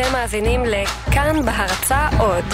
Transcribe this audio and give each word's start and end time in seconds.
אתם 0.00 0.12
מאזינים 0.12 0.62
לכאן 0.64 1.46
בהרצה 1.46 2.08
עוד. 2.18 2.44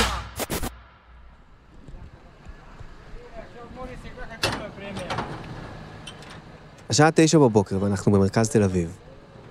השעה 6.91 7.11
תשע 7.15 7.39
בבוקר 7.39 7.77
ואנחנו 7.81 8.13
במרכז 8.13 8.49
תל 8.49 8.63
אביב. 8.63 8.97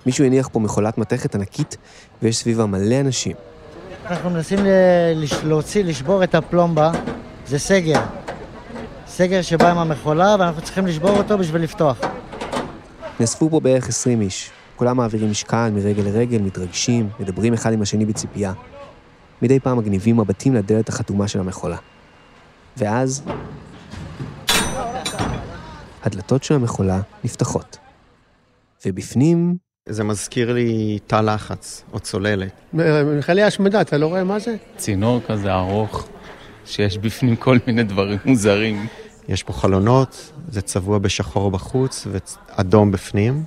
מישהו 0.06 0.24
הניח 0.24 0.48
פה 0.52 0.60
מכולת 0.60 0.98
מתכת 0.98 1.34
ענקית 1.34 1.76
ויש 2.22 2.36
סביבה 2.36 2.66
מלא 2.66 3.00
אנשים. 3.00 3.36
אנחנו 4.06 4.30
מנסים 4.30 4.58
להוציא, 5.44 5.84
לשבור 5.84 6.24
את 6.24 6.34
הפלומבה, 6.34 6.92
זה 7.46 7.58
סגר. 7.58 8.00
סגר 9.06 9.42
שבא 9.42 9.70
עם 9.70 9.78
המכולה 9.78 10.36
ואנחנו 10.38 10.62
צריכים 10.62 10.86
לשבור 10.86 11.10
אותו 11.10 11.38
בשביל 11.38 11.62
לפתוח. 11.62 11.98
נאספו 13.20 13.50
פה 13.50 13.60
בערך 13.60 13.88
20 13.88 14.20
איש. 14.20 14.50
כולם 14.76 14.96
מעבירים 14.96 15.30
משקל 15.30 15.70
מרגל 15.74 16.02
לרגל, 16.02 16.38
מתרגשים, 16.38 17.08
מדברים 17.20 17.54
אחד 17.54 17.72
עם 17.72 17.82
השני 17.82 18.04
בציפייה. 18.06 18.52
מדי 19.42 19.60
פעם 19.60 19.78
מגניבים 19.78 20.16
מבטים 20.16 20.54
לדלת 20.54 20.88
החתומה 20.88 21.28
של 21.28 21.40
המכולה. 21.40 21.76
ואז... 22.76 23.22
הדלתות 26.02 26.44
של 26.44 26.54
המכולה 26.54 27.00
נפתחות. 27.24 27.78
ובפנים 28.86 29.56
זה 29.88 30.04
מזכיר 30.04 30.52
לי 30.52 30.98
תא 31.06 31.16
לחץ 31.16 31.84
או 31.92 32.00
צוללת. 32.00 32.52
מכלי 33.18 33.42
השמדה, 33.42 33.80
אתה 33.80 33.98
לא 33.98 34.06
רואה 34.06 34.24
מה 34.24 34.38
זה? 34.38 34.56
צינור 34.76 35.20
כזה 35.28 35.54
ארוך, 35.54 36.08
שיש 36.64 36.98
בפנים 36.98 37.36
כל 37.36 37.58
מיני 37.66 37.82
דברים 37.82 38.18
מוזרים. 38.24 38.86
יש 39.28 39.42
פה 39.42 39.52
חלונות, 39.52 40.32
זה 40.48 40.62
צבוע 40.62 40.98
בשחור 40.98 41.50
בחוץ 41.50 42.06
ואדום 42.10 42.90
בפנים. 42.90 43.44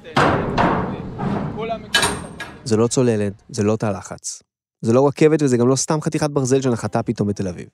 זה 2.69 2.77
לא 2.77 2.87
צוללת, 2.87 3.33
זה 3.49 3.63
לא 3.63 3.75
תא 3.75 3.85
לחץ. 3.85 4.43
זה 4.81 4.93
לא 4.93 5.07
רכבת 5.07 5.43
וזה 5.43 5.57
גם 5.57 5.67
לא 5.67 5.75
סתם 5.75 6.01
חתיכת 6.01 6.29
ברזל 6.29 6.61
שנחתה 6.61 7.03
פתאום 7.03 7.27
בתל 7.27 7.47
אביב. 7.47 7.67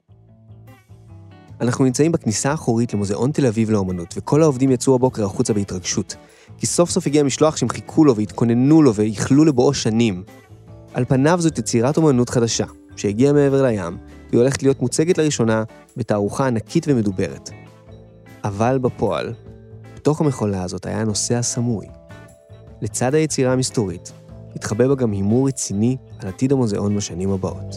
אנחנו 1.61 1.85
נמצאים 1.85 2.11
בכניסה 2.11 2.51
האחורית 2.51 2.93
למוזיאון 2.93 3.31
תל 3.31 3.45
אביב 3.45 3.69
לאומנות, 3.69 4.13
וכל 4.17 4.41
העובדים 4.41 4.71
יצאו 4.71 4.95
הבוקר 4.95 5.25
החוצה 5.25 5.53
בהתרגשות. 5.53 6.15
כי 6.57 6.65
סוף 6.65 6.89
סוף 6.89 7.07
הגיע 7.07 7.23
משלוח 7.23 7.57
שהם 7.57 7.69
חיכו 7.69 8.05
לו 8.05 8.15
והתכוננו 8.15 8.81
לו 8.81 8.95
וייחלו 8.95 9.45
לבואו 9.45 9.73
שנים. 9.73 10.23
על 10.93 11.05
פניו 11.05 11.41
זאת 11.41 11.57
יצירת 11.57 11.97
אומנות 11.97 12.29
חדשה, 12.29 12.65
שהגיעה 12.95 13.33
מעבר 13.33 13.63
לים, 13.63 13.97
והיא 14.29 14.39
הולכת 14.39 14.63
להיות 14.63 14.81
מוצגת 14.81 15.17
לראשונה 15.17 15.63
בתערוכה 15.97 16.47
ענקית 16.47 16.85
ומדוברת. 16.87 17.49
אבל 18.43 18.77
בפועל, 18.77 19.33
בתוך 19.95 20.21
המכולה 20.21 20.63
הזאת 20.63 20.85
היה 20.85 21.03
נושא 21.03 21.35
הסמוי. 21.35 21.85
לצד 22.81 23.13
היצירה 23.13 23.53
המסתורית, 23.53 24.11
התחבא 24.55 24.87
בה 24.87 24.95
גם 24.95 25.11
הימור 25.11 25.47
רציני 25.47 25.97
על 26.19 26.27
עתיד 26.27 26.51
המוזיאון 26.51 26.95
בשנים 26.95 27.31
הבאות. 27.31 27.75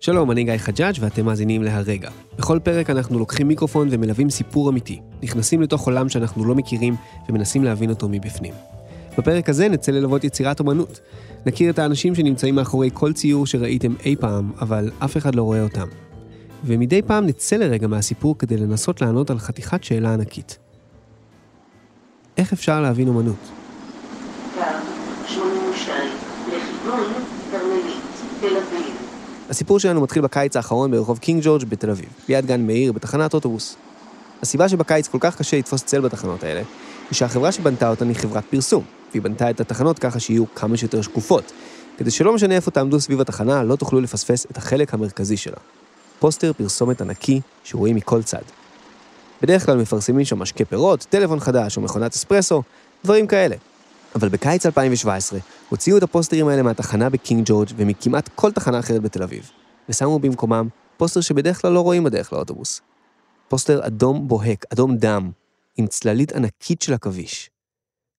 שלום, 0.00 0.30
אני 0.30 0.44
גיא 0.44 0.56
חג'אג' 0.56 0.94
ואתם 1.00 1.26
מאזינים 1.26 1.62
להרגע. 1.62 2.10
בכל 2.38 2.58
פרק 2.62 2.90
אנחנו 2.90 3.18
לוקחים 3.18 3.48
מיקרופון 3.48 3.88
ומלווים 3.90 4.30
סיפור 4.30 4.70
אמיתי. 4.70 5.00
נכנסים 5.22 5.62
לתוך 5.62 5.86
עולם 5.86 6.08
שאנחנו 6.08 6.44
לא 6.44 6.54
מכירים 6.54 6.94
ומנסים 7.28 7.64
להבין 7.64 7.90
אותו 7.90 8.08
מבפנים. 8.08 8.54
בפרק 9.18 9.48
הזה 9.48 9.68
נצא 9.68 9.92
ללוות 9.92 10.24
יצירת 10.24 10.60
אומנות. 10.60 11.00
נכיר 11.46 11.70
את 11.70 11.78
האנשים 11.78 12.14
שנמצאים 12.14 12.54
מאחורי 12.54 12.90
כל 12.94 13.12
ציור 13.12 13.46
שראיתם 13.46 13.94
אי 14.04 14.16
פעם, 14.16 14.52
אבל 14.60 14.90
אף 14.98 15.16
אחד 15.16 15.34
לא 15.34 15.42
רואה 15.42 15.62
אותם. 15.62 16.07
ומדי 16.64 17.02
פעם 17.02 17.26
נצא 17.26 17.56
לרגע 17.56 17.86
מהסיפור 17.86 18.38
כדי 18.38 18.56
לנסות 18.56 19.00
לענות 19.00 19.30
על 19.30 19.38
חתיכת 19.38 19.84
שאלה 19.84 20.12
ענקית. 20.12 20.58
איך 22.36 22.52
אפשר 22.52 22.80
להבין 22.80 23.08
אומנות? 23.08 23.36
קו 24.54 24.60
82 25.26 26.10
לכיוון 26.48 27.12
כרמלית, 27.50 28.02
תל 28.40 28.46
אביב. 28.46 28.94
הסיפור 29.50 29.78
שלנו 29.78 30.00
מתחיל 30.00 30.22
בקיץ 30.22 30.56
האחרון 30.56 30.90
ברחוב 30.90 31.18
קינג 31.18 31.42
ג'ורג' 31.44 31.64
בתל 31.64 31.90
אביב, 31.90 32.08
ליד 32.28 32.46
גן 32.46 32.66
מאיר 32.66 32.92
בתחנת 32.92 33.34
אוטובוס. 33.34 33.76
הסיבה 34.42 34.68
שבקיץ 34.68 35.08
כל 35.08 35.18
כך 35.20 35.36
קשה 35.36 35.58
לתפוס 35.58 35.84
צל 35.84 36.00
בתחנות 36.00 36.44
האלה, 36.44 36.62
היא 37.10 37.16
שהחברה 37.16 37.52
שבנתה 37.52 37.90
אותן 37.90 38.08
היא 38.08 38.16
חברת 38.16 38.44
פרסום, 38.50 38.84
והיא 39.10 39.22
בנתה 39.22 39.50
את 39.50 39.60
התחנות 39.60 39.98
ככה 39.98 40.20
שיהיו 40.20 40.44
כמה 40.54 40.76
שיותר 40.76 41.02
שקופות, 41.02 41.52
כדי 41.98 42.10
שלא 42.10 42.32
משנה 42.32 42.54
איפה 42.54 42.70
תעמדו 42.70 43.00
סביב 43.00 43.20
התחנה, 43.20 43.62
לא 43.62 43.76
תוכלו 43.76 44.00
לפספס 44.00 44.46
את 44.50 44.56
החלק 44.56 44.94
המרכזי 44.94 45.36
שלה. 45.36 45.56
פוסטר 46.18 46.52
פרסומת 46.52 47.00
ענקי 47.00 47.40
שרואים 47.64 47.96
מכל 47.96 48.22
צד. 48.22 48.42
בדרך 49.42 49.66
כלל 49.66 49.76
מפרסמים 49.76 50.24
שם 50.24 50.38
משקה 50.38 50.64
פירות, 50.64 51.06
טלפון 51.10 51.40
חדש 51.40 51.76
או 51.76 51.82
מכונת 51.82 52.14
אספרסו, 52.14 52.62
דברים 53.04 53.26
כאלה. 53.26 53.56
אבל 54.14 54.28
בקיץ 54.28 54.66
2017 54.66 55.38
הוציאו 55.68 55.96
את 55.96 56.02
הפוסטרים 56.02 56.48
האלה 56.48 56.62
מהתחנה 56.62 57.10
בקינג 57.10 57.42
ג'ורג' 57.46 57.68
ומכמעט 57.76 58.28
כל 58.34 58.52
תחנה 58.52 58.78
אחרת 58.78 59.02
בתל 59.02 59.22
אביב, 59.22 59.50
ושמו 59.88 60.18
במקומם 60.18 60.68
פוסטר 60.96 61.20
שבדרך 61.20 61.62
כלל 61.62 61.72
לא 61.72 61.80
רואים 61.80 62.04
בדרך 62.04 62.32
לאוטובוס. 62.32 62.80
פוסטר 63.48 63.86
אדום 63.86 64.28
בוהק, 64.28 64.64
אדום 64.72 64.96
דם, 64.96 65.30
עם 65.76 65.86
צללית 65.86 66.32
ענקית 66.32 66.82
של 66.82 66.94
עכביש. 66.94 67.50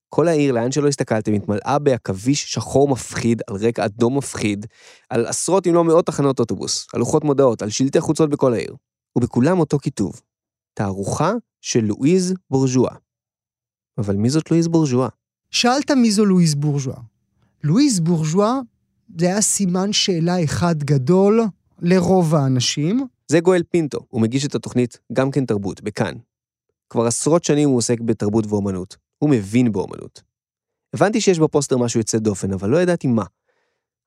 כל 0.09 0.27
העיר, 0.27 0.51
לאן 0.51 0.71
שלא 0.71 0.87
הסתכלתם, 0.87 1.33
התמלאה 1.33 1.79
בעכביש 1.79 2.53
שחור 2.53 2.87
מפחיד, 2.87 3.41
על 3.47 3.55
רקע 3.55 3.85
אדום 3.85 4.17
מפחיד, 4.17 4.65
על 5.09 5.25
עשרות 5.25 5.67
אם 5.67 5.73
לא 5.73 5.83
מאות 5.83 6.05
תחנות 6.05 6.39
אוטובוס, 6.39 6.87
על 6.93 6.99
לוחות 6.99 7.23
מודעות, 7.23 7.61
על 7.61 7.69
שלטי 7.69 7.99
חוצות 7.99 8.29
בכל 8.29 8.53
העיר. 8.53 8.75
ובכולם 9.17 9.59
אותו 9.59 9.79
כיתוב, 9.79 10.21
תערוכה 10.73 11.33
של 11.61 11.79
לואיז 11.85 12.33
בורז'ואה. 12.49 12.95
אבל 13.97 14.15
מי 14.15 14.29
זאת 14.29 14.51
לואיז 14.51 14.67
בורז'ואה? 14.67 15.09
שאלת 15.51 15.91
מי 15.91 16.11
זו 16.11 16.25
לואיז 16.25 16.55
בורז'ואה. 16.55 16.99
לואיז 17.63 17.99
בורז'ואה 17.99 18.59
זה 19.17 19.25
היה 19.25 19.41
סימן 19.41 19.93
שאלה 19.93 20.43
אחד 20.43 20.83
גדול 20.83 21.41
לרוב 21.81 22.35
האנשים. 22.35 23.07
זה 23.27 23.39
גואל 23.39 23.63
פינטו, 23.69 23.99
הוא 24.09 24.21
מגיש 24.21 24.45
את 24.45 24.55
התוכנית 24.55 24.99
גם 25.13 25.31
כן 25.31 25.45
תרבות, 25.45 25.81
בכאן. 25.81 26.13
כבר 26.89 27.05
עשרות 27.05 27.43
שנים 27.43 27.69
הוא 27.69 27.77
עוסק 27.77 27.99
בתרבות 27.99 28.45
ואומנות. 28.47 28.97
הוא 29.19 29.29
מבין 29.29 29.71
באומנות. 29.71 30.21
הבנתי 30.93 31.21
שיש 31.21 31.39
בפוסטר 31.39 31.77
משהו 31.77 31.99
יוצא 31.99 32.17
דופן, 32.17 32.53
אבל 32.53 32.69
לא 32.69 32.81
ידעתי 32.81 33.07
מה. 33.07 33.23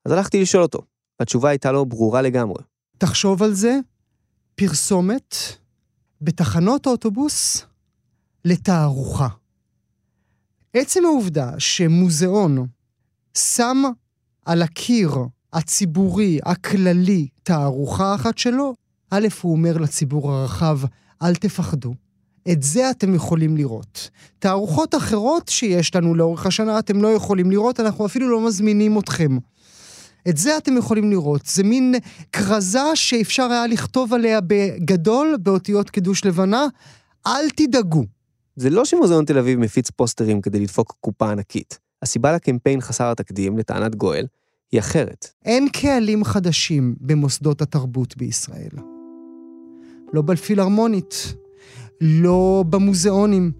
אז 0.05 0.11
הלכתי 0.11 0.41
לשאול 0.41 0.63
אותו. 0.63 0.79
התשובה 1.19 1.49
הייתה 1.49 1.71
לו 1.71 1.85
ברורה 1.85 2.21
לגמרי. 2.21 2.63
תחשוב 2.97 3.43
על 3.43 3.53
זה, 3.53 3.79
פרסומת 4.55 5.35
בתחנות 6.21 6.87
אוטובוס 6.87 7.65
לתערוכה. 8.45 9.27
עצם 10.73 11.05
העובדה 11.05 11.59
שמוזיאון 11.59 12.67
שם 13.37 13.83
על 14.45 14.61
הקיר 14.61 15.11
הציבורי, 15.53 16.39
הכללי, 16.43 17.27
תערוכה 17.43 18.15
אחת 18.15 18.37
שלו, 18.37 18.73
א', 19.09 19.27
הוא 19.41 19.51
אומר 19.51 19.77
לציבור 19.77 20.31
הרחב, 20.31 20.79
אל 21.21 21.35
תפחדו. 21.35 21.93
את 22.51 22.63
זה 22.63 22.89
אתם 22.89 23.13
יכולים 23.13 23.57
לראות. 23.57 24.09
תערוכות 24.39 24.95
אחרות 24.95 25.47
שיש 25.49 25.95
לנו 25.95 26.15
לאורך 26.15 26.45
השנה 26.45 26.79
אתם 26.79 27.01
לא 27.01 27.07
יכולים 27.07 27.51
לראות, 27.51 27.79
אנחנו 27.79 28.05
אפילו 28.05 28.29
לא 28.29 28.47
מזמינים 28.47 28.99
אתכם. 28.99 29.37
את 30.29 30.37
זה 30.37 30.57
אתם 30.57 30.77
יכולים 30.77 31.11
לראות. 31.11 31.45
זה 31.45 31.63
מין 31.63 31.95
כרזה 32.31 32.95
שאפשר 32.95 33.51
היה 33.51 33.67
לכתוב 33.67 34.13
עליה 34.13 34.39
בגדול, 34.41 35.37
באותיות 35.39 35.89
קידוש 35.89 36.25
לבנה, 36.25 36.67
אל 37.27 37.49
תדאגו. 37.55 38.05
זה 38.55 38.69
לא 38.69 38.85
שמוזיאון 38.85 39.25
תל 39.25 39.37
אביב 39.37 39.59
מפיץ 39.59 39.89
פוסטרים 39.89 40.41
כדי 40.41 40.59
לדפוק 40.59 40.95
קופה 41.01 41.31
ענקית. 41.31 41.79
הסיבה 42.01 42.33
לקמפיין 42.33 42.81
חסר 42.81 43.11
התקדים, 43.11 43.57
לטענת 43.57 43.95
גואל, 43.95 44.25
היא 44.71 44.79
אחרת. 44.79 45.27
אין 45.45 45.69
קהלים 45.69 46.23
חדשים 46.23 46.95
במוסדות 46.99 47.61
התרבות 47.61 48.17
בישראל. 48.17 48.71
לא 50.13 50.21
בפילהרמונית, 50.21 51.35
לא 52.03 52.63
במוזיאונים, 52.69 53.51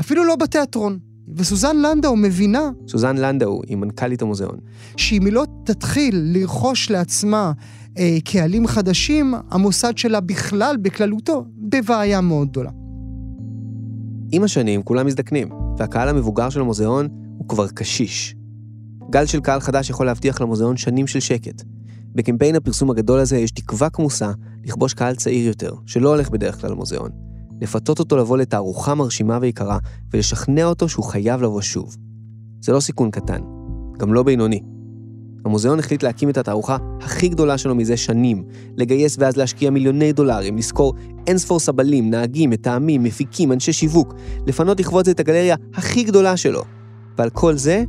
אפילו 0.00 0.24
לא 0.24 0.36
בתיאטרון. 0.36 0.98
וסוזן 1.34 1.76
לנדאו 1.76 2.16
מבינה 2.16 2.70
סוזן 2.88 3.16
לנדאו 3.16 3.60
היא 3.66 3.76
מנכ"לית 3.76 4.22
המוזיאון. 4.22 4.58
שאם 4.96 5.24
היא 5.24 5.32
לא 5.32 5.46
תתחיל 5.64 6.20
לרכוש 6.34 6.90
לעצמה 6.90 7.52
אה, 7.98 8.18
קהלים 8.24 8.66
חדשים, 8.66 9.34
המוסד 9.50 9.98
שלה 9.98 10.20
בכלל, 10.20 10.76
בכללותו, 10.82 11.44
בבעיה 11.58 12.20
מאוד 12.20 12.48
גדולה. 12.48 12.70
עם 14.32 14.42
השנים 14.42 14.82
כולם 14.82 15.06
מזדקנים, 15.06 15.48
והקהל 15.78 16.08
המבוגר 16.08 16.48
של 16.50 16.60
המוזיאון 16.60 17.08
הוא 17.38 17.48
כבר 17.48 17.68
קשיש. 17.68 18.36
גל 19.10 19.26
של 19.26 19.40
קהל 19.40 19.60
חדש 19.60 19.90
יכול 19.90 20.06
להבטיח 20.06 20.40
למוזיאון 20.40 20.76
שנים 20.76 21.06
של 21.06 21.20
שקט. 21.20 21.62
בקמפיין 22.14 22.56
הפרסום 22.56 22.90
הגדול 22.90 23.20
הזה 23.20 23.38
יש 23.38 23.50
תקווה 23.50 23.90
כמוסה 23.90 24.32
לכבוש 24.64 24.94
קהל 24.94 25.14
צעיר 25.14 25.46
יותר, 25.46 25.74
שלא 25.86 26.08
הולך 26.08 26.30
בדרך 26.30 26.60
כלל 26.60 26.70
למוזיאון. 26.70 27.25
לפתות 27.60 27.98
אותו 27.98 28.16
לבוא 28.16 28.38
לתערוכה 28.38 28.94
מרשימה 28.94 29.38
ויקרה, 29.40 29.78
ולשכנע 30.12 30.64
אותו 30.64 30.88
שהוא 30.88 31.04
חייב 31.04 31.42
לבוא 31.42 31.60
שוב. 31.60 31.96
זה 32.60 32.72
לא 32.72 32.80
סיכון 32.80 33.10
קטן, 33.10 33.40
גם 33.98 34.14
לא 34.14 34.22
בינוני. 34.22 34.60
המוזיאון 35.44 35.78
החליט 35.78 36.02
להקים 36.02 36.30
את 36.30 36.36
התערוכה 36.36 36.76
הכי 37.00 37.28
גדולה 37.28 37.58
שלו 37.58 37.74
מזה 37.74 37.96
שנים, 37.96 38.44
לגייס 38.76 39.16
ואז 39.18 39.36
להשקיע 39.36 39.70
מיליוני 39.70 40.12
דולרים, 40.12 40.56
לשכור 40.56 40.94
אינספור 41.26 41.60
סבלים, 41.60 42.10
נהגים, 42.10 42.50
מתאמים, 42.50 43.02
מפיקים, 43.02 43.52
אנשי 43.52 43.72
שיווק, 43.72 44.14
לפנות 44.46 44.80
לכבוד 44.80 45.08
את 45.08 45.20
הגלריה 45.20 45.56
הכי 45.74 46.04
גדולה 46.04 46.36
שלו. 46.36 46.62
ועל 47.18 47.30
כל 47.30 47.56
זה, 47.56 47.84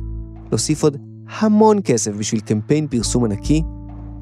להוסיף 0.50 0.82
עוד 0.82 0.96
המון 1.38 1.78
כסף 1.84 2.12
בשביל 2.12 2.40
קמפיין 2.40 2.86
פרסום 2.86 3.24
ענקי 3.24 3.62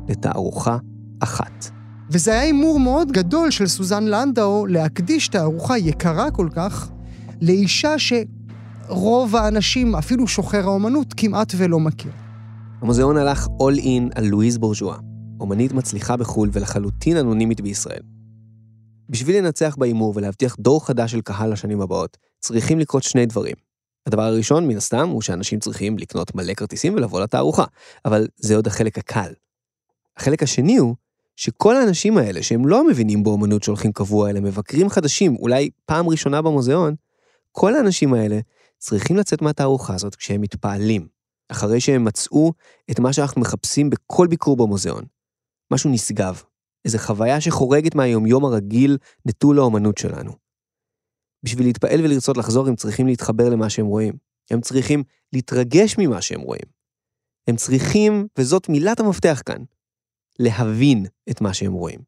לתערוכה 0.08 0.76
אחת. 1.20 1.75
וזה 2.10 2.30
היה 2.30 2.40
הימור 2.40 2.80
מאוד 2.80 3.12
גדול 3.12 3.50
של 3.50 3.66
סוזן 3.66 4.04
לנדאו 4.04 4.66
להקדיש 4.66 5.28
תערוכה 5.28 5.78
יקרה 5.78 6.30
כל 6.30 6.48
כך 6.54 6.90
לאישה 7.40 7.94
שרוב 7.98 9.36
האנשים, 9.36 9.96
אפילו 9.96 10.28
שוחר 10.28 10.64
האומנות, 10.64 11.14
כמעט 11.16 11.52
ולא 11.56 11.80
מכיר. 11.80 12.12
המוזיאון 12.80 13.16
הלך 13.16 13.46
all 13.46 13.80
in 13.80 14.12
על 14.14 14.24
לואיז 14.24 14.58
בורז'ואה, 14.58 14.96
אומנית 15.40 15.72
מצליחה 15.72 16.16
בחו"ל 16.16 16.50
ולחלוטין 16.52 17.16
אנונימית 17.16 17.60
בישראל. 17.60 18.02
בשביל 19.08 19.38
לנצח 19.38 19.76
בהימור 19.78 20.12
ולהבטיח 20.16 20.56
דור 20.60 20.86
חדש 20.86 21.12
של 21.12 21.20
קהל 21.20 21.52
לשנים 21.52 21.80
הבאות, 21.80 22.16
צריכים 22.40 22.78
לקרות 22.78 23.02
שני 23.02 23.26
דברים. 23.26 23.54
הדבר 24.06 24.22
הראשון, 24.22 24.68
מן 24.68 24.76
הסתם, 24.76 25.08
הוא 25.08 25.22
שאנשים 25.22 25.60
צריכים 25.60 25.98
לקנות 25.98 26.34
מלא 26.34 26.54
כרטיסים 26.54 26.94
ולבוא 26.94 27.20
לתערוכה, 27.20 27.64
אבל 28.04 28.26
זה 28.36 28.56
עוד 28.56 28.66
החלק 28.66 28.98
הקל. 28.98 29.32
החלק 30.16 30.42
השני 30.42 30.76
הוא 30.76 30.94
שכל 31.36 31.76
האנשים 31.76 32.18
האלה 32.18 32.42
שהם 32.42 32.66
לא 32.66 32.86
מבינים 32.86 33.22
באומנות 33.22 33.62
שהולכים 33.62 33.92
קבוע, 33.92 34.30
אלא 34.30 34.40
מבקרים 34.40 34.88
חדשים, 34.88 35.36
אולי 35.36 35.70
פעם 35.86 36.08
ראשונה 36.08 36.42
במוזיאון, 36.42 36.94
כל 37.52 37.74
האנשים 37.74 38.14
האלה 38.14 38.40
צריכים 38.78 39.16
לצאת 39.16 39.42
מהתערוכה 39.42 39.94
הזאת 39.94 40.14
כשהם 40.14 40.40
מתפעלים, 40.40 41.08
אחרי 41.48 41.80
שהם 41.80 42.04
מצאו 42.04 42.52
את 42.90 43.00
מה 43.00 43.12
שאנחנו 43.12 43.40
מחפשים 43.40 43.90
בכל 43.90 44.26
ביקור 44.26 44.56
במוזיאון. 44.56 45.04
משהו 45.72 45.90
נשגב, 45.90 46.42
איזו 46.84 46.98
חוויה 46.98 47.40
שחורגת 47.40 47.94
מהיומיום 47.94 48.44
הרגיל 48.44 48.98
נטול 49.26 49.58
האומנות 49.58 49.98
שלנו. 49.98 50.32
בשביל 51.42 51.66
להתפעל 51.66 52.00
ולרצות 52.00 52.36
לחזור, 52.36 52.68
הם 52.68 52.76
צריכים 52.76 53.06
להתחבר 53.06 53.48
למה 53.48 53.70
שהם 53.70 53.86
רואים. 53.86 54.14
הם 54.50 54.60
צריכים 54.60 55.02
להתרגש 55.32 55.94
ממה 55.98 56.22
שהם 56.22 56.40
רואים. 56.40 56.66
הם 57.48 57.56
צריכים, 57.56 58.26
וזאת 58.38 58.68
מילת 58.68 59.00
המפתח 59.00 59.42
כאן, 59.46 59.62
להבין 60.38 61.06
את 61.30 61.40
מה 61.40 61.54
שהם 61.54 61.72
רואים. 61.72 62.00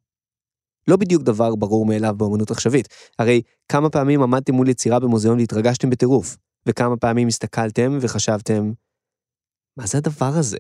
לא 0.89 0.97
בדיוק 0.97 1.23
דבר 1.23 1.55
ברור 1.55 1.87
מאליו 1.87 2.15
באמנות 2.17 2.51
עכשווית, 2.51 2.89
הרי 3.19 3.43
כמה 3.69 3.91
פעמים 3.91 4.23
עמדתם 4.23 4.55
מול 4.55 4.69
יצירה 4.69 5.01
במוזיאון 5.01 5.39
והתרגשתם 5.39 5.91
בטירוף, 5.91 6.37
וכמה 6.67 6.97
פעמים 6.97 7.29
הסתכלתם 7.29 7.99
וחשבתם, 8.01 8.73
מה 9.77 9.87
זה 9.87 9.99
הדבר 9.99 10.33
הזה? 10.39 10.59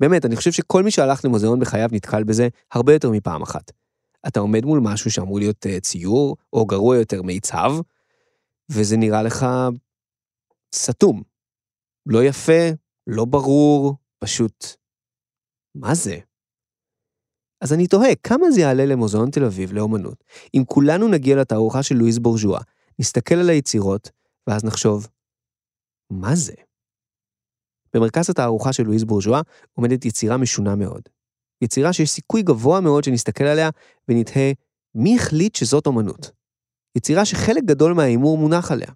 באמת, 0.00 0.24
אני 0.24 0.36
חושב 0.36 0.52
שכל 0.52 0.82
מי 0.82 0.90
שהלך 0.90 1.24
למוזיאון 1.24 1.60
בחייו 1.60 1.88
נתקל 1.92 2.24
בזה 2.24 2.48
הרבה 2.72 2.92
יותר 2.92 3.10
מפעם 3.10 3.42
אחת. 3.42 3.72
אתה 4.26 4.40
עומד 4.40 4.64
מול 4.64 4.80
משהו 4.82 5.10
שאמור 5.10 5.38
להיות 5.38 5.66
uh, 5.66 5.80
ציור, 5.80 6.36
או 6.52 6.66
גרוע 6.66 6.96
יותר 6.96 7.22
מיצב, 7.22 7.72
וזה 8.70 8.96
נראה 8.96 9.22
לך 9.22 9.46
סתום. 10.74 11.22
לא 12.06 12.24
יפה, 12.24 12.70
לא 13.06 13.24
ברור, 13.24 13.94
פשוט... 14.18 14.66
מה 15.74 15.94
זה? 15.94 16.18
אז 17.60 17.72
אני 17.72 17.86
תוהה, 17.86 18.14
כמה 18.14 18.50
זה 18.50 18.60
יעלה 18.60 18.86
למוזיאון 18.86 19.30
תל 19.30 19.44
אביב 19.44 19.72
לאומנות, 19.72 20.24
אם 20.54 20.62
כולנו 20.66 21.08
נגיע 21.08 21.36
לתערוכה 21.36 21.82
של 21.82 21.94
לואיס 21.94 22.18
בורז'ואה, 22.18 22.60
נסתכל 22.98 23.34
על 23.34 23.50
היצירות, 23.50 24.10
ואז 24.46 24.64
נחשוב, 24.64 25.08
מה 26.10 26.34
זה? 26.34 26.52
במרכז 27.94 28.30
התערוכה 28.30 28.72
של 28.72 28.82
לואיס 28.82 29.04
בורז'ואה 29.04 29.40
עומדת 29.72 30.04
יצירה 30.04 30.36
משונה 30.36 30.76
מאוד. 30.76 31.02
יצירה 31.62 31.92
שיש 31.92 32.10
סיכוי 32.10 32.42
גבוה 32.42 32.80
מאוד 32.80 33.04
שנסתכל 33.04 33.44
עליה 33.44 33.70
ונתהה, 34.08 34.52
מי 34.94 35.16
החליט 35.16 35.54
שזאת 35.54 35.86
אומנות? 35.86 36.30
יצירה 36.96 37.24
שחלק 37.24 37.64
גדול 37.64 37.92
מההימור 37.92 38.38
מונח 38.38 38.72
עליה. 38.72 38.88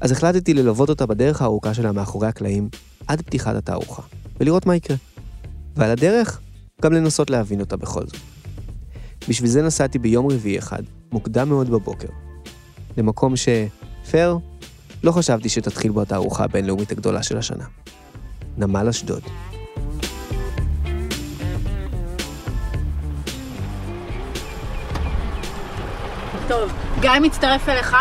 אז 0.00 0.12
החלטתי 0.12 0.54
ללוות 0.54 0.88
אותה 0.88 1.06
בדרך 1.06 1.42
הארוכה 1.42 1.74
שלה 1.74 1.92
מאחורי 1.92 2.28
הקלעים, 2.28 2.68
עד 3.06 3.22
פתיחת 3.22 3.54
התערוכה, 3.54 4.02
ולראות 4.40 4.66
מה 4.66 4.76
יקרה. 4.76 4.96
ועל 5.76 5.90
הדרך, 5.90 6.40
גם 6.82 6.92
לנסות 6.92 7.30
להבין 7.30 7.60
אותה 7.60 7.76
בכל 7.76 8.06
זאת. 8.06 8.16
בשביל 9.28 9.50
זה 9.50 9.62
נסעתי 9.62 9.98
ביום 9.98 10.26
רביעי 10.32 10.58
אחד, 10.58 10.82
מוקדם 11.12 11.48
מאוד 11.48 11.70
בבוקר, 11.70 12.08
למקום 12.96 13.36
ש... 13.36 13.48
פייר, 14.10 14.38
לא 15.04 15.12
חשבתי 15.12 15.48
שתתחיל 15.48 15.90
בו 15.90 16.02
התערוכה 16.02 16.44
הבינלאומית 16.44 16.92
הגדולה 16.92 17.22
של 17.22 17.38
השנה. 17.38 17.64
נמל 18.58 18.88
אשדוד. 18.88 19.22
טוב, 26.48 26.72
גיא 27.00 27.10
מצטרף 27.22 27.68
אליך, 27.68 27.96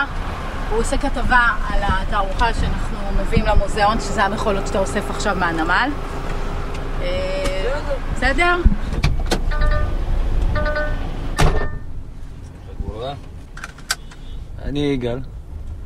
הוא 0.71 0.79
עושה 0.79 0.97
כתבה 0.97 1.47
על 1.69 1.79
התערוכה 1.83 2.53
שאנחנו 2.53 2.97
מביאים 3.21 3.45
למוזיאון, 3.45 3.99
שזה 3.99 4.23
המכולות 4.23 4.67
שאתה 4.67 4.79
אוסף 4.79 5.09
עכשיו 5.09 5.35
מהנמל. 5.35 5.89
בסדר? 8.15 8.55
אני 14.63 14.79
יגאל, 14.79 15.19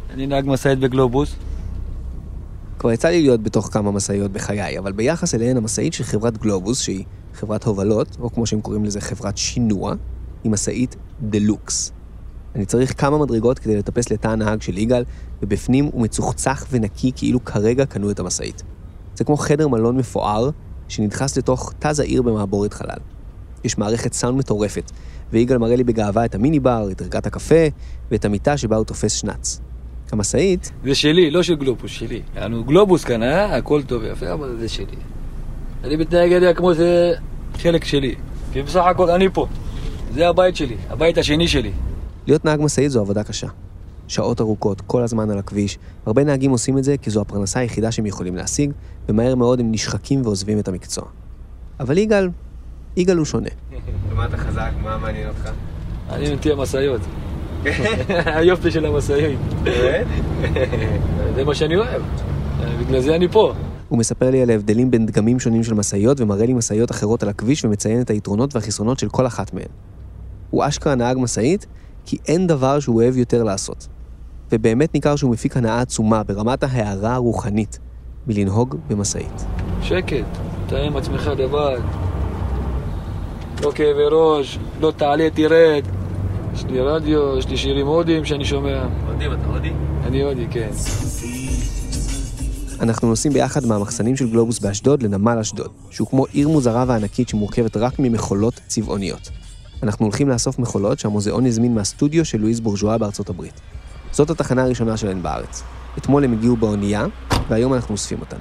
אני 0.09 0.27
נהג 0.27 0.45
משאית 0.47 0.79
בגלובוס. 0.79 1.35
כבר 2.79 2.91
יצא 2.91 3.07
לי 3.07 3.21
להיות 3.21 3.43
בתוך 3.43 3.69
כמה 3.71 3.91
משאיות 3.91 4.31
בחיי, 4.31 4.79
אבל 4.79 4.91
ביחס 4.91 5.35
אליהן 5.35 5.57
המשאית 5.57 5.93
של 5.93 6.03
חברת 6.03 6.37
גלובוס, 6.37 6.81
שהיא 6.81 7.03
חברת 7.33 7.63
הובלות, 7.63 8.17
או 8.19 8.33
כמו 8.33 8.45
שהם 8.45 8.61
קוראים 8.61 8.85
לזה 8.85 9.01
חברת 9.01 9.37
שינוע, 9.37 9.93
היא 10.43 10.51
משאית 10.51 10.95
דלוקס. 11.21 11.91
אני 12.55 12.65
צריך 12.65 13.01
כמה 13.01 13.17
מדרגות 13.17 13.59
כדי 13.59 13.77
לטפס 13.77 14.11
לתא 14.11 14.27
הנהג 14.27 14.61
של 14.61 14.77
יגאל, 14.77 15.03
ובפנים 15.41 15.85
הוא 15.85 16.01
מצוחצח 16.01 16.65
ונקי 16.71 17.11
כאילו 17.15 17.45
כרגע 17.45 17.85
קנו 17.85 18.11
את 18.11 18.19
המשאית. 18.19 18.63
זה 19.15 19.23
כמו 19.23 19.37
חדר 19.37 19.67
מלון 19.67 19.97
מפואר, 19.97 20.49
שנדחס 20.89 21.37
לתוך 21.37 21.73
תא 21.79 21.93
זעיר 21.93 22.21
במעבורת 22.21 22.73
חלל. 22.73 22.99
יש 23.63 23.77
מערכת 23.77 24.13
סאונד 24.13 24.37
מטורפת, 24.37 24.91
ויגאל 25.31 25.57
מראה 25.57 25.75
לי 25.75 25.83
בגאווה 25.83 26.25
את 26.25 26.35
המיני 26.35 26.59
בר, 26.59 26.87
את 26.91 27.01
ערכת 27.01 27.25
הקפה, 27.25 27.65
ואת 28.11 28.25
המיטה 28.25 28.57
שבה 28.57 28.75
הוא 28.75 28.85
תופס 28.85 29.11
שנץ. 29.11 29.59
המשאית... 30.11 30.71
זה 30.83 30.95
שלי, 30.95 31.31
לא 31.31 31.43
של 31.43 31.55
גלובוס, 31.55 31.91
שלי. 31.91 32.21
יענו 32.35 32.63
גלובוס 32.63 33.03
כאן, 33.03 33.23
אה? 33.23 33.55
הכל 33.55 33.83
טוב 33.83 34.03
ויפה, 34.03 34.33
אבל 34.33 34.57
זה 34.59 34.69
שלי. 34.69 34.95
אני 35.83 35.95
מתנהג 35.95 36.33
אליה 36.33 36.53
כמו 36.53 36.73
זה 36.73 37.13
חלק 37.57 37.83
שלי. 37.85 38.15
כי 38.53 38.61
בסך 38.61 38.81
הכל 38.85 39.09
אני 39.09 39.29
פה. 39.33 39.47
זה 40.13 40.29
הבית 40.29 40.55
שלי, 40.55 40.75
הבית 40.89 41.17
השני 41.17 41.47
שלי. 41.47 41.71
להיות 42.27 42.45
נהג 42.45 42.61
משאית 42.61 42.91
זו 42.91 42.99
עבודה 42.99 43.23
קשה. 43.23 43.47
שעות 44.09 44.41
ארוכות, 44.41 44.81
כל 44.81 45.03
הזמן 45.03 45.29
על 45.29 45.39
הכביש. 45.39 45.77
הרבה 46.05 46.23
נהגים 46.23 46.51
עושים 46.51 46.77
את 46.77 46.83
זה 46.83 46.97
כי 46.97 47.09
זו 47.09 47.21
הפרנסה 47.21 47.59
היחידה 47.59 47.91
שהם 47.91 48.05
יכולים 48.05 48.35
להשיג, 48.35 48.71
ומהר 49.09 49.35
מאוד 49.35 49.59
הם 49.59 49.71
נשחקים 49.71 50.21
ועוזבים 50.21 50.59
את 50.59 50.67
המקצוע. 50.67 51.03
אבל 51.79 51.97
יגאל, 51.97 52.29
יגאל 52.97 53.17
הוא 53.17 53.25
שונה. 53.25 53.49
ומה 54.09 54.25
אתה 54.25 54.37
חזק? 54.37 54.71
מה 54.83 54.97
מעניין 54.97 55.27
אותך? 55.27 55.49
אני 56.09 56.35
נטיע 56.35 56.55
משאיות. 56.55 57.01
היופי 58.25 58.71
של 58.71 58.85
המשאיות. 58.85 59.39
זה 61.35 61.43
מה 61.45 61.55
שאני 61.55 61.75
אוהב. 61.75 62.01
בגלל 62.79 63.01
זה 63.01 63.15
אני 63.15 63.27
פה. 63.27 63.53
הוא 63.89 63.99
מספר 63.99 64.29
לי 64.29 64.41
על 64.41 64.49
ההבדלים 64.49 64.91
בין 64.91 65.05
דגמים 65.05 65.39
שונים 65.39 65.63
של 65.63 65.73
משאיות 65.73 66.21
ומראה 66.21 66.45
לי 66.45 66.53
משאיות 66.53 66.91
אחרות 66.91 67.23
על 67.23 67.29
הכביש 67.29 67.65
ומציין 67.65 68.01
את 68.01 68.09
היתרונות 68.09 68.55
והחסרונות 68.55 68.99
של 68.99 69.09
כל 69.09 69.27
אחת 69.27 69.53
מהן. 69.53 69.65
הוא 70.49 70.67
אשכרה 70.67 70.95
נהג 70.95 71.17
משאית, 71.19 71.65
כי 72.05 72.17
אין 72.27 72.47
דבר 72.47 72.79
שהוא 72.79 72.95
אוהב 72.95 73.17
יותר 73.17 73.43
לעשות. 73.43 73.87
ובאמת 74.51 74.93
ניכר 74.93 75.15
שהוא 75.15 75.31
מפיק 75.31 75.57
הנאה 75.57 75.81
עצומה 75.81 76.23
ברמת 76.23 76.63
ההערה 76.63 77.15
הרוחנית 77.15 77.79
מלנהוג 78.27 78.75
במשאית. 78.87 79.45
שקט, 79.81 80.25
אתה 80.67 80.77
עם 80.77 80.97
עצמך 80.97 81.31
לבד. 81.37 81.79
לא 83.63 83.71
כאבי 83.71 84.03
ראש, 84.11 84.59
לא 84.79 84.91
תעלה, 84.97 85.29
תרד. 85.33 85.83
יש 86.53 86.63
לי 86.65 86.79
רדיו, 86.81 87.37
יש 87.37 87.47
לי 87.47 87.57
שירים 87.57 87.87
הודיים 87.87 88.25
שאני 88.25 88.45
שומע. 88.45 88.83
הודי, 89.07 89.25
אתה 89.25 89.47
הודי? 89.47 89.71
אני 90.03 90.23
הודי, 90.23 90.47
כן. 90.51 90.69
אנחנו 92.81 93.07
נוסעים 93.09 93.33
ביחד 93.33 93.65
מהמחסנים 93.65 94.15
של 94.15 94.29
גלובוס 94.29 94.59
באשדוד 94.59 95.03
לנמל 95.03 95.37
אשדוד, 95.37 95.71
שהוא 95.89 96.07
כמו 96.07 96.25
עיר 96.25 96.49
מוזרה 96.49 96.85
וענקית 96.87 97.29
שמורכבת 97.29 97.77
רק 97.77 97.99
ממכולות 97.99 98.61
צבעוניות. 98.67 99.29
אנחנו 99.83 100.05
הולכים 100.05 100.29
לאסוף 100.29 100.59
מכולות 100.59 100.99
שהמוזיאון 100.99 101.45
הזמין 101.45 101.75
מהסטודיו 101.75 102.25
של 102.25 102.37
לואיס 102.37 102.59
בורז'ואה 102.59 102.97
בארצות 102.97 103.29
הברית. 103.29 103.61
זאת 104.19 104.29
התחנה 104.29 104.63
הראשונה 104.63 104.97
שלהן 104.97 105.21
בארץ. 105.21 105.63
אתמול 105.97 106.23
הם 106.23 106.33
הגיעו 106.33 106.57
באונייה, 106.57 107.05
והיום 107.49 107.73
אנחנו 107.73 107.93
אוספים 107.93 108.19
אותן. 108.19 108.37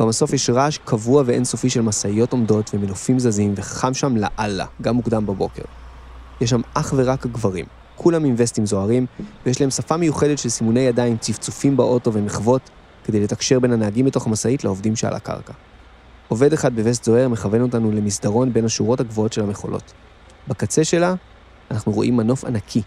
במסוף 0.00 0.32
יש 0.32 0.50
רעש 0.50 0.78
קבוע 0.84 1.22
ואינסופי 1.26 1.70
של 1.70 1.80
משאיות 1.80 2.32
עומדות 2.32 2.70
ומנופים 2.74 3.18
זזים, 3.18 3.54
וחם 3.56 3.94
שם 3.94 4.16
לאללה, 4.16 4.64
גם 4.82 4.94
מוקדם 4.94 5.26
בבוקר. 5.26 5.62
יש 6.40 6.50
שם 6.50 6.60
אך 6.74 6.94
ורק 6.96 7.26
גברים, 7.26 7.64
כולם 7.96 8.24
עם 8.24 8.34
וסטים 8.38 8.66
זוהרים, 8.66 9.06
ויש 9.46 9.60
להם 9.60 9.70
שפה 9.70 9.96
מיוחדת 9.96 10.38
של 10.38 10.48
סימוני 10.48 10.80
ידיים, 10.80 11.16
צפצופים 11.16 11.76
באוטו 11.76 12.12
ומחוות, 12.12 12.70
כדי 13.04 13.20
לתקשר 13.20 13.60
בין 13.60 13.72
הנהגים 13.72 14.06
בתוך 14.06 14.26
המשאית 14.26 14.64
לעובדים 14.64 14.96
שעל 14.96 15.14
הקרקע. 15.14 15.52
עובד 16.28 16.52
אחד 16.52 16.76
בווסט 16.76 17.04
זוהר 17.04 17.28
מכוון 17.28 17.62
אותנו 17.62 17.92
למסדרון 17.92 18.52
בין 18.52 18.64
השורות 18.64 19.00
הגבוהות 19.00 19.32
של 19.32 19.42
המכולות. 19.42 19.92
בקצה 20.48 20.84
שלה 20.84 21.14
אנחנו 21.70 21.92
רואים 21.92 22.16
מנוף 22.16 22.44
ענקי, 22.44 22.82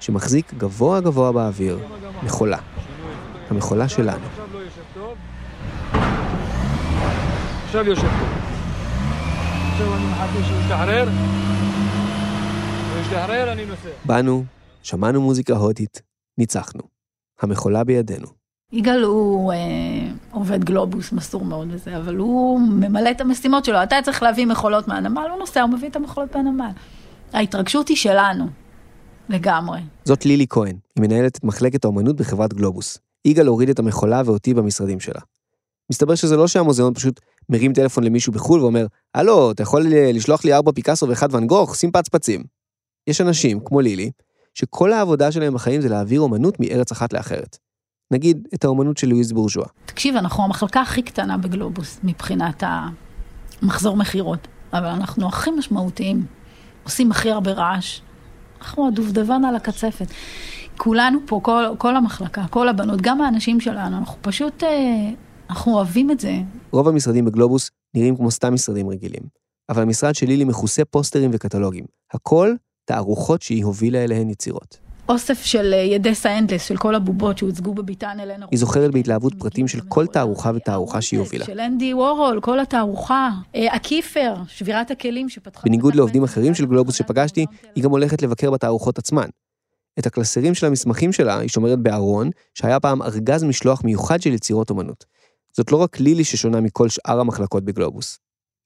שמחזיק 0.00 0.54
גבוה 0.54 1.00
גבוה 1.00 1.32
באוויר 1.32 1.78
מכולה. 2.22 2.58
המכולה 3.50 3.88
שלנו. 3.88 4.26
עכשיו 7.64 7.86
יושב 7.86 8.02
פה. 8.02 8.24
עכשיו 9.72 9.96
אני 9.96 10.04
מחכה 10.10 10.42
שהוא 10.46 10.60
ישתחרר. 10.60 11.08
הוא 12.92 13.00
ישתחרר, 13.02 13.52
אני 13.52 13.66
נוסע. 13.66 13.88
באנו, 14.04 14.44
שמענו 14.82 15.20
מוזיקה 15.20 15.56
הודית, 15.56 16.02
ניצחנו. 16.38 16.80
המכולה 17.42 17.84
בידינו. 17.84 18.26
יגאל 18.72 19.02
הוא 19.02 19.52
אה, 19.52 19.58
עובד 20.30 20.64
גלובוס 20.64 21.12
מסור 21.12 21.44
מאוד 21.44 21.68
וזה, 21.70 21.96
אבל 21.96 22.16
הוא 22.16 22.60
ממלא 22.60 23.10
את 23.10 23.20
המשימות 23.20 23.64
שלו. 23.64 23.82
אתה 23.82 23.96
צריך 24.04 24.22
להביא 24.22 24.46
מכולות 24.46 24.88
מהנמל, 24.88 25.26
הוא 25.30 25.38
נוסע, 25.38 25.62
הוא 25.62 25.70
מביא 25.70 25.88
את 25.88 25.96
המכולות 25.96 26.36
מהנמל. 26.36 26.70
ההתרגשות 27.32 27.88
היא 27.88 27.96
שלנו, 27.96 28.46
לגמרי. 29.30 29.80
זאת 30.04 30.26
לילי 30.26 30.46
כהן, 30.48 30.76
היא 30.96 31.02
מנהלת 31.02 31.36
את 31.36 31.44
מחלקת 31.44 31.84
האומנות 31.84 32.16
בחברת 32.16 32.54
גלובוס. 32.54 32.98
יגאל 33.24 33.46
הוריד 33.46 33.68
את 33.68 33.78
המכולה 33.78 34.22
ואותי 34.24 34.54
במשרדים 34.54 35.00
שלה. 35.00 35.20
מסתבר 35.90 36.14
שזה 36.14 36.36
לא 36.36 36.46
שהמוזיאון 36.46 36.94
פשוט 36.94 37.20
מרים 37.48 37.72
טלפון 37.72 38.04
למישהו 38.04 38.32
בחו"ל 38.32 38.60
ואומר, 38.60 38.86
הלו, 39.14 39.50
אתה 39.50 39.62
יכול 39.62 39.86
לשלוח 39.88 40.44
לי 40.44 40.54
ארבע 40.54 40.72
פיקאסו 40.72 41.08
ואחד 41.08 41.34
ואן 41.34 41.46
גוך, 41.46 41.76
שים 41.76 41.92
פצפצים. 41.92 42.44
יש 43.06 43.20
אנשים, 43.20 43.60
כמו 43.64 43.80
לילי, 43.80 44.10
שכל 44.54 44.92
העבודה 44.92 45.32
שלהם 45.32 45.54
בחיים 45.54 45.80
זה 45.80 45.88
להעביר 45.88 46.20
אומנות 46.20 46.60
מארץ 46.60 46.92
אחת 46.92 47.12
לאחרת. 47.12 47.58
נגיד, 48.10 48.48
את 48.54 48.64
האומנות 48.64 48.98
של 48.98 49.08
לואיז 49.08 49.32
בורז'ואה. 49.32 49.68
תקשיב, 49.86 50.16
אנחנו 50.16 50.44
המחלקה 50.44 50.80
הכי 50.80 51.02
קטנה 51.02 51.38
בגלובוס 51.38 52.00
מבחינת 52.04 52.62
המחזור 53.62 53.96
מכירות, 53.96 54.48
אבל 54.72 54.86
אנחנו 54.86 55.28
הכי 55.28 55.50
משמעותיים, 55.50 56.26
עושים 56.84 57.10
הכי 57.10 57.30
הרבה 57.30 57.52
רעש. 57.52 58.00
אנחנו 58.60 58.88
הדובדבן 58.88 59.44
על 59.44 59.56
הקצפת. 59.56 60.06
כולנו 60.76 61.18
פה, 61.26 61.40
כל, 61.42 61.64
כל 61.78 61.96
המחלקה, 61.96 62.46
כל 62.50 62.68
הבנות, 62.68 63.00
גם 63.00 63.20
האנשים 63.20 63.60
שלנו, 63.60 63.98
אנחנו 63.98 64.16
פשוט, 64.22 64.64
אה, 64.64 65.10
אנחנו 65.50 65.74
אוהבים 65.74 66.10
את 66.10 66.20
זה. 66.20 66.32
רוב 66.70 66.88
המשרדים 66.88 67.24
בגלובוס 67.24 67.70
נראים 67.94 68.16
כמו 68.16 68.30
סתם 68.30 68.54
משרדים 68.54 68.88
רגילים, 68.88 69.22
אבל 69.68 69.82
המשרד 69.82 70.14
של 70.14 70.26
לילי 70.26 70.44
מכוסה 70.44 70.84
פוסטרים 70.84 71.30
וקטלוגים. 71.34 71.84
הכל 72.12 72.54
תערוכות 72.84 73.42
שהיא 73.42 73.64
הובילה 73.64 74.04
אליהן 74.04 74.30
יצירות. 74.30 74.89
אוסף 75.10 75.44
של 75.44 75.74
אה, 75.74 75.78
ידסה 75.78 76.38
אנדלס, 76.38 76.64
של 76.64 76.76
כל 76.76 76.94
הבובות 76.94 77.38
שהוצגו 77.38 77.74
בביתן 77.74 78.20
הלנה. 78.20 78.46
היא 78.50 78.58
זוכרת 78.58 78.90
בהתלהבות 78.90 79.34
פרטים 79.38 79.68
של 79.68 79.80
כל 79.88 80.06
תערוכה 80.06 80.50
ותערוכה 80.54 81.02
שהיא 81.02 81.20
הובילה. 81.20 81.44
של 81.44 81.60
אנדי 81.60 81.94
וורהול, 81.94 82.40
כל 82.40 82.60
התערוכה. 82.60 83.30
אה, 83.54 83.74
הקיפר, 83.74 84.34
שבירת 84.48 84.90
הכלים 84.90 85.28
שפתחה... 85.28 85.62
בניגוד 85.64 85.94
לעובדים 85.94 86.24
אחרים 86.24 86.54
של 86.54 86.66
גלובוס 86.66 86.94
שפגשתי, 86.94 87.46
היא 87.74 87.84
גם 87.84 87.90
הולכת 87.90 88.22
לבקר 88.22 88.50
בתערוכות 88.50 88.98
עצמן. 88.98 89.28
את 89.98 90.06
הקלסרים 90.06 90.54
של 90.54 90.66
המסמכים 90.66 91.12
שלה 91.12 91.38
היא 91.38 91.48
שומרת 91.48 91.78
בארון, 91.78 92.30
שהיה 92.54 92.80
פעם 92.80 93.02
ארגז 93.02 93.44
משלוח 93.44 93.84
מיוחד 93.84 94.22
של 94.22 94.32
יצירות 94.32 94.70
אומנות. 94.70 95.04
זאת 95.52 95.72
לא 95.72 95.76
רק 95.76 96.00
לילי 96.00 96.24
ששונה 96.24 96.60
מכל 96.60 96.88
שאר 96.88 97.20
המחלקות 97.20 97.64
בגלובוס. 97.64 98.18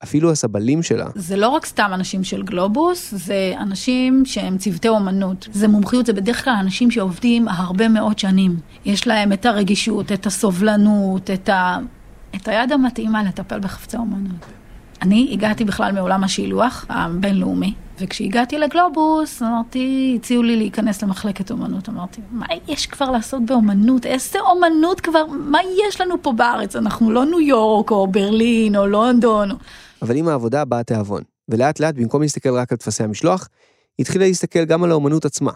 אפילו 0.04 0.30
הסבלים 0.30 0.82
שלה. 0.82 1.06
זה 1.14 1.36
לא 1.36 1.48
רק 1.48 1.66
סתם 1.66 1.90
אנשים 1.94 2.24
של 2.24 2.42
גלובוס, 2.42 3.14
זה 3.14 3.54
אנשים 3.58 4.22
שהם 4.26 4.58
צוותי 4.58 4.88
אומנות. 4.88 5.48
זה 5.52 5.68
מומחיות, 5.68 6.06
זה 6.06 6.12
בדרך 6.12 6.44
כלל 6.44 6.54
אנשים 6.60 6.90
שעובדים 6.90 7.48
הרבה 7.48 7.88
מאוד 7.88 8.18
שנים. 8.18 8.56
יש 8.84 9.06
להם 9.06 9.32
את 9.32 9.46
הרגישות, 9.46 10.12
את 10.12 10.26
הסובלנות, 10.26 11.30
את, 11.30 11.48
ה... 11.48 11.78
את 12.36 12.48
היד 12.48 12.72
המתאימה 12.72 13.22
לטפל 13.24 13.60
בחפצי 13.60 13.96
אומנות. 13.96 14.46
אני 15.02 15.28
הגעתי 15.32 15.64
בכלל 15.64 15.92
מעולם 15.92 16.24
השילוח 16.24 16.86
הבינלאומי, 16.88 17.74
וכשהגעתי 18.00 18.58
לגלובוס, 18.58 19.42
אמרתי, 19.42 20.12
הציעו 20.20 20.42
לי 20.42 20.56
להיכנס 20.56 21.02
למחלקת 21.02 21.50
אומנות. 21.50 21.88
אמרתי, 21.88 22.20
מה 22.30 22.46
יש 22.68 22.86
כבר 22.86 23.10
לעשות 23.10 23.46
באומנות? 23.46 24.06
איזה 24.06 24.38
אומנות 24.40 25.00
כבר, 25.00 25.26
מה 25.26 25.58
יש 25.88 26.00
לנו 26.00 26.22
פה 26.22 26.32
בארץ? 26.32 26.76
אנחנו 26.76 27.10
לא 27.10 27.24
ניו 27.24 27.40
יורק, 27.40 27.90
או 27.90 28.06
ברלין, 28.06 28.76
או 28.76 28.86
לונדון. 28.86 29.50
אבל 30.04 30.16
עם 30.16 30.28
העבודה 30.28 30.64
באה 30.64 30.82
תיאבון, 30.82 31.22
ולאט 31.48 31.80
לאט, 31.80 31.94
במקום 31.94 32.22
להסתכל 32.22 32.54
רק 32.54 32.72
על 32.72 32.78
טפסי 32.78 33.04
המשלוח, 33.04 33.48
התחילה 33.98 34.26
להסתכל 34.26 34.64
גם 34.64 34.84
על 34.84 34.90
האומנות 34.90 35.24
עצמה. 35.24 35.52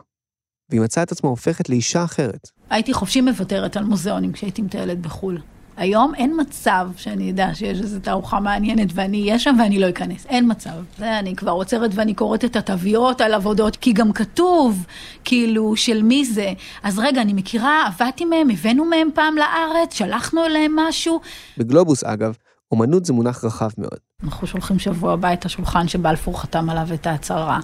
והיא 0.71 0.81
מצאה 0.81 1.03
את 1.03 1.13
עצמה 1.13 1.31
הופכת 1.31 1.69
לאישה 1.69 2.05
אחרת. 2.05 2.51
הייתי 2.71 2.93
חופשי 2.93 3.21
מוותרת 3.21 3.77
על 3.77 3.85
מוזיאונים 3.85 4.33
כשהייתי 4.33 4.63
מטיילת 4.63 4.99
בחו"ל. 4.99 5.39
היום 5.77 6.15
אין 6.15 6.41
מצב 6.41 6.89
שאני 6.97 7.31
אדע 7.31 7.55
שיש 7.55 7.81
איזו 7.81 8.01
תערוכה 8.01 8.41
מעניינת 8.41 8.89
ואני 8.95 9.23
אהיה 9.23 9.39
שם 9.39 9.57
ואני 9.59 9.79
לא 9.79 9.89
אכנס. 9.89 10.27
אין 10.27 10.51
מצב. 10.51 10.71
זה, 10.99 11.19
אני 11.19 11.37
כבר 11.37 11.53
עוצרת 11.53 11.91
ואני 11.95 12.15
קוראת 12.15 12.45
את 12.45 12.57
התוויות 12.57 13.21
על 13.21 13.35
עבודות, 13.35 13.77
כי 13.77 13.93
גם 13.93 14.13
כתוב, 14.13 14.87
כאילו, 15.25 15.77
של 15.77 16.03
מי 16.03 16.25
זה. 16.25 16.53
אז 16.83 16.99
רגע, 16.99 17.23
אני 17.23 17.33
מכירה, 17.33 17.87
עבדתי 17.87 18.25
מהם, 18.25 18.51
הבאנו 18.51 18.85
מהם 18.85 19.09
פעם 19.15 19.35
לארץ, 19.37 19.95
שלחנו 19.95 20.45
אליהם 20.45 20.77
משהו. 20.77 21.21
בגלובוס, 21.59 22.05
אגב, 22.05 22.37
אומנות 22.73 23.05
זה 23.05 23.13
מונח 23.13 23.45
רחב 23.45 23.71
מאוד. 23.79 24.08
אנחנו 24.23 24.47
שולחים 24.47 24.79
שבוע 24.79 25.13
הבא 25.13 25.33
את 25.33 25.45
השולחן 25.45 25.89
שבלפור 25.89 26.41
חתם 26.41 26.71
עליו 26.71 26.95
את 26.95 27.07
ההצהרה, 27.07 27.61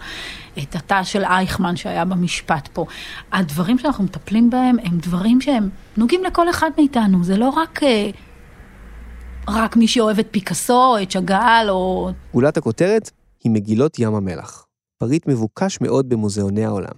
את 0.59 0.77
התא 0.77 1.03
של 1.03 1.25
אייכמן 1.25 1.77
שהיה 1.77 2.05
במשפט 2.05 2.69
פה. 2.73 2.87
הדברים 3.33 3.79
שאנחנו 3.79 4.05
מטפלים 4.05 4.51
בהם 4.51 4.77
הם 4.79 4.99
דברים 4.99 5.41
שהם 5.41 5.69
נוגעים 5.97 6.25
לכל 6.25 6.51
אחד 6.51 6.71
מאיתנו, 6.79 7.25
זה 7.25 7.37
לא 7.37 7.49
רק, 7.49 7.83
אה, 7.83 8.11
רק 9.49 9.77
מי 9.77 9.89
שאוהב 9.89 10.19
את 10.19 10.29
פיקאסו, 10.31 10.97
את 11.03 11.11
שאגאל 11.11 11.67
או... 11.69 12.11
גולת 12.33 12.57
הכותרת 12.57 13.11
היא 13.45 13.53
מגילות 13.53 13.99
ים 13.99 14.15
המלח. 14.15 14.67
פריט 14.99 15.29
מבוקש 15.29 15.79
מאוד 15.81 16.09
במוזיאוני 16.09 16.65
העולם. 16.65 16.95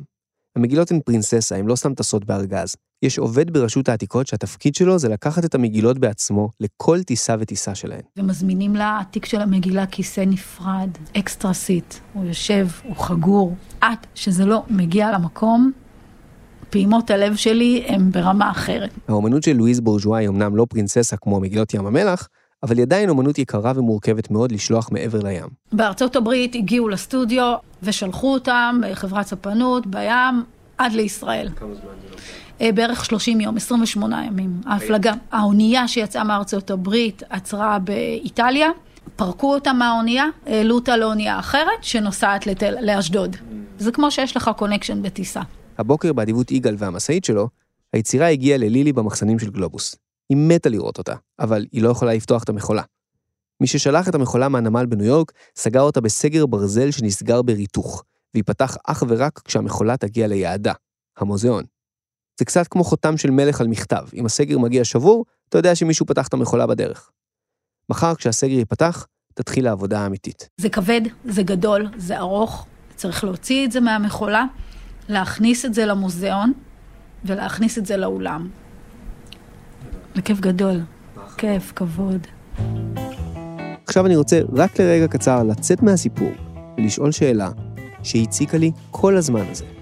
המגילות 0.56 0.90
הן 0.90 1.00
פרינססה, 1.00 1.56
הן 1.56 1.66
לא 1.66 1.76
סתם 1.76 1.94
טסות 1.94 2.24
בארגז. 2.24 2.76
יש 3.02 3.18
עובד 3.18 3.50
ברשות 3.50 3.88
העתיקות 3.88 4.26
שהתפקיד 4.26 4.74
שלו 4.74 4.98
זה 4.98 5.08
לקחת 5.08 5.44
את 5.44 5.54
המגילות 5.54 5.98
בעצמו 5.98 6.48
לכל 6.60 7.02
טיסה 7.02 7.34
וטיסה 7.38 7.74
שלהן. 7.74 8.00
ומזמינים 8.16 8.76
לתיק 8.76 9.24
של 9.24 9.40
המגילה 9.40 9.86
כיסא 9.86 10.20
נפרד, 10.26 10.88
אקסטרה 11.18 11.52
סיט. 11.52 11.94
הוא 12.12 12.24
יושב, 12.24 12.66
הוא 12.82 12.96
חגור. 12.96 13.54
עד 13.80 13.98
שזה 14.14 14.44
לא 14.44 14.62
מגיע 14.70 15.12
למקום, 15.12 15.72
פעימות 16.70 17.10
הלב 17.10 17.36
שלי 17.36 17.84
הן 17.86 18.10
ברמה 18.10 18.50
אחרת. 18.50 18.90
האומנות 19.08 19.42
של 19.42 19.52
לואיז 19.52 19.80
בורז'ואה 19.80 20.18
היא 20.18 20.28
אמנם 20.28 20.56
לא 20.56 20.66
פרינססה 20.70 21.16
כמו 21.16 21.40
מגילות 21.40 21.74
ים 21.74 21.86
המלח, 21.86 22.28
אבל 22.62 22.76
היא 22.76 22.82
עדיין 22.82 23.08
אומנות 23.08 23.38
יקרה 23.38 23.72
ומורכבת 23.76 24.30
מאוד 24.30 24.52
לשלוח 24.52 24.88
מעבר 24.92 25.18
לים. 25.22 25.46
בארצות 25.72 26.16
הברית 26.16 26.54
הגיעו 26.54 26.88
לסטודיו 26.88 27.54
ושלחו 27.82 28.34
אותם 28.34 28.80
בחברת 28.90 29.26
ספנות 29.26 29.86
בים 29.86 30.44
עד 30.78 30.92
לישראל. 30.92 31.48
כמה 31.56 31.74
זמן 31.74 31.92
זה 32.02 32.08
לא? 32.10 32.16
בערך 32.60 33.04
30 33.04 33.40
יום, 33.40 33.56
28 33.56 34.24
ימים. 34.24 34.60
ההפלגה, 34.66 35.12
האונייה 35.32 35.88
שיצאה 35.88 36.24
מארצות 36.24 36.70
הברית 36.70 37.22
עצרה 37.30 37.78
באיטליה, 37.78 38.68
פרקו 39.16 39.54
אותה 39.54 39.72
מהאונייה, 39.72 40.24
העלו 40.46 40.74
אותה 40.74 40.96
לאונייה 40.96 41.38
אחרת 41.38 41.82
שנוסעת 41.82 42.46
לתל, 42.46 42.74
לאשדוד. 42.80 43.36
זה 43.78 43.92
כמו 43.92 44.10
שיש 44.10 44.36
לך 44.36 44.50
קונקשן 44.56 45.02
בטיסה. 45.02 45.40
הבוקר 45.78 46.12
באדיבות 46.12 46.50
יגאל 46.50 46.74
והמשאית 46.78 47.24
שלו, 47.24 47.48
היצירה 47.92 48.28
הגיעה 48.28 48.58
ללילי 48.58 48.92
במחסנים 48.92 49.38
של 49.38 49.50
גלובוס. 49.50 49.96
היא 50.28 50.38
מתה 50.40 50.68
לראות 50.68 50.98
אותה, 50.98 51.14
אבל 51.38 51.66
היא 51.72 51.82
לא 51.82 51.88
יכולה 51.88 52.14
לפתוח 52.14 52.42
את 52.42 52.48
המכולה. 52.48 52.82
מי 53.60 53.66
ששלח 53.66 54.08
את 54.08 54.14
המכולה 54.14 54.48
מהנמל 54.48 54.86
בניו 54.86 55.06
יורק, 55.06 55.32
סגר 55.56 55.80
אותה 55.80 56.00
בסגר 56.00 56.46
ברזל 56.46 56.90
שנסגר 56.90 57.42
בריתוך, 57.42 58.04
וייפתח 58.34 58.76
אך 58.86 59.04
ורק 59.08 59.40
כשהמכולה 59.44 59.96
תגיע 59.96 60.26
ליעדה, 60.26 60.72
המוזיאון. 61.18 61.64
זה 62.38 62.44
קצת 62.44 62.68
כמו 62.68 62.84
חותם 62.84 63.16
של 63.16 63.30
מלך 63.30 63.60
על 63.60 63.68
מכתב, 63.68 64.04
אם 64.14 64.26
הסגר 64.26 64.58
מגיע 64.58 64.84
שבור, 64.84 65.24
אתה 65.48 65.58
יודע 65.58 65.74
שמישהו 65.74 66.06
פתח 66.06 66.28
את 66.28 66.34
המכולה 66.34 66.66
בדרך. 66.66 67.10
מחר 67.90 68.14
כשהסגר 68.14 68.58
ייפתח, 68.58 69.06
תתחיל 69.34 69.66
העבודה 69.66 70.00
האמיתית. 70.00 70.48
זה 70.60 70.68
כבד, 70.68 71.00
זה 71.24 71.42
גדול, 71.42 71.88
זה 71.96 72.18
ארוך, 72.18 72.66
צריך 72.96 73.24
להוציא 73.24 73.66
את 73.66 73.72
זה 73.72 73.80
מהמכולה, 73.80 74.44
להכניס 75.08 75.64
את 75.64 75.74
זה 75.74 75.86
למוזיאון 75.86 76.52
ולהכניס 77.24 77.78
את 77.78 77.86
זה 77.86 77.96
לאולם. 77.96 78.48
זה 80.14 80.22
כיף 80.22 80.40
גדול, 80.40 80.80
כיף, 81.36 81.72
כבוד. 81.76 82.26
עכשיו 83.86 84.06
אני 84.06 84.16
רוצה 84.16 84.40
רק 84.52 84.80
לרגע 84.80 85.08
קצר 85.08 85.42
לצאת 85.42 85.82
מהסיפור 85.82 86.30
ולשאול 86.76 87.12
שאלה 87.12 87.50
שהציקה 88.02 88.58
לי 88.58 88.72
כל 88.90 89.16
הזמן 89.16 89.44
הזה. 89.50 89.75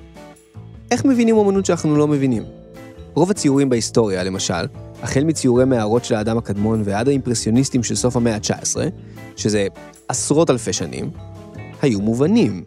איך 0.91 1.05
מבינים 1.05 1.37
אומנות 1.37 1.67
שאנחנו 1.67 1.97
לא 1.97 2.09
מבינים? 2.09 2.43
רוב 3.15 3.31
הציורים 3.31 3.69
בהיסטוריה, 3.69 4.25
למשל, 4.25 4.67
החל 5.03 5.25
מציורי 5.25 5.65
מערות 5.65 6.05
של 6.05 6.15
האדם 6.15 6.39
הקדמון 6.39 6.83
ועד 6.85 7.09
האימפרסיוניסטים 7.09 7.83
של 7.83 7.95
סוף 7.95 8.17
המאה 8.17 8.35
ה-19, 8.35 8.77
שזה 9.37 9.67
עשרות 10.09 10.51
אלפי 10.51 10.73
שנים, 10.73 11.11
היו 11.83 12.01
מובנים. 12.01 12.65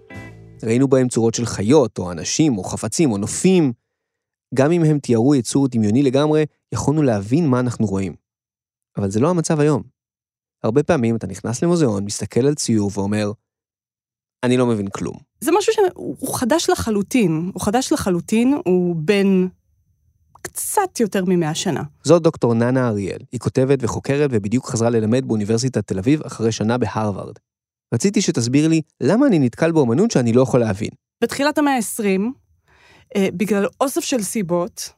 ראינו 0.64 0.88
בהם 0.88 1.08
צורות 1.08 1.34
של 1.34 1.46
חיות, 1.46 1.98
או 1.98 2.12
אנשים, 2.12 2.58
או 2.58 2.64
חפצים, 2.64 3.12
או 3.12 3.18
נופים. 3.18 3.74
גם 4.56 4.72
אם 4.72 4.84
הם 4.84 5.00
תיארו 5.00 5.36
יצור 5.36 5.68
דמיוני 5.68 6.04
לגמרי, 6.04 6.46
יכולנו 6.72 7.04
להבין 7.04 7.48
מה 7.48 7.60
אנחנו 7.60 7.86
רואים. 7.86 8.16
אבל 8.98 9.12
זה 9.12 9.20
לא 9.20 9.30
המצב 9.30 9.60
היום. 9.60 9.84
הרבה 10.64 10.84
פעמים 10.84 11.16
אתה 11.16 11.28
נכנס 11.28 11.64
למוזיאון, 11.64 12.06
מסתכל 12.06 12.46
על 12.48 12.56
ציור 12.56 12.92
ואומר, 12.94 13.32
אני 14.44 14.58
לא 14.58 14.66
מבין 14.66 14.88
כלום. 14.88 15.16
זה 15.42 15.52
משהו 15.58 15.74
שהוא 15.74 16.36
חדש 16.36 16.70
לחלוטין. 16.70 17.52
הוא 17.54 17.62
חדש 17.62 17.94
לחלוטין, 17.94 18.58
הוא 18.66 18.96
בן 18.96 19.48
קצת 20.42 21.00
יותר 21.00 21.24
ממאה 21.28 21.56
שנה. 21.56 21.84
זאת 22.04 22.22
דוקטור 22.22 22.54
ננה 22.54 22.88
אריאל. 22.88 23.20
היא 23.32 23.40
כותבת 23.40 23.80
וחוקרת 23.82 24.30
ובדיוק 24.34 24.70
חזרה 24.70 24.90
ללמד 24.90 25.28
באוניברסיטת 25.28 25.88
תל 25.88 26.00
אביב 26.00 26.22
אחרי 26.22 26.52
שנה 26.52 26.78
בהרווארד. 26.78 27.36
רציתי 27.94 28.22
שתסביר 28.22 28.68
לי 28.68 28.82
למה 29.02 29.28
אני 29.28 29.40
נתקל 29.40 29.72
באומנות 29.72 30.12
שאני 30.12 30.34
לא 30.34 30.42
יכול 30.42 30.60
להבין. 30.60 30.90
בתחילת 31.22 31.58
המאה 31.58 31.76
ה-20, 31.76 32.22
אה, 33.16 33.28
בגלל 33.34 33.66
אוסף 33.82 34.02
של 34.02 34.22
סיבות, 34.22 34.90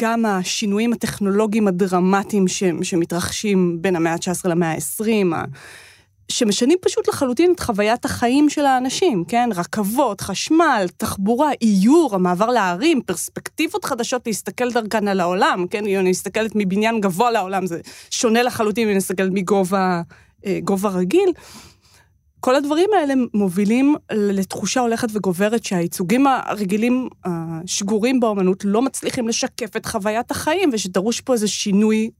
גם 0.00 0.26
השינויים 0.26 0.92
הטכנולוגיים 0.92 1.68
הדרמטיים 1.68 2.48
ש, 2.48 2.62
שמתרחשים 2.82 3.78
בין 3.80 3.96
המאה 3.96 4.12
ה-19 4.12 4.48
למאה 4.48 4.72
ה-20, 4.72 5.34
שמשנים 6.28 6.78
פשוט 6.82 7.08
לחלוטין 7.08 7.52
את 7.52 7.60
חוויית 7.60 8.04
החיים 8.04 8.48
של 8.48 8.66
האנשים, 8.66 9.24
כן? 9.28 9.48
רכבות, 9.54 10.20
חשמל, 10.20 10.86
תחבורה, 10.96 11.50
איור, 11.62 12.14
המעבר 12.14 12.46
לערים, 12.46 13.02
פרספקטיבות 13.02 13.84
חדשות 13.84 14.26
להסתכל 14.26 14.72
דרכן 14.72 15.08
על 15.08 15.20
העולם, 15.20 15.66
כן? 15.70 15.86
אם 15.86 15.98
אני 15.98 16.10
מסתכלת 16.10 16.52
מבניין 16.54 17.00
גבוה 17.00 17.30
לעולם, 17.30 17.66
זה 17.66 17.80
שונה 18.10 18.42
לחלוטין 18.42 18.82
אם 18.82 18.88
אני 18.88 18.96
מסתכלת 18.96 19.30
מגובה 19.32 20.02
אה, 20.46 20.58
גובה 20.64 20.88
רגיל. 20.88 21.32
כל 22.40 22.54
הדברים 22.54 22.90
האלה 23.00 23.14
מובילים 23.34 23.94
לתחושה 24.12 24.80
הולכת 24.80 25.08
וגוברת 25.12 25.64
שהייצוגים 25.64 26.26
הרגילים 26.26 27.08
השגורים 27.24 28.20
באומנות 28.20 28.64
לא 28.64 28.82
מצליחים 28.82 29.28
לשקף 29.28 29.76
את 29.76 29.86
חוויית 29.86 30.30
החיים 30.30 30.70
ושדרוש 30.72 31.20
פה 31.20 31.32
איזה 31.32 31.48
שינוי 31.48 32.10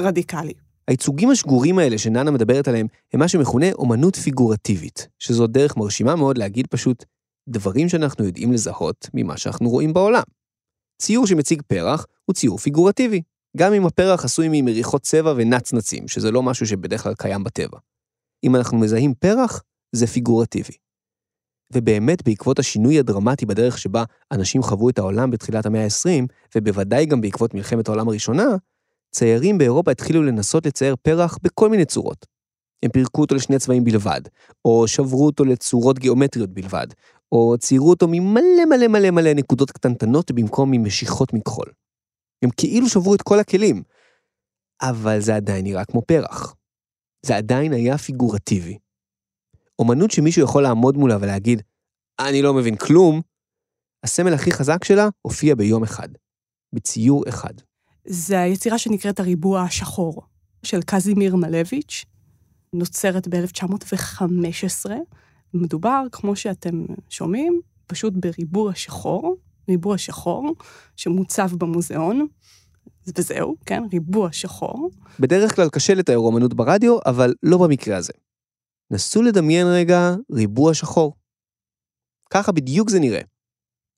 רדיקלי. 0.00 0.65
הייצוגים 0.88 1.30
השגורים 1.30 1.78
האלה 1.78 1.98
שננה 1.98 2.30
מדברת 2.30 2.68
עליהם 2.68 2.86
הם 3.12 3.20
מה 3.20 3.28
שמכונה 3.28 3.72
אומנות 3.72 4.16
פיגורטיבית, 4.16 5.08
שזו 5.18 5.46
דרך 5.46 5.76
מרשימה 5.76 6.16
מאוד 6.16 6.38
להגיד 6.38 6.66
פשוט 6.66 7.04
דברים 7.48 7.88
שאנחנו 7.88 8.24
יודעים 8.24 8.52
לזהות 8.52 9.10
ממה 9.14 9.36
שאנחנו 9.36 9.68
רואים 9.68 9.92
בעולם. 9.92 10.22
ציור 11.02 11.26
שמציג 11.26 11.62
פרח 11.66 12.06
הוא 12.24 12.34
ציור 12.34 12.58
פיגורטיבי, 12.58 13.22
גם 13.56 13.72
אם 13.72 13.86
הפרח 13.86 14.24
עשוי 14.24 14.48
ממריחות 14.50 15.02
צבע 15.02 15.34
ונצנצים, 15.36 16.08
שזה 16.08 16.30
לא 16.30 16.42
משהו 16.42 16.66
שבדרך 16.66 17.02
כלל 17.02 17.14
קיים 17.14 17.44
בטבע. 17.44 17.78
אם 18.44 18.56
אנחנו 18.56 18.78
מזהים 18.78 19.14
פרח, 19.14 19.62
זה 19.92 20.06
פיגורטיבי. 20.06 20.72
ובאמת, 21.72 22.24
בעקבות 22.24 22.58
השינוי 22.58 22.98
הדרמטי 22.98 23.46
בדרך 23.46 23.78
שבה 23.78 24.04
אנשים 24.32 24.62
חוו 24.62 24.88
את 24.88 24.98
העולם 24.98 25.30
בתחילת 25.30 25.66
המאה 25.66 25.84
ה-20, 25.84 26.26
ובוודאי 26.56 27.06
גם 27.06 27.20
בעקבות 27.20 27.54
מלחמת 27.54 27.88
העולם 27.88 28.08
הראשונה, 28.08 28.44
ציירים 29.16 29.58
באירופה 29.58 29.90
התחילו 29.90 30.22
לנסות 30.22 30.66
לצייר 30.66 30.96
פרח 31.02 31.38
בכל 31.42 31.68
מיני 31.68 31.84
צורות. 31.84 32.26
הם 32.84 32.90
פירקו 32.90 33.20
אותו 33.20 33.34
לשני 33.34 33.58
צבעים 33.58 33.84
בלבד, 33.84 34.20
או 34.64 34.88
שברו 34.88 35.26
אותו 35.26 35.44
לצורות 35.44 35.98
גיאומטריות 35.98 36.50
בלבד, 36.50 36.86
או 37.32 37.54
ציירו 37.58 37.90
אותו 37.90 38.06
ממלא 38.10 38.64
מלא 38.68 38.88
מלא 38.88 39.10
מלא 39.10 39.34
נקודות 39.34 39.70
קטנטנות 39.70 40.30
במקום 40.30 40.70
ממשיכות 40.70 41.32
מכחול. 41.32 41.72
הם 42.44 42.50
כאילו 42.56 42.88
שברו 42.88 43.14
את 43.14 43.22
כל 43.22 43.38
הכלים, 43.38 43.82
אבל 44.82 45.20
זה 45.20 45.36
עדיין 45.36 45.64
נראה 45.64 45.84
כמו 45.84 46.02
פרח. 46.02 46.54
זה 47.26 47.36
עדיין 47.36 47.72
היה 47.72 47.98
פיגורטיבי. 47.98 48.78
אומנות 49.78 50.10
שמישהו 50.10 50.42
יכול 50.42 50.62
לעמוד 50.62 50.96
מולה 50.96 51.16
ולהגיד, 51.20 51.62
אני 52.28 52.42
לא 52.42 52.54
מבין 52.54 52.76
כלום, 52.76 53.20
הסמל 54.04 54.34
הכי 54.34 54.50
חזק 54.50 54.84
שלה 54.84 55.08
הופיע 55.22 55.54
ביום 55.54 55.82
אחד, 55.82 56.08
בציור 56.74 57.24
אחד. 57.28 57.54
זה 58.06 58.40
היצירה 58.40 58.78
שנקראת 58.78 59.20
הריבוע 59.20 59.62
השחור, 59.62 60.22
של 60.62 60.82
קזימיר 60.82 61.36
מלביץ', 61.36 62.04
נוצרת 62.72 63.28
ב-1915. 63.28 64.90
מדובר, 65.54 66.04
כמו 66.12 66.36
שאתם 66.36 66.84
שומעים, 67.08 67.60
פשוט 67.86 68.12
בריבוע 68.16 68.74
שחור, 68.74 69.36
ריבוע 69.68 69.98
שחור, 69.98 70.54
שמוצב 70.96 71.50
במוזיאון, 71.58 72.26
וזהו, 73.18 73.56
כן, 73.66 73.82
ריבוע 73.92 74.32
שחור. 74.32 74.90
בדרך 75.20 75.56
כלל 75.56 75.68
קשה 75.68 75.94
לתאר 75.94 76.18
אומנות 76.18 76.54
ברדיו, 76.54 76.98
אבל 77.06 77.34
לא 77.42 77.58
במקרה 77.58 77.96
הזה. 77.96 78.12
נסו 78.90 79.22
לדמיין 79.22 79.66
רגע 79.66 80.14
ריבוע 80.32 80.74
שחור. 80.74 81.12
ככה 82.30 82.52
בדיוק 82.52 82.90
זה 82.90 83.00
נראה. 83.00 83.20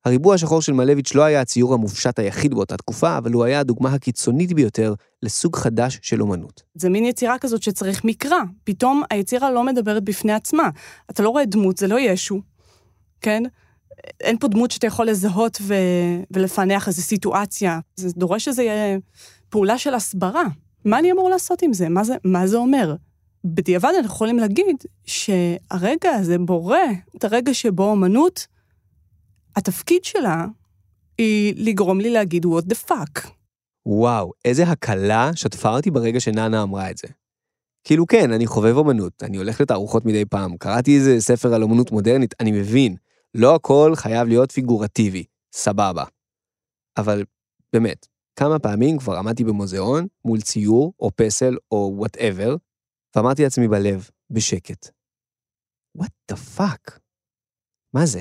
הריבוע 0.08 0.34
השחור 0.34 0.62
של 0.62 0.72
מלביץ' 0.72 1.14
לא 1.14 1.22
היה 1.22 1.40
הציור 1.40 1.74
המופשט 1.74 2.18
היחיד 2.18 2.54
באותה 2.54 2.76
תקופה, 2.76 3.18
אבל 3.18 3.32
הוא 3.32 3.44
היה 3.44 3.60
הדוגמה 3.60 3.94
הקיצונית 3.94 4.52
ביותר 4.52 4.94
לסוג 5.22 5.56
חדש 5.56 5.98
של 6.02 6.22
אומנות. 6.22 6.62
זה 6.74 6.88
מין 6.88 7.04
יצירה 7.04 7.38
כזאת 7.38 7.62
שצריך 7.62 8.04
מקרא. 8.04 8.38
פתאום 8.64 9.02
היצירה 9.10 9.50
לא 9.50 9.64
מדברת 9.64 10.04
בפני 10.04 10.32
עצמה. 10.32 10.70
אתה 11.10 11.22
לא 11.22 11.28
רואה 11.28 11.44
דמות, 11.44 11.76
זה 11.76 11.86
לא 11.86 12.00
ישו, 12.00 12.40
כן? 13.20 13.42
אין 14.20 14.38
פה 14.38 14.48
דמות 14.48 14.70
שאתה 14.70 14.86
יכול 14.86 15.06
לזהות 15.06 15.58
ו... 15.60 15.74
ולפענח 16.30 16.88
איזו 16.88 17.02
סיטואציה. 17.02 17.80
זה 17.96 18.08
דורש 18.16 18.44
שזה 18.44 18.62
יהיה 18.62 18.98
פעולה 19.48 19.78
של 19.78 19.94
הסברה. 19.94 20.44
מה 20.84 20.98
אני 20.98 21.12
אמור 21.12 21.30
לעשות 21.30 21.62
עם 21.62 21.72
זה? 21.72 21.88
מה 21.88 22.04
זה, 22.04 22.16
מה 22.24 22.46
זה 22.46 22.56
אומר? 22.56 22.94
בדיעבד 23.44 23.92
אנחנו 23.98 24.14
יכולים 24.14 24.38
להגיד 24.38 24.76
שהרגע 25.06 26.10
הזה 26.10 26.38
בורא 26.38 26.78
את 27.16 27.24
הרגע 27.24 27.54
שבו 27.54 27.92
אמנות, 27.92 28.46
התפקיד 29.58 30.04
שלה 30.04 30.46
היא 31.18 31.54
לגרום 31.56 32.00
לי 32.00 32.10
להגיד 32.10 32.46
what 32.46 32.72
the 32.72 32.90
fuck. 32.90 33.28
וואו, 33.86 34.32
איזה 34.44 34.62
הקלה 34.62 35.30
שטפה 35.34 35.76
אותי 35.76 35.90
ברגע 35.90 36.20
שננה 36.20 36.62
אמרה 36.62 36.90
את 36.90 36.98
זה. 36.98 37.08
כאילו 37.84 38.06
כן, 38.06 38.32
אני 38.32 38.46
חובב 38.46 38.76
אומנות, 38.76 39.22
אני 39.22 39.36
הולך 39.36 39.60
לתערוכות 39.60 40.04
מדי 40.04 40.24
פעם, 40.24 40.56
קראתי 40.56 40.96
איזה 40.96 41.16
ספר 41.20 41.54
על 41.54 41.62
אומנות 41.62 41.90
מודרנית, 41.90 42.34
אני 42.40 42.52
מבין, 42.52 42.96
לא 43.34 43.54
הכל 43.54 43.92
חייב 43.96 44.28
להיות 44.28 44.52
פיגורטיבי, 44.52 45.24
סבבה. 45.54 46.04
אבל 46.98 47.24
באמת, 47.72 48.06
כמה 48.36 48.58
פעמים 48.58 48.98
כבר 48.98 49.16
עמדתי 49.16 49.44
במוזיאון 49.44 50.06
מול 50.24 50.40
ציור 50.40 50.92
או 51.00 51.10
פסל 51.16 51.56
או 51.70 51.92
whatever, 51.96 52.56
ואמרתי 53.16 53.42
לעצמי 53.42 53.68
בלב, 53.68 54.10
בשקט, 54.30 54.90
what 55.98 56.32
the 56.32 56.36
fuck? 56.58 56.98
מה 57.94 58.06
זה? 58.06 58.20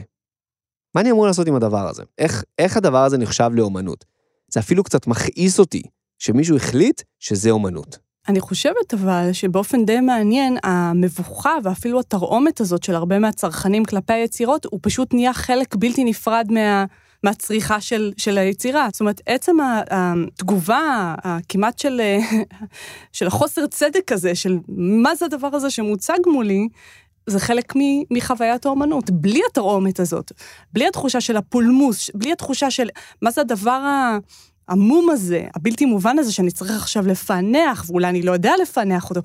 מה 0.98 1.02
אני 1.02 1.12
אמור 1.12 1.28
לעשות 1.28 1.48
עם 1.48 1.56
הדבר 1.56 1.88
הזה? 1.90 2.04
איך, 2.18 2.44
איך 2.60 2.78
הדבר 2.78 3.04
הזה 3.04 3.18
נחשב 3.18 3.50
לאומנות? 3.54 4.06
זה 4.48 4.60
אפילו 4.60 4.84
קצת 4.84 5.08
מכעיס 5.08 5.60
אותי 5.60 5.82
שמישהו 6.20 6.56
החליט 6.56 7.02
שזה 7.20 7.50
אומנות. 7.50 7.98
אני 8.28 8.40
חושבת 8.40 8.94
אבל 8.94 9.30
שבאופן 9.34 9.86
די 9.86 10.00
מעניין, 10.00 10.58
המבוכה 10.64 11.56
ואפילו 11.64 12.00
התרעומת 12.00 12.62
הזאת 12.62 12.84
של 12.84 12.96
הרבה 12.96 13.20
מהצרכנים 13.20 13.86
כלפי 13.86 14.14
היצירות, 14.14 14.66
הוא 14.66 14.80
פשוט 14.84 15.14
נהיה 15.14 15.34
חלק 15.34 15.76
בלתי 15.76 16.04
נפרד 16.04 16.48
מה... 16.50 16.86
מהצריכה 17.24 17.82
של, 17.82 18.12
של 18.18 18.38
היצירה. 18.38 18.88
זאת 18.92 19.00
אומרת, 19.00 19.22
עצם 19.26 19.56
התגובה 19.92 21.16
הכמעט 21.24 21.80
של, 21.80 22.02
של 23.14 23.28
החוסר 23.28 23.68
צדק 23.68 24.12
הזה, 24.12 24.36
של 24.36 24.58
מה 24.78 25.16
זה 25.16 25.26
הדבר 25.26 25.48
הזה 25.48 25.70
שמוצג 25.70 26.20
מולי, 26.28 26.68
זה 27.30 27.40
חלק 27.40 27.74
מחוויית 28.12 28.66
האומנות. 28.66 29.10
בלי 29.10 29.42
התרעומת 29.50 30.00
הזאת, 30.00 30.32
בלי 30.74 30.88
התחושה 30.88 31.22
של 31.22 31.38
הפולמוס, 31.38 32.10
בלי 32.16 32.32
התחושה 32.32 32.72
של 32.72 32.90
מה 33.22 33.32
זה 33.32 33.42
הדבר 33.42 34.08
העמום 34.68 35.10
הזה, 35.10 35.48
הבלתי 35.56 35.86
מובן 35.86 36.20
הזה 36.20 36.34
שאני 36.34 36.52
צריך 36.52 36.82
עכשיו 36.82 37.08
לפענח, 37.08 37.86
ואולי 37.88 38.10
אני 38.10 38.22
לא 38.22 38.32
יודע 38.32 38.52
לפענח 38.62 39.10
אותו. 39.10 39.22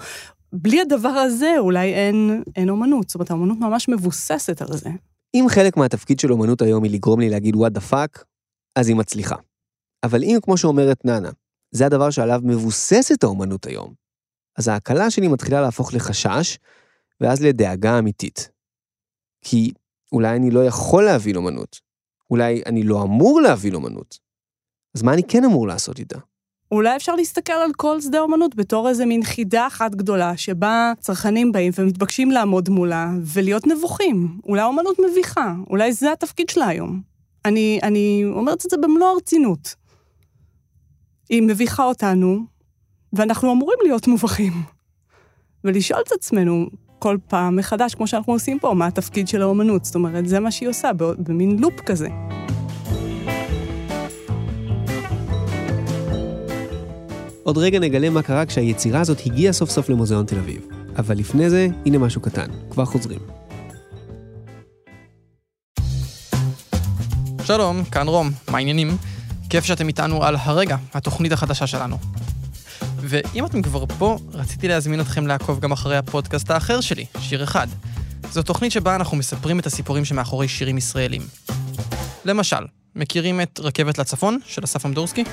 בלי 0.52 0.80
הדבר 0.80 1.08
הזה 1.08 1.54
אולי 1.58 1.94
אין, 1.94 2.42
אין 2.56 2.68
אומנות. 2.68 3.08
זאת 3.08 3.14
אומרת, 3.14 3.30
האומנות 3.30 3.58
ממש 3.58 3.88
מבוססת 3.88 4.62
על 4.62 4.76
זה. 4.76 4.90
אם 5.34 5.46
חלק 5.48 5.76
מהתפקיד 5.76 6.20
של 6.20 6.32
אומנות 6.32 6.62
היום 6.62 6.84
היא 6.84 6.92
לגרום 6.92 7.20
לי 7.20 7.30
להגיד 7.30 7.54
what 7.54 7.78
the 7.78 7.92
fuck, 7.92 8.24
אז 8.76 8.88
היא 8.88 8.96
מצליחה. 8.96 9.36
אבל 10.04 10.22
אם, 10.22 10.38
כמו 10.42 10.56
שאומרת 10.56 11.04
ננה, 11.04 11.30
זה 11.70 11.86
הדבר 11.86 12.10
שעליו 12.10 12.40
מבוססת 12.44 13.24
האומנות 13.24 13.66
היום, 13.66 13.94
אז 14.58 14.68
ההקלה 14.68 15.10
שלי 15.10 15.28
מתחילה 15.28 15.60
להפוך 15.60 15.94
לחשש, 15.94 16.58
ואז 17.22 17.42
לדאגה 17.42 17.98
אמיתית. 17.98 18.50
כי 19.44 19.72
אולי 20.12 20.36
אני 20.36 20.50
לא 20.50 20.64
יכול 20.64 21.04
להבין 21.04 21.36
אומנות, 21.36 21.80
אולי 22.30 22.62
אני 22.66 22.82
לא 22.82 23.02
אמור 23.02 23.40
להבין 23.40 23.74
אומנות. 23.74 24.18
אז 24.96 25.02
מה 25.02 25.14
אני 25.14 25.22
כן 25.22 25.44
אמור 25.44 25.68
לעשות 25.68 25.98
איתה? 25.98 26.18
אולי 26.72 26.96
אפשר 26.96 27.14
להסתכל 27.14 27.52
על 27.52 27.70
כל 27.76 28.00
שדה 28.00 28.20
אומנות 28.20 28.54
בתור 28.54 28.88
איזה 28.88 29.06
מין 29.06 29.24
חידה 29.24 29.66
אחת 29.66 29.94
גדולה, 29.94 30.36
שבה 30.36 30.92
צרכנים 31.00 31.52
באים 31.52 31.72
ומתבקשים 31.78 32.30
לעמוד 32.30 32.68
מולה 32.68 33.10
ולהיות 33.34 33.66
נבוכים. 33.66 34.40
אולי 34.44 34.60
האומנות 34.60 34.96
מביכה, 35.10 35.54
אולי 35.70 35.92
זה 35.92 36.12
התפקיד 36.12 36.48
שלה 36.48 36.66
היום. 36.66 37.02
אני, 37.44 37.80
אני 37.82 38.24
אומרת 38.24 38.66
את 38.66 38.70
זה 38.70 38.76
במלוא 38.76 39.08
הרצינות. 39.08 39.74
היא 41.28 41.42
מביכה 41.42 41.84
אותנו, 41.84 42.38
ואנחנו 43.12 43.52
אמורים 43.52 43.78
להיות 43.82 44.06
מובכים. 44.06 44.52
ולשאול 45.64 46.02
את 46.06 46.12
עצמנו 46.12 46.66
כל 47.02 47.16
פעם 47.28 47.56
מחדש, 47.56 47.94
כמו 47.94 48.06
שאנחנו 48.06 48.32
עושים 48.32 48.58
פה, 48.58 48.74
מה 48.74 48.86
התפקיד 48.86 49.28
של 49.28 49.42
האומנות. 49.42 49.84
זאת 49.84 49.94
אומרת, 49.94 50.28
זה 50.28 50.40
מה 50.40 50.50
שהיא 50.50 50.68
עושה, 50.68 50.90
במין 51.18 51.58
לופ 51.58 51.80
כזה. 51.80 52.08
עוד 57.42 57.58
רגע 57.58 57.78
נגלה 57.78 58.10
מה 58.10 58.22
קרה 58.22 58.46
כשהיצירה 58.46 59.00
הזאת 59.00 59.20
הגיעה 59.26 59.52
סוף 59.52 59.70
סוף 59.70 59.88
למוזיאון 59.88 60.26
תל 60.26 60.38
אביב. 60.38 60.66
אבל 60.98 61.18
לפני 61.18 61.50
זה, 61.50 61.68
הנה 61.86 61.98
משהו 61.98 62.20
קטן. 62.20 62.46
כבר 62.70 62.84
חוזרים. 62.84 63.20
שלום, 67.44 67.84
כאן 67.84 68.08
רום, 68.08 68.30
מה 68.50 68.58
העניינים? 68.58 68.96
כיף 69.50 69.64
שאתם 69.64 69.88
איתנו 69.88 70.24
על 70.24 70.36
הרגע, 70.40 70.76
התוכנית 70.94 71.32
החדשה 71.32 71.66
שלנו. 71.66 71.96
ואם 73.02 73.46
אתם 73.46 73.62
כבר 73.62 73.84
פה, 73.98 74.18
רציתי 74.32 74.68
להזמין 74.68 75.00
אתכם 75.00 75.26
לעקוב 75.26 75.60
גם 75.60 75.72
אחרי 75.72 75.96
הפודקאסט 75.96 76.50
האחר 76.50 76.80
שלי, 76.80 77.04
שיר 77.20 77.44
אחד. 77.44 77.66
זו 78.30 78.42
תוכנית 78.42 78.72
שבה 78.72 78.96
אנחנו 78.96 79.16
מספרים 79.16 79.58
את 79.58 79.66
הסיפורים 79.66 80.04
שמאחורי 80.04 80.48
שירים 80.48 80.78
ישראלים. 80.78 81.22
למשל, 82.24 82.66
מכירים 82.96 83.40
את 83.40 83.60
רכבת 83.62 83.98
לצפון 83.98 84.38
של 84.46 84.64
אסף 84.64 84.86
אמדורסקי? 84.86 85.24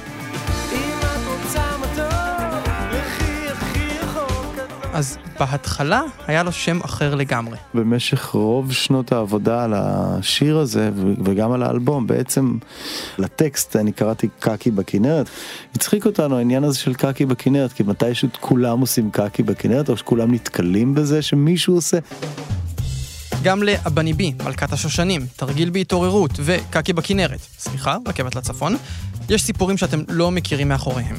אז 4.93 5.17
בהתחלה 5.39 6.01
היה 6.27 6.43
לו 6.43 6.51
שם 6.51 6.79
אחר 6.85 7.15
לגמרי. 7.15 7.57
במשך 7.73 8.25
רוב 8.25 8.71
שנות 8.71 9.11
העבודה 9.11 9.63
על 9.63 9.73
השיר 9.75 10.57
הזה 10.57 10.91
וגם 11.23 11.51
על 11.51 11.63
האלבום, 11.63 12.07
בעצם 12.07 12.57
לטקסט 13.17 13.75
אני 13.75 13.91
קראתי 13.91 14.27
קקי 14.39 14.71
בכנרת. 14.71 15.29
הצחיק 15.75 16.05
אותנו 16.05 16.37
העניין 16.37 16.63
הזה 16.63 16.79
של 16.79 16.93
קקי 16.93 17.25
בכנרת, 17.25 17.73
כי 17.73 17.83
מתישהו 17.83 18.29
כולם 18.39 18.79
עושים 18.79 19.11
קקי 19.11 19.43
בכנרת, 19.43 19.89
או 19.89 19.97
שכולם 19.97 20.33
נתקלים 20.33 20.95
בזה 20.95 21.21
שמישהו 21.21 21.75
עושה. 21.75 21.97
גם 23.43 23.63
לאבני 23.63 24.13
בי, 24.13 24.33
מלכת 24.45 24.73
השושנים, 24.73 25.25
תרגיל 25.35 25.69
בהתעוררות 25.69 26.31
וקקי 26.43 26.93
בכנרת, 26.93 27.39
סליחה, 27.59 27.97
רכבת 28.07 28.35
לצפון, 28.35 28.77
יש 29.29 29.43
סיפורים 29.43 29.77
שאתם 29.77 29.99
לא 30.09 30.31
מכירים 30.31 30.69
מאחוריהם. 30.69 31.15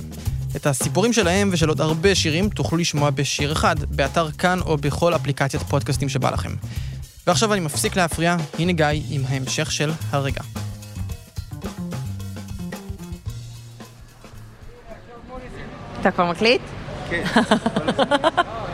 את 0.56 0.66
הסיפורים 0.66 1.12
שלהם 1.12 1.48
ושל 1.52 1.68
עוד 1.68 1.80
הרבה 1.80 2.14
שירים 2.14 2.48
תוכלו 2.48 2.78
לשמוע 2.78 3.10
בשיר 3.10 3.52
אחד, 3.52 3.76
באתר 3.90 4.30
כאן 4.30 4.60
או 4.60 4.76
בכל 4.76 5.14
אפליקציית 5.14 5.62
פודקאסטים 5.62 6.08
שבא 6.08 6.30
לכם. 6.30 6.50
ועכשיו 7.26 7.52
אני 7.52 7.60
מפסיק 7.60 7.96
להפריע, 7.96 8.36
הנה 8.58 8.72
גיא 8.72 8.86
עם 9.10 9.22
ההמשך 9.28 9.72
של 9.72 9.90
הרגע. 10.10 10.42
אתה 16.00 16.10
כבר 16.10 16.30
מקליט? 16.30 16.62
כן. 17.10 17.24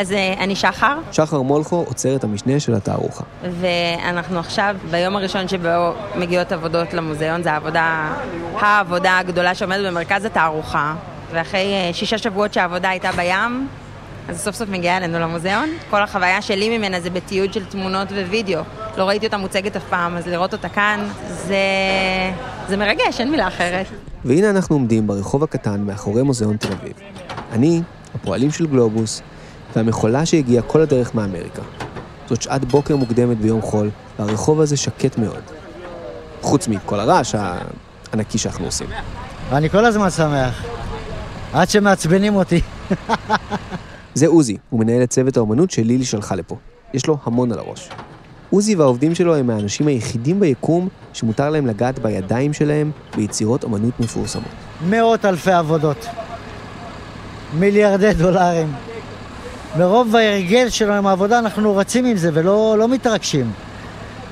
אז 0.00 0.12
אה, 0.12 0.34
אני 0.38 0.56
שחר, 0.56 0.98
שחר 1.12 1.42
מולכו 1.42 1.84
עוצר 1.88 2.16
את 2.16 2.24
המשנה 2.24 2.60
של 2.60 2.74
התערוכה. 2.74 3.24
ואנחנו 3.60 4.38
עכשיו 4.38 4.76
ביום 4.90 5.16
הראשון 5.16 5.48
שבו 5.48 5.68
מגיעות 6.16 6.52
עבודות 6.52 6.94
למוזיאון, 6.94 7.42
זו 7.42 7.50
העבודה, 7.50 8.14
העבודה 8.54 9.18
הגדולה 9.18 9.54
שעומדת 9.54 9.86
במרכז 9.86 10.24
התערוכה, 10.24 10.94
ואחרי 11.32 11.72
אה, 11.72 11.90
שישה 11.92 12.18
שבועות 12.18 12.54
שהעבודה 12.54 12.88
הייתה 12.88 13.10
בים, 13.12 13.68
אז 14.28 14.40
סוף 14.40 14.54
סוף 14.54 14.68
מגיעה 14.68 14.96
אלינו 14.96 15.18
למוזיאון. 15.18 15.68
כל 15.90 16.02
החוויה 16.02 16.42
שלי 16.42 16.78
ממנה 16.78 17.00
זה 17.00 17.10
בתיעוד 17.10 17.52
של 17.52 17.64
תמונות 17.64 18.12
ווידאו. 18.12 18.60
לא 18.96 19.04
ראיתי 19.04 19.26
אותה 19.26 19.36
מוצגת 19.36 19.76
אף 19.76 19.84
פעם, 19.90 20.16
אז 20.16 20.26
לראות 20.26 20.52
אותה 20.52 20.68
כאן, 20.68 21.08
זה, 21.28 21.56
זה 22.68 22.76
מרגש, 22.76 23.20
אין 23.20 23.30
מילה 23.30 23.48
אחרת. 23.48 23.86
והנה 24.24 24.50
אנחנו 24.50 24.76
עומדים 24.76 25.06
ברחוב 25.06 25.44
הקטן 25.44 25.80
מאחורי 25.80 26.22
מוזיאון 26.22 26.56
תל 26.56 26.72
אביב. 26.72 26.92
אני, 27.52 27.82
הפועלים 28.14 28.50
של 28.50 28.66
גלובוס, 28.66 29.22
והמכולה 29.76 30.26
שהגיעה 30.26 30.62
כל 30.62 30.80
הדרך 30.80 31.14
מאמריקה. 31.14 31.62
זאת 32.28 32.42
שעת 32.42 32.64
בוקר 32.64 32.96
מוקדמת 32.96 33.38
ביום 33.38 33.62
חול, 33.62 33.90
והרחוב 34.18 34.60
הזה 34.60 34.76
שקט 34.76 35.18
מאוד. 35.18 35.42
חוץ 36.42 36.68
מכל 36.68 37.00
הרעש 37.00 37.34
הענקי 37.34 38.38
שאנחנו 38.38 38.64
עושים. 38.64 38.86
אני 39.52 39.70
כל 39.70 39.84
הזמן 39.84 40.10
שמח, 40.10 40.64
עד 41.52 41.68
שמעצבנים 41.70 42.36
אותי. 42.36 42.60
זה 44.14 44.26
עוזי, 44.26 44.56
הוא 44.70 44.80
מנהל 44.80 45.02
את 45.02 45.10
צוות 45.10 45.36
האומנות 45.36 45.70
שלילי 45.70 46.04
שלחה 46.04 46.34
לפה. 46.34 46.56
יש 46.94 47.06
לו 47.06 47.18
המון 47.24 47.52
על 47.52 47.58
הראש. 47.58 47.88
עוזי 48.50 48.74
והעובדים 48.74 49.14
שלו 49.14 49.36
הם 49.36 49.50
האנשים 49.50 49.86
היחידים 49.86 50.40
ביקום 50.40 50.88
שמותר 51.12 51.50
להם 51.50 51.66
לגעת 51.66 51.98
בידיים 51.98 52.52
שלהם 52.52 52.90
ביצירות 53.16 53.64
אומנות 53.64 54.00
מפורסמות. 54.00 54.48
מאות 54.88 55.24
אלפי 55.24 55.52
עבודות, 55.52 56.06
מיליארדי 57.58 58.14
דולרים. 58.14 58.72
מרוב 59.78 60.16
ההרגל 60.16 60.68
שלנו 60.68 60.92
עם 60.92 61.06
העבודה 61.06 61.38
אנחנו 61.38 61.76
רצים 61.76 62.04
עם 62.04 62.16
זה 62.16 62.30
ולא 62.32 62.76
לא 62.78 62.88
מתרגשים. 62.88 63.52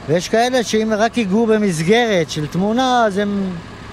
ויש 0.09 0.29
כאלה 0.29 0.65
שאם 0.65 0.93
רק 0.97 1.19
ייגעו 1.19 1.47
במסגרת 1.47 2.31
של 2.31 2.47
תמונה 2.47 3.05
אז 3.07 3.19
הם 3.19 3.51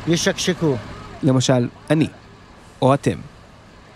ישקשקו. 0.07 0.75
למשל, 1.23 1.67
אני, 1.89 2.07
או 2.81 2.93
אתם, 2.93 3.15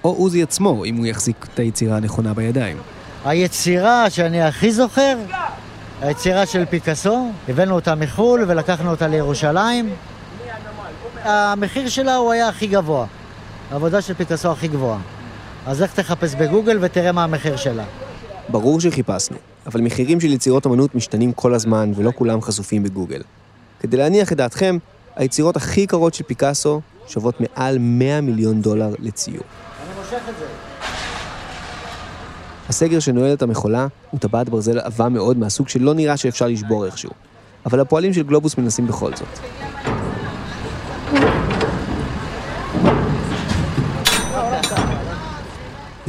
או 0.03 0.09
עוזי 0.09 0.43
עצמו, 0.43 0.85
אם 0.85 0.95
הוא 0.95 1.05
יחזיק 1.05 1.45
את 1.53 1.59
היצירה 1.59 1.97
הנכונה 1.97 2.33
בידיים. 2.33 2.77
היצירה 3.25 4.09
שאני 4.09 4.41
הכי 4.41 4.71
זוכר, 4.71 5.17
היצירה 6.01 6.45
של 6.45 6.65
פיקאסו, 6.65 7.31
הבאנו 7.49 7.75
אותה 7.75 7.95
מחו"ל 7.95 8.43
ולקחנו 8.47 8.91
אותה 8.91 9.07
לירושלים. 9.07 9.89
המחיר 11.23 11.89
שלה 11.89 12.15
הוא 12.15 12.31
היה 12.31 12.49
הכי 12.49 12.67
גבוה, 12.67 13.05
העבודה 13.71 14.01
של 14.01 14.13
פיקאסו 14.13 14.51
הכי 14.51 14.67
גבוהה. 14.67 14.99
אז 15.65 15.81
לך 15.81 15.93
תחפש 15.93 16.35
בגוגל 16.35 16.77
ותראה 16.81 17.11
מה 17.11 17.23
המחיר 17.23 17.55
שלה. 17.55 17.85
ברור 18.49 18.81
שחיפשנו, 18.81 19.37
אבל 19.65 19.81
מחירים 19.81 20.19
של 20.19 20.33
יצירות 20.33 20.65
אמנות 20.65 20.95
משתנים 20.95 21.33
כל 21.33 21.53
הזמן 21.53 21.91
ולא 21.95 22.11
כולם 22.15 22.41
חשופים 22.41 22.83
בגוגל. 22.83 23.21
כדי 23.79 23.97
להניח 23.97 24.31
את 24.31 24.37
דעתכם, 24.37 24.77
היצירות 25.15 25.55
הכי 25.55 25.81
יקרות 25.81 26.13
של 26.13 26.23
פיקאסו 26.23 26.81
שוות 27.07 27.41
מעל 27.41 27.77
100 27.79 28.21
מיליון 28.21 28.61
דולר 28.61 28.95
לציור. 28.99 29.35
אני 29.37 29.99
מושך 29.99 30.29
את 30.29 30.37
זה. 30.39 30.45
הסגר 32.69 32.99
שנועל 32.99 33.33
את 33.33 33.41
המכולה 33.41 33.87
הוא 34.11 34.19
טבעת 34.19 34.49
ברזל 34.49 34.79
עבה 34.79 35.09
מאוד 35.09 35.37
מהסוג 35.37 35.69
שלא 35.69 35.93
נראה 35.93 36.17
שאפשר 36.17 36.47
לשבור 36.47 36.85
איכשהו. 36.85 37.11
אבל 37.65 37.79
הפועלים 37.79 38.13
של 38.13 38.23
גלובוס 38.23 38.57
מנסים 38.57 38.87
בכל 38.87 39.15
זאת. 39.15 39.62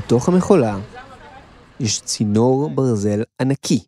בתוך 0.04 0.28
המכולה 0.28 0.78
יש 1.80 2.00
צינור 2.00 2.70
ברזל 2.70 3.22
ענקי, 3.40 3.84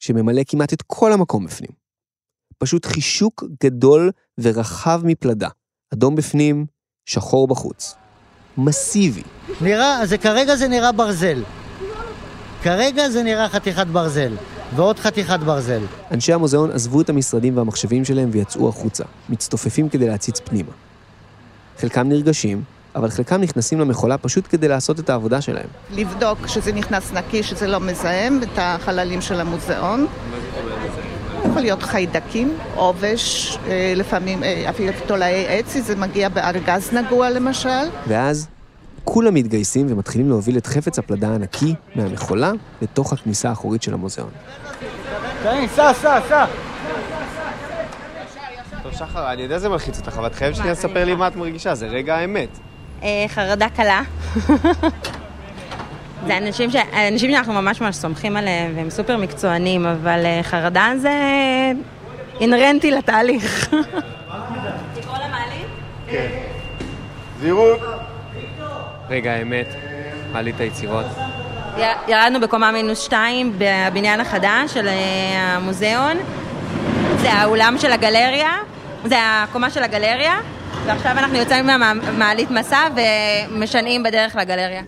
שממלא 0.00 0.42
כמעט 0.48 0.72
את 0.72 0.82
כל 0.86 1.12
המקום 1.12 1.46
בפנים. 1.46 1.70
פשוט 2.58 2.86
חישוק 2.86 3.44
גדול 3.64 4.10
ורחב 4.40 5.00
מפלדה. 5.04 5.48
אדום 5.94 6.14
בפנים, 6.16 6.66
שחור 7.06 7.48
בחוץ. 7.48 7.94
מסיבי. 8.58 9.22
נראה, 9.60 10.06
זה 10.06 10.18
כרגע 10.18 10.56
זה 10.56 10.68
נראה 10.68 10.92
ברזל. 10.92 11.42
כרגע 12.62 13.10
זה 13.10 13.22
נראה 13.22 13.48
חתיכת 13.48 13.86
ברזל, 13.86 14.36
ועוד 14.76 14.98
חתיכת 14.98 15.40
ברזל. 15.40 15.82
אנשי 16.10 16.32
המוזיאון 16.32 16.70
עזבו 16.70 17.00
את 17.00 17.08
המשרדים 17.08 17.56
והמחשבים 17.56 18.04
שלהם 18.04 18.28
ויצאו 18.32 18.68
החוצה, 18.68 19.04
מצטופפים 19.28 19.88
כדי 19.88 20.06
להציץ 20.08 20.40
פנימה. 20.40 20.72
חלקם 21.78 22.08
נרגשים, 22.08 22.64
אבל 22.96 23.10
חלקם 23.10 23.40
נכנסים 23.40 23.80
למכולה 23.80 24.18
פשוט 24.18 24.46
כדי 24.50 24.68
לעשות 24.68 25.00
את 25.00 25.10
העבודה 25.10 25.40
שלהם. 25.40 25.66
לבדוק 25.90 26.46
שזה 26.46 26.72
נכנס 26.72 27.12
נקי, 27.12 27.42
שזה 27.42 27.66
לא 27.66 27.80
מזהם 27.80 28.40
את 28.42 28.58
החללים 28.58 29.20
של 29.20 29.40
המוזיאון. 29.40 30.06
יכול 31.44 31.62
להיות 31.62 31.82
חיידקים, 31.82 32.56
עובש, 32.74 33.58
אה, 33.68 33.92
לפעמים 33.96 34.44
אה, 34.44 34.70
אפילו 34.70 34.92
תולעי 35.06 35.46
עץ, 35.48 35.76
זה 35.76 35.96
מגיע 35.96 36.28
בארגז 36.28 36.92
נגוע 36.92 37.30
למשל. 37.30 37.84
ואז 38.06 38.48
כולם 39.04 39.34
מתגייסים 39.34 39.86
ומתחילים 39.90 40.28
להוביל 40.28 40.56
את 40.58 40.66
חפץ 40.66 40.98
הפלדה 40.98 41.28
הענקי 41.28 41.74
מהמכולה 41.94 42.52
לתוך 42.82 43.12
הכניסה 43.12 43.48
האחורית 43.48 43.82
של 43.82 43.94
המוזיאון. 43.94 44.30
כן, 45.42 45.66
סע, 45.74 45.92
סע, 45.94 46.20
סע. 46.28 46.46
טוב, 48.82 48.92
שחר, 48.92 49.32
אני 49.32 49.42
יודע 49.42 49.58
שזה 49.58 49.68
מלחיץ 49.68 49.98
אותך, 49.98 50.18
אבל 50.18 50.26
את 50.26 50.34
חייבת 50.34 50.56
שנייה 50.56 50.72
לספר 50.72 51.04
לי 51.04 51.14
מה 51.14 51.28
את 51.28 51.36
מרגישה, 51.36 51.74
זה 51.74 51.86
רגע 51.86 52.16
האמת. 52.16 52.58
אה, 53.02 53.24
חרדה 53.28 53.68
קלה. 53.68 54.02
זה 56.26 56.38
אנשים, 56.38 56.70
ש... 56.70 56.76
אנשים 57.12 57.30
שאנחנו 57.30 57.52
ממש 57.52 57.80
ממש 57.80 57.96
סומכים 57.96 58.36
עליהם 58.36 58.72
והם 58.76 58.90
סופר 58.90 59.16
מקצוענים, 59.16 59.86
אבל 59.86 60.26
אה, 60.26 60.40
חרדה 60.42 60.92
זה 60.96 61.12
אינרנטי 62.40 62.90
לתהליך. 62.90 63.68
לקרוא 64.96 65.16
למעלית? 65.16 65.66
כן. 66.10 66.28
זהירות. 67.40 67.80
רגע 69.10 69.32
האמת, 69.32 69.74
מעלית 70.32 70.60
היצירות. 70.60 71.06
ירדנו 72.08 72.40
בקומה 72.40 72.72
מינוס 72.72 73.04
שתיים 73.04 73.58
בבניין 73.58 74.20
החדש 74.20 74.74
של 74.74 74.88
אה, 74.88 75.54
המוזיאון. 75.56 76.16
זה 77.20 77.32
האולם 77.32 77.76
של 77.78 77.92
הגלריה, 77.92 78.52
זה 79.04 79.16
הקומה 79.20 79.70
של 79.70 79.82
הגלריה, 79.82 80.34
ועכשיו 80.86 81.12
אנחנו 81.12 81.36
יוצאים 81.36 81.66
מהמעלית 81.66 82.50
מסע 82.50 82.88
ומשנעים 82.96 84.02
בדרך 84.02 84.36
לגלריה. 84.36 84.82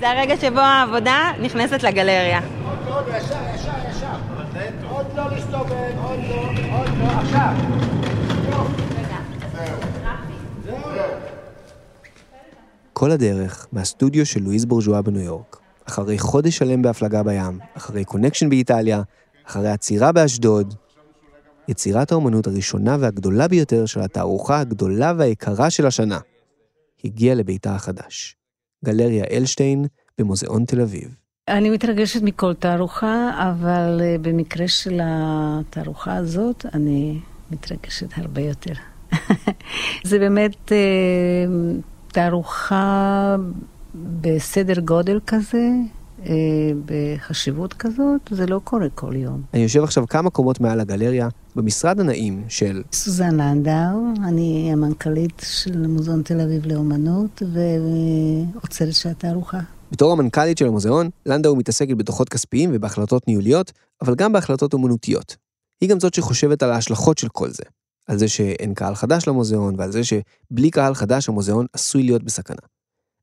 זה 0.00 0.10
הרגע 0.10 0.36
שבו 0.36 0.60
העבודה 0.60 1.32
נכנסת 1.42 1.82
לגלריה. 1.82 2.40
עוד 4.88 5.06
לא 5.16 5.30
להסתובב, 5.30 5.98
עוד 6.02 6.18
לא, 6.28 6.36
עוד 6.78 6.88
לא, 6.98 7.06
עכשיו. 7.20 7.52
כל 12.92 13.10
הדרך 13.10 13.66
מהסטודיו 13.72 14.26
של 14.26 14.40
לואיז 14.42 14.64
בורז'ואה 14.64 15.02
בניו 15.02 15.22
יורק, 15.22 15.56
אחרי 15.88 16.18
חודש 16.18 16.58
שלם 16.58 16.82
בהפלגה 16.82 17.22
בים, 17.22 17.58
אחרי 17.76 18.04
קונקשן 18.04 18.48
באיטליה, 18.48 19.02
אחרי 19.46 19.68
עצירה 19.68 20.12
באשדוד, 20.12 20.74
יצירת 21.68 22.12
האומנות 22.12 22.46
הראשונה 22.46 22.96
והגדולה 23.00 23.48
ביותר 23.48 23.86
של 23.86 24.00
התערוכה 24.00 24.60
הגדולה 24.60 25.12
והיקרה 25.16 25.70
של 25.70 25.86
השנה, 25.86 26.18
הגיעה 27.04 27.34
לביתה 27.34 27.74
החדש, 27.74 28.36
גלריה 28.84 29.24
אלשטיין 29.30 29.86
במוזיאון 30.18 30.64
תל 30.64 30.80
אביב. 30.80 31.14
אני 31.48 31.70
מתרגשת 31.70 32.22
מכל 32.22 32.54
תערוכה, 32.54 33.30
אבל 33.50 34.00
אה, 34.02 34.16
במקרה 34.22 34.68
של 34.68 35.00
התערוכה 35.02 36.16
הזאת, 36.16 36.66
אני 36.74 37.18
מתרגשת 37.50 38.08
הרבה 38.16 38.40
יותר. 38.40 38.72
זה 40.08 40.18
באמת 40.18 40.72
אה, 40.72 40.76
תערוכה 42.08 43.36
בסדר 44.20 44.80
גודל 44.80 45.20
כזה, 45.26 45.70
אה, 46.26 46.34
בחשיבות 46.84 47.74
כזאת, 47.74 48.20
זה 48.30 48.46
לא 48.46 48.60
קורה 48.64 48.86
כל 48.94 49.16
יום. 49.16 49.42
אני 49.54 49.62
יושב 49.62 49.82
עכשיו 49.82 50.06
כמה 50.08 50.30
קומות 50.30 50.60
מעל 50.60 50.80
הגלריה, 50.80 51.28
במשרד 51.56 52.00
הנעים 52.00 52.44
של... 52.48 52.82
סוזן 52.92 53.36
לנדאו, 53.36 53.98
אני 54.24 54.70
המנכ"לית 54.72 55.42
של 55.44 55.86
מוזיאון 55.86 56.22
תל 56.22 56.40
אביב 56.40 56.66
לאומנות 56.66 57.42
ועוצרת 57.52 58.94
של 58.94 59.08
התערוכה. 59.08 59.60
בתור 59.92 60.12
המנכ"לית 60.12 60.58
של 60.58 60.66
המוזיאון, 60.66 61.10
לנדאו 61.26 61.56
מתעסקת 61.56 61.96
בדוחות 61.96 62.28
כספיים 62.28 62.70
ובהחלטות 62.72 63.28
ניהוליות, 63.28 63.72
אבל 64.02 64.14
גם 64.14 64.32
בהחלטות 64.32 64.74
אומנותיות. 64.74 65.36
היא 65.80 65.88
גם 65.88 66.00
זאת 66.00 66.14
שחושבת 66.14 66.62
על 66.62 66.70
ההשלכות 66.70 67.18
של 67.18 67.28
כל 67.28 67.50
זה. 67.50 67.62
על 68.06 68.18
זה 68.18 68.28
שאין 68.28 68.74
קהל 68.74 68.94
חדש 68.94 69.28
למוזיאון, 69.28 69.74
ועל 69.78 69.92
זה 69.92 70.00
שבלי 70.04 70.70
קהל 70.70 70.94
חדש 70.94 71.28
המוזיאון 71.28 71.66
עשוי 71.72 72.02
להיות 72.02 72.22
בסכנה. 72.22 72.75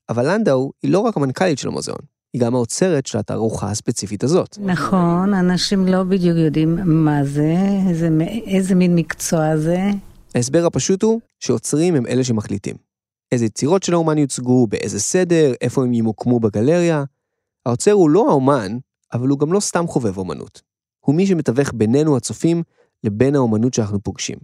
אבל 0.10 0.32
לנדאו 0.32 0.72
היא 0.84 0.92
לא 0.92 1.00
רק 1.00 1.18
המנכ"לית 1.18 1.60
של 1.60 1.68
המוזיאון, 1.68 2.00
היא 2.34 2.42
גם 2.42 2.56
האוצרת 2.56 3.06
של 3.06 3.18
התערוכה 3.18 3.72
הספציפית 3.72 4.24
הזאת. 4.24 4.58
נכון, 4.62 5.34
אנשים 5.34 5.88
לא 5.88 6.04
בדיוק 6.04 6.38
יודעים 6.38 6.80
מה 6.86 7.26
זה, 7.26 7.56
איזה, 7.90 8.10
איזה 8.46 8.76
מין 8.76 8.96
מקצוע 8.96 9.58
זה. 9.58 9.90
ההסבר 10.36 10.66
הפשוט 10.66 11.04
הוא 11.04 11.22
שעוצרים 11.40 11.96
הם 11.96 12.06
אלה 12.08 12.24
שמחליטים. 12.24 12.76
איזה 13.32 13.46
יצירות 13.46 13.84
של 13.84 13.94
האומן 13.94 14.18
יוצגו, 14.18 14.68
באיזה 14.68 15.00
סדר, 15.00 15.54
איפה 15.62 15.84
הם 15.84 15.94
ימוקמו 15.94 16.40
בגלריה. 16.40 17.04
העוצר 17.66 17.92
הוא 17.92 18.10
לא 18.10 18.30
האומן, 18.30 18.78
אבל 19.14 19.28
הוא 19.28 19.40
גם 19.40 19.54
לא 19.54 19.60
סתם 19.60 19.88
חובב 19.88 20.18
אומנות. 20.18 20.62
הוא 21.00 21.16
מי 21.16 21.28
שמתווך 21.28 21.72
בינינו 21.74 22.18
הצופים 22.18 22.64
לבין 23.04 23.36
האומנות 23.36 23.74
שאנחנו 23.74 24.04
פוגשים. 24.04 24.38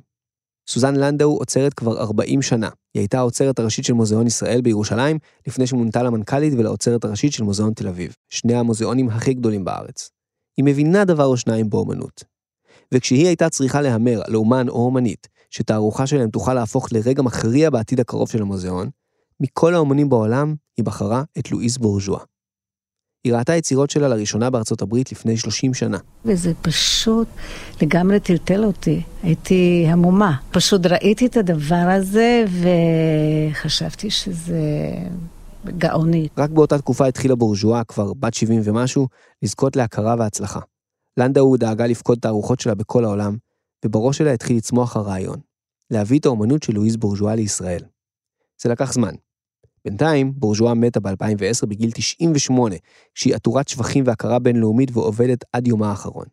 סוזן 0.69 0.95
לנדאו 0.95 1.37
עוצרת 1.37 1.73
כבר 1.73 1.99
40 2.01 2.41
שנה. 2.41 2.69
היא 2.93 3.01
הייתה 3.01 3.17
העוצרת 3.17 3.59
הראשית 3.59 3.85
של 3.85 3.93
מוזיאון 3.93 4.27
ישראל 4.27 4.61
בירושלים, 4.61 5.17
לפני 5.47 5.67
שמונתה 5.67 6.03
למנכ"לית 6.03 6.53
ולעוצרת 6.57 7.05
הראשית 7.05 7.33
של 7.33 7.43
מוזיאון 7.43 7.73
תל 7.73 7.87
אביב, 7.87 8.15
שני 8.29 8.55
המוזיאונים 8.55 9.09
הכי 9.09 9.33
גדולים 9.33 9.65
בארץ. 9.65 10.09
היא 10.57 10.65
מבינה 10.65 11.05
דבר 11.05 11.25
או 11.25 11.37
שניים 11.37 11.69
באומנות. 11.69 12.23
וכשהיא 12.93 13.27
הייתה 13.27 13.49
צריכה 13.49 13.81
להמר 13.81 14.21
על 14.23 14.35
אומן 14.35 14.69
או 14.69 14.85
אומנית, 14.85 15.27
שתערוכה 15.49 16.07
שלהם 16.07 16.29
תוכל 16.29 16.53
להפוך 16.53 16.93
לרגע 16.93 17.21
מכריע 17.21 17.69
בעתיד 17.69 17.99
הקרוב 17.99 18.29
של 18.29 18.41
המוזיאון, 18.41 18.89
מכל 19.39 19.75
האומנים 19.75 20.09
בעולם 20.09 20.55
היא 20.77 20.85
בחרה 20.85 21.23
את 21.39 21.51
לואיס 21.51 21.77
בורז'ואה. 21.77 22.23
היא 23.23 23.33
ראתה 23.33 23.55
יצירות 23.55 23.89
שלה 23.89 24.07
לראשונה 24.07 24.49
בארצות 24.49 24.81
הברית 24.81 25.11
לפני 25.11 25.37
30 25.37 25.73
שנה. 25.73 25.97
וזה 26.25 26.53
פשוט 26.61 27.27
לגמרי 27.81 28.19
טלטל 28.19 28.65
אותי. 28.65 29.01
הייתי 29.23 29.85
המומה. 29.87 30.37
פשוט 30.51 30.85
ראיתי 30.85 31.25
את 31.25 31.37
הדבר 31.37 31.75
הזה 31.75 32.45
וחשבתי 33.51 34.09
שזה 34.09 34.61
גאוני. 35.65 36.27
רק 36.37 36.49
באותה 36.49 36.77
תקופה 36.77 37.07
התחילה 37.07 37.35
בורז'ואה, 37.35 37.83
כבר 37.83 38.13
בת 38.13 38.33
70 38.33 38.61
ומשהו, 38.63 39.07
לזכות 39.41 39.75
להכרה 39.75 40.15
והצלחה. 40.19 40.59
לנדאו 41.17 41.57
דאגה 41.57 41.87
לפקוד 41.87 42.17
תערוכות 42.21 42.59
שלה 42.59 42.75
בכל 42.75 43.05
העולם, 43.05 43.37
ובראש 43.85 44.17
שלה 44.17 44.33
התחיל 44.33 44.57
לצמוח 44.57 44.97
הרעיון, 44.97 45.37
להביא 45.91 46.19
את 46.19 46.25
האומנות 46.25 46.63
של 46.63 46.73
לואיס 46.73 46.95
בורז'ואה 46.95 47.35
לישראל. 47.35 47.83
זה 48.61 48.69
לקח 48.69 48.93
זמן. 48.93 49.13
בינתיים, 49.89 50.33
בורז'ואה 50.35 50.73
מתה 50.73 50.99
ב-2010 50.99 51.65
בגיל 51.67 51.91
98, 51.91 52.75
כשהיא 53.15 53.35
עטורת 53.35 53.67
שבחים 53.67 54.03
והכרה 54.07 54.39
בינלאומית 54.39 54.89
ועובדת 54.93 55.45
עד 55.53 55.67
יומה 55.67 55.89
האחרון. 55.89 56.25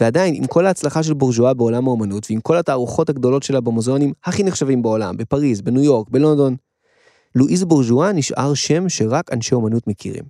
ועדיין, 0.00 0.34
עם 0.34 0.46
כל 0.46 0.66
ההצלחה 0.66 1.02
של 1.02 1.14
בורז'ואה 1.14 1.54
בעולם 1.54 1.86
האומנות, 1.86 2.26
ועם 2.30 2.40
כל 2.40 2.56
התערוכות 2.58 3.08
הגדולות 3.08 3.42
שלה 3.42 3.60
במוזיאונים 3.60 4.12
הכי 4.24 4.42
נחשבים 4.42 4.82
בעולם, 4.82 5.16
בפריז, 5.16 5.60
בניו 5.60 5.82
יורק, 5.82 6.08
בלונדון, 6.08 6.56
לואיז 7.34 7.64
בורז'ואה 7.64 8.12
נשאר 8.12 8.54
שם 8.54 8.88
שרק 8.88 9.32
אנשי 9.32 9.54
אומנות 9.54 9.86
מכירים. 9.86 10.24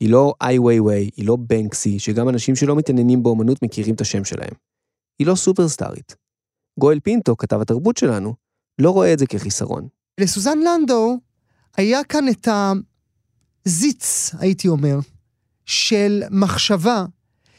היא 0.00 0.10
לא 0.10 0.34
איי 0.42 0.58
ווי 0.58 0.80
ווי, 0.80 1.10
היא 1.16 1.26
לא 1.26 1.36
בנקסי, 1.36 1.98
שגם 1.98 2.28
אנשים 2.28 2.56
שלא 2.56 2.76
מתעניינים 2.76 3.22
באומנות 3.22 3.62
מכירים 3.62 3.94
את 3.94 4.00
השם 4.00 4.24
שלהם. 4.24 4.54
היא 5.18 5.26
לא 5.26 5.34
סופרסטארית. 5.34 6.16
גואל 6.80 7.00
פינטו, 7.00 7.36
כתב 7.36 7.60
התרבות 7.60 7.96
שלנו, 7.96 8.34
לא 8.78 8.90
רואה 8.90 9.12
את 9.12 9.18
זה 9.18 9.26
כחיסרון. 9.26 9.88
לסוזן 10.20 10.58
לנדו 10.58 11.18
היה 11.76 12.04
כאן 12.04 12.28
את 12.28 12.48
הזיץ, 13.66 14.34
הייתי 14.38 14.68
אומר, 14.68 14.98
של 15.66 16.22
מחשבה, 16.30 17.04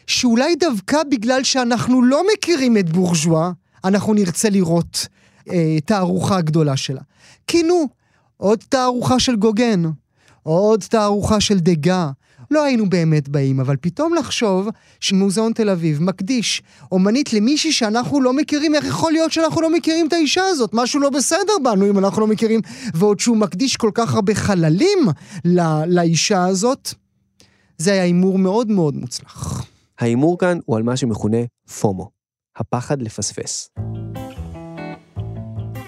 שאולי 0.07 0.55
דווקא 0.55 0.97
בגלל 1.11 1.43
שאנחנו 1.43 2.03
לא 2.03 2.23
מכירים 2.33 2.77
את 2.77 2.89
בורז'ואה, 2.89 3.51
אנחנו 3.83 4.13
נרצה 4.13 4.49
לראות 4.49 5.07
אה, 5.51 5.77
תערוכה 5.85 6.41
גדולה 6.41 6.77
שלה. 6.77 7.01
כי 7.47 7.63
נו, 7.63 7.87
עוד 8.37 8.59
תערוכה 8.69 9.19
של 9.19 9.35
גוגן, 9.35 9.83
עוד 10.43 10.83
תערוכה 10.89 11.41
של 11.41 11.59
דגה, 11.59 12.11
לא 12.51 12.63
היינו 12.63 12.89
באמת 12.89 13.29
באים, 13.29 13.59
אבל 13.59 13.75
פתאום 13.81 14.13
לחשוב 14.13 14.69
שמוזיאון 14.99 15.53
תל 15.53 15.69
אביב 15.69 16.03
מקדיש 16.03 16.61
אומנית 16.91 17.33
למישהי 17.33 17.71
שאנחנו 17.71 18.21
לא 18.21 18.33
מכירים, 18.33 18.75
איך 18.75 18.85
יכול 18.85 19.11
להיות 19.11 19.31
שאנחנו 19.31 19.61
לא 19.61 19.73
מכירים 19.73 20.07
את 20.07 20.13
האישה 20.13 20.43
הזאת? 20.45 20.69
משהו 20.73 20.99
לא 20.99 21.09
בסדר 21.09 21.53
בנו 21.63 21.89
אם 21.89 21.99
אנחנו 21.99 22.21
לא 22.21 22.27
מכירים, 22.27 22.61
ועוד 22.93 23.19
שהוא 23.19 23.37
מקדיש 23.37 23.77
כל 23.77 23.91
כך 23.93 24.13
הרבה 24.13 24.35
חללים 24.35 24.99
לא, 25.45 25.85
לאישה 25.87 26.45
הזאת, 26.45 26.93
זה 27.77 27.91
היה 27.91 28.03
הימור 28.03 28.37
מאוד 28.37 28.71
מאוד 28.71 28.95
מוצלח. 28.95 29.65
ההימור 29.99 30.39
כאן 30.39 30.59
הוא 30.65 30.77
על 30.77 30.83
מה 30.83 30.97
שמכונה 30.97 31.37
פומו, 31.79 32.09
הפחד 32.57 33.01
לפספס. 33.01 33.69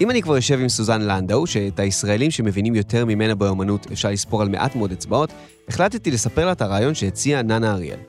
אם 0.04 0.12
אני 0.12 0.22
כבר 0.22 0.36
יושב 0.36 0.60
עם 0.60 0.70
סוזן 0.70 1.02
לנדאו, 1.02 1.48
שאת 1.48 1.80
הישראלים 1.80 2.32
שמבינים 2.32 2.76
יותר 2.76 3.06
ממנה 3.06 3.36
באמנות 3.36 3.92
אפשר 3.92 4.10
לספור 4.10 4.42
על 4.42 4.50
מעט 4.50 4.76
מאוד 4.76 4.92
אצבעות, 4.92 5.30
החלטתי 5.68 6.12
לספר 6.12 6.46
לה 6.46 6.52
את 6.52 6.62
הרעיון 6.62 6.94
שהציעה 6.94 7.42
ננה 7.42 7.72
אריאל. 7.72 8.00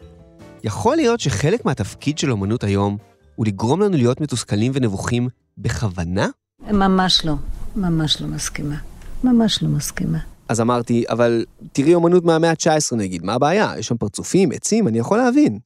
יכול 0.65 0.97
להיות 0.97 1.21
שחלק 1.21 1.65
מהתפקיד 1.65 2.19
של 2.19 2.33
אמנות 2.33 2.65
היום 2.65 2.97
הוא 3.35 3.47
לגרום 3.47 3.81
לנו 3.81 3.97
להיות 3.97 4.21
מתוסכלים 4.21 4.73
ונבוכים 4.75 5.29
בכוונה? 5.59 6.29
ממש 6.71 7.25
לא, 7.25 7.35
ממש 7.77 8.23
לא 8.23 8.29
מסכימה. 8.29 8.77
ממש 9.25 9.63
לא 9.63 9.69
מסכימה. 9.69 10.19
אז 10.49 10.61
אמרתי, 10.61 11.05
אבל 11.09 11.45
תראי 11.73 11.95
אמנות 11.95 12.25
מהמאה 12.25 12.51
ה-19 12.51 12.97
נגיד, 12.97 13.25
מה 13.25 13.35
הבעיה? 13.35 13.73
יש 13.79 13.87
שם 13.87 13.97
פרצופים, 13.97 14.53
עצים, 14.53 14.89
אני 14.89 14.99
יכול 14.99 15.19
להבין. 15.19 15.59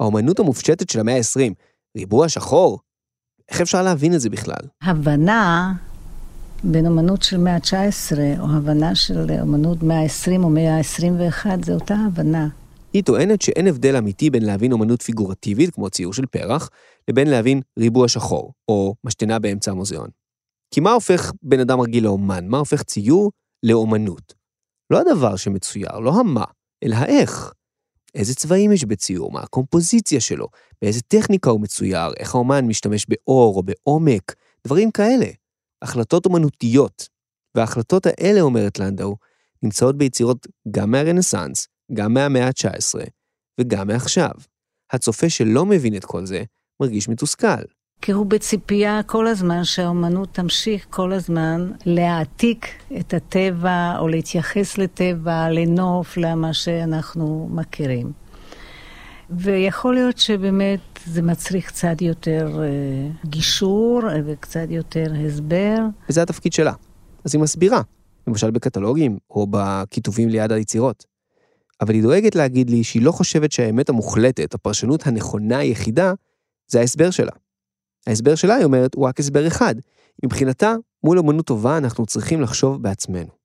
האמנות 0.00 0.38
המופשטת 0.38 0.90
של 0.90 1.00
המאה 1.00 1.16
ה-20, 1.16 1.52
ריבוע 1.96 2.28
שחור, 2.28 2.78
איך 3.50 3.60
אפשר 3.60 3.82
להבין 3.82 4.14
את 4.14 4.20
זה 4.20 4.30
בכלל? 4.30 4.62
הבנה 4.82 5.72
בין 6.64 6.86
אמנות 6.86 7.22
של 7.22 7.38
מאה 7.38 7.54
ה-19, 7.54 8.18
או 8.40 8.46
הבנה 8.56 8.94
של 8.94 9.30
אמנות 9.42 9.82
מאה 9.82 10.00
ה-20 10.02 10.42
או 10.42 10.50
מאה 10.50 10.76
ה-21, 10.76 11.46
זה 11.64 11.74
אותה 11.74 11.94
הבנה. 12.06 12.48
היא 12.92 13.04
טוענת 13.04 13.42
שאין 13.42 13.66
הבדל 13.66 13.96
אמיתי 13.96 14.30
בין 14.30 14.44
להבין 14.44 14.72
אמנות 14.72 15.02
פיגורטיבית, 15.02 15.74
כמו 15.74 15.90
ציור 15.90 16.12
של 16.12 16.26
פרח, 16.26 16.70
לבין 17.10 17.30
להבין 17.30 17.60
ריבוע 17.78 18.08
שחור, 18.08 18.52
או 18.68 18.94
משתנה 19.04 19.38
באמצע 19.38 19.70
המוזיאון. 19.70 20.08
כי 20.74 20.80
מה 20.80 20.92
הופך 20.92 21.32
בן 21.42 21.60
אדם 21.60 21.80
רגיל 21.80 22.04
לאומן? 22.04 22.48
מה 22.48 22.58
הופך 22.58 22.82
ציור 22.82 23.30
לאומנות? 23.62 24.34
לא 24.92 25.00
הדבר 25.00 25.36
שמצויר, 25.36 25.98
לא 25.98 26.20
המה, 26.20 26.44
אלא 26.84 26.94
האיך. 26.94 27.52
איזה 28.14 28.34
צבעים 28.34 28.72
יש 28.72 28.84
בציור, 28.84 29.32
מה 29.32 29.40
הקומפוזיציה 29.40 30.20
שלו, 30.20 30.48
באיזה 30.82 31.00
טכניקה 31.02 31.50
הוא 31.50 31.60
מצויר, 31.60 32.12
איך 32.18 32.34
האומן 32.34 32.66
משתמש 32.66 33.06
באור 33.08 33.56
או 33.56 33.62
בעומק, 33.62 34.34
דברים 34.66 34.90
כאלה. 34.90 35.26
החלטות 35.82 36.26
אומנותיות. 36.26 37.08
וההחלטות 37.54 38.06
האלה, 38.06 38.40
אומרת 38.40 38.78
לנדאו, 38.78 39.16
נמצאות 39.62 39.98
ביצירות 39.98 40.46
גם 40.70 40.90
מהרנסאנס, 40.90 41.68
גם 41.92 42.14
מהמאה 42.14 42.46
ה-19 42.46 42.94
וגם 43.60 43.86
מעכשיו. 43.86 44.30
הצופה 44.92 45.30
שלא 45.30 45.66
מבין 45.66 45.96
את 45.96 46.04
כל 46.04 46.26
זה, 46.26 46.42
מרגיש 46.80 47.08
מתוסכל. 47.08 47.62
כי 48.02 48.12
הוא 48.12 48.26
בציפייה 48.26 49.00
כל 49.06 49.26
הזמן 49.26 49.64
שהאומנות 49.64 50.28
תמשיך 50.32 50.86
כל 50.90 51.12
הזמן 51.12 51.70
להעתיק 51.86 52.66
את 53.00 53.14
הטבע 53.14 53.98
או 53.98 54.08
להתייחס 54.08 54.78
לטבע, 54.78 55.50
לנוף, 55.50 56.16
למה 56.16 56.54
שאנחנו 56.54 57.48
מכירים. 57.52 58.12
ויכול 59.30 59.94
להיות 59.94 60.18
שבאמת 60.18 60.80
זה 61.06 61.22
מצריך 61.22 61.66
קצת 61.66 62.02
יותר 62.02 62.62
אה, 62.62 62.68
גישור 63.26 64.02
אה, 64.08 64.16
וקצת 64.26 64.66
יותר 64.68 65.12
הסבר. 65.26 65.76
וזה 66.08 66.22
התפקיד 66.22 66.52
שלה. 66.52 66.72
אז 67.24 67.34
היא 67.34 67.42
מסבירה, 67.42 67.80
למשל 68.26 68.50
בקטלוגים 68.50 69.18
או 69.30 69.46
בכיתובים 69.50 70.28
ליד 70.28 70.52
היצירות. 70.52 71.04
אבל 71.80 71.94
היא 71.94 72.02
דואגת 72.02 72.34
להגיד 72.34 72.70
לי 72.70 72.84
שהיא 72.84 73.02
לא 73.02 73.12
חושבת 73.12 73.52
שהאמת 73.52 73.88
המוחלטת, 73.88 74.54
הפרשנות 74.54 75.06
הנכונה 75.06 75.58
היחידה, 75.58 76.12
זה 76.66 76.80
ההסבר 76.80 77.10
שלה. 77.10 77.32
ההסבר 78.06 78.34
שלה, 78.34 78.54
היא 78.54 78.64
אומרת, 78.64 78.94
הוא 78.94 79.06
רק 79.06 79.20
הסבר 79.20 79.46
אחד. 79.46 79.74
מבחינתה, 80.24 80.74
מול 81.04 81.18
אמנות 81.18 81.46
טובה 81.46 81.76
אנחנו 81.78 82.06
צריכים 82.06 82.40
לחשוב 82.40 82.82
בעצמנו. 82.82 83.40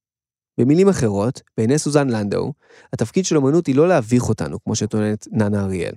במילים 0.60 0.90
אחרות, 0.90 1.42
בעיני 1.58 1.78
סוזן 1.78 2.10
לנדאו, 2.10 2.54
התפקיד 2.94 3.26
של 3.26 3.38
אמנות 3.38 3.68
היא 3.68 3.76
לא 3.76 3.88
להביך 3.88 4.30
אותנו, 4.30 4.64
כמו 4.64 4.76
שטוענת 4.76 5.28
ננה 5.32 5.64
אריאל. 5.64 5.94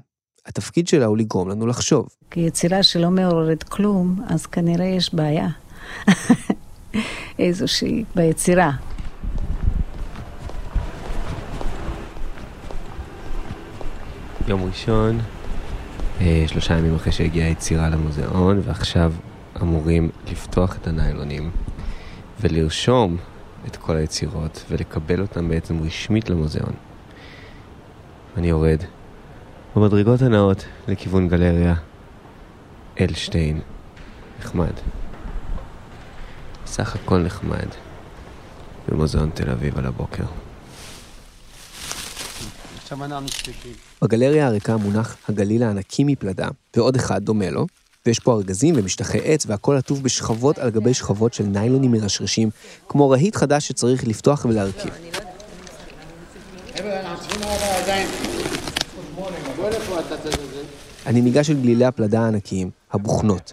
התפקיד 0.46 0.88
שלה 0.88 1.06
הוא 1.06 1.16
לגרום 1.16 1.48
לנו 1.48 1.66
לחשוב. 1.66 2.08
כיצירה 2.30 2.82
שלא 2.82 3.10
מעוררת 3.10 3.62
כלום, 3.62 4.22
אז 4.28 4.46
כנראה 4.46 4.86
יש 4.86 5.14
בעיה. 5.14 5.48
איזושהי 7.38 8.04
ביצירה. 8.14 8.72
יום 14.48 14.64
ראשון, 14.64 15.18
שלושה 16.46 16.78
ימים 16.78 16.94
אחרי 16.94 17.12
שהגיעה 17.12 17.48
היצירה 17.48 17.88
למוזיאון, 17.88 18.60
ועכשיו 18.64 19.12
אמורים 19.62 20.10
לפתוח 20.30 20.76
את 20.76 20.86
הניילונים 20.86 21.50
ולרשום 22.40 23.16
את 23.66 23.76
כל 23.76 23.96
היצירות 23.96 24.64
ולקבל 24.70 25.20
אותן 25.20 25.48
בעצם 25.48 25.82
רשמית 25.82 26.30
למוזיאון. 26.30 26.72
אני 28.36 28.48
יורד 28.48 28.82
במדרגות 29.76 30.22
הנאות 30.22 30.64
לכיוון 30.88 31.28
גלריה 31.28 31.74
אלשטיין. 33.00 33.60
נחמד. 34.40 34.72
סך 36.66 36.94
הכל 36.94 37.18
נחמד. 37.18 37.68
במוזיאון 38.88 39.30
תל 39.34 39.50
אביב 39.50 39.78
על 39.78 39.86
הבוקר. 39.86 40.24
בגלריה 44.02 44.46
הריקה 44.46 44.76
מונח 44.76 45.16
הגליל 45.28 45.62
הענקי 45.62 46.04
מפלדה, 46.04 46.48
ועוד 46.76 46.96
אחד 46.96 47.24
דומה 47.24 47.50
לו, 47.50 47.66
ויש 48.06 48.18
פה 48.18 48.32
ארגזים 48.32 48.74
ומשטחי 48.78 49.18
עץ, 49.24 49.44
והכל 49.46 49.76
עטוב 49.76 50.02
בשכבות 50.02 50.58
על 50.58 50.70
גבי 50.70 50.94
שכבות 50.94 51.34
של 51.34 51.44
ניילונים 51.44 51.92
מרשרשים, 51.92 52.50
כמו 52.88 53.10
רהיט 53.10 53.36
חדש 53.36 53.68
שצריך 53.68 54.06
לפתוח 54.06 54.44
ולהרכיב. 54.44 54.92
אני 61.06 61.20
ניגש 61.20 61.50
אל 61.50 61.56
גלילי 61.60 61.84
הפלדה 61.84 62.20
הענקיים, 62.20 62.70
הבוכנות. 62.92 63.52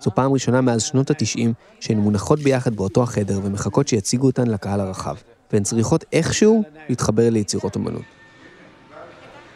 זו 0.00 0.10
פעם 0.14 0.32
ראשונה 0.32 0.60
מאז 0.60 0.82
שנות 0.82 1.10
התשעים 1.10 1.52
שהן 1.80 1.98
מונחות 1.98 2.38
ביחד 2.40 2.76
באותו 2.76 3.02
החדר 3.02 3.40
ומחכות 3.44 3.88
שיציגו 3.88 4.26
אותן 4.26 4.46
לקהל 4.46 4.80
הרחב, 4.80 5.16
והן 5.52 5.62
צריכות 5.62 6.04
איכשהו 6.12 6.62
להתחבר 6.88 7.30
ליצירות 7.30 7.76
אמנות. 7.76 8.15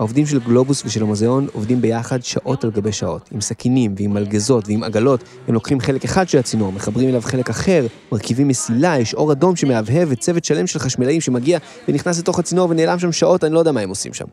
העובדים 0.01 0.27
של 0.27 0.41
גלובוס 0.41 0.83
ושל 0.85 1.03
המוזיאון 1.03 1.47
עובדים 1.53 1.81
ביחד 1.81 2.23
שעות 2.23 2.65
על 2.65 2.71
גבי 2.71 2.93
שעות, 2.93 3.29
עם 3.33 3.41
סכינים 3.41 3.95
ועם 3.97 4.15
מלגזות 4.15 4.69
ועם 4.69 4.83
עגלות, 4.83 5.25
הם 5.49 5.55
לוקחים 5.55 5.81
חלק 5.81 6.05
אחד 6.05 6.29
של 6.29 6.39
הצינור, 6.39 6.73
מחברים 6.73 7.09
אליו 7.09 7.21
חלק 7.21 7.51
אחר, 7.51 7.87
מרכיבים 8.13 8.49
מסילה, 8.49 8.99
יש 8.99 9.15
אור 9.15 9.33
אדום 9.33 9.57
שמהבהב 9.57 10.09
וצוות 10.11 10.45
שלם 10.45 10.67
של 10.67 10.79
חשמלאים 10.79 11.21
שמגיע 11.21 11.59
ונכנס 11.89 12.19
לתוך 12.19 12.39
הצינור 12.39 12.71
ונעלם 12.71 12.99
שם 12.99 13.13
שעות, 13.13 13.45
אני 13.45 13.55
לא 13.55 13.59
יודע 13.59 13.73
מה 13.73 13.81
הם 13.81 13.89
עושים 13.89 14.15
שם. 14.15 14.25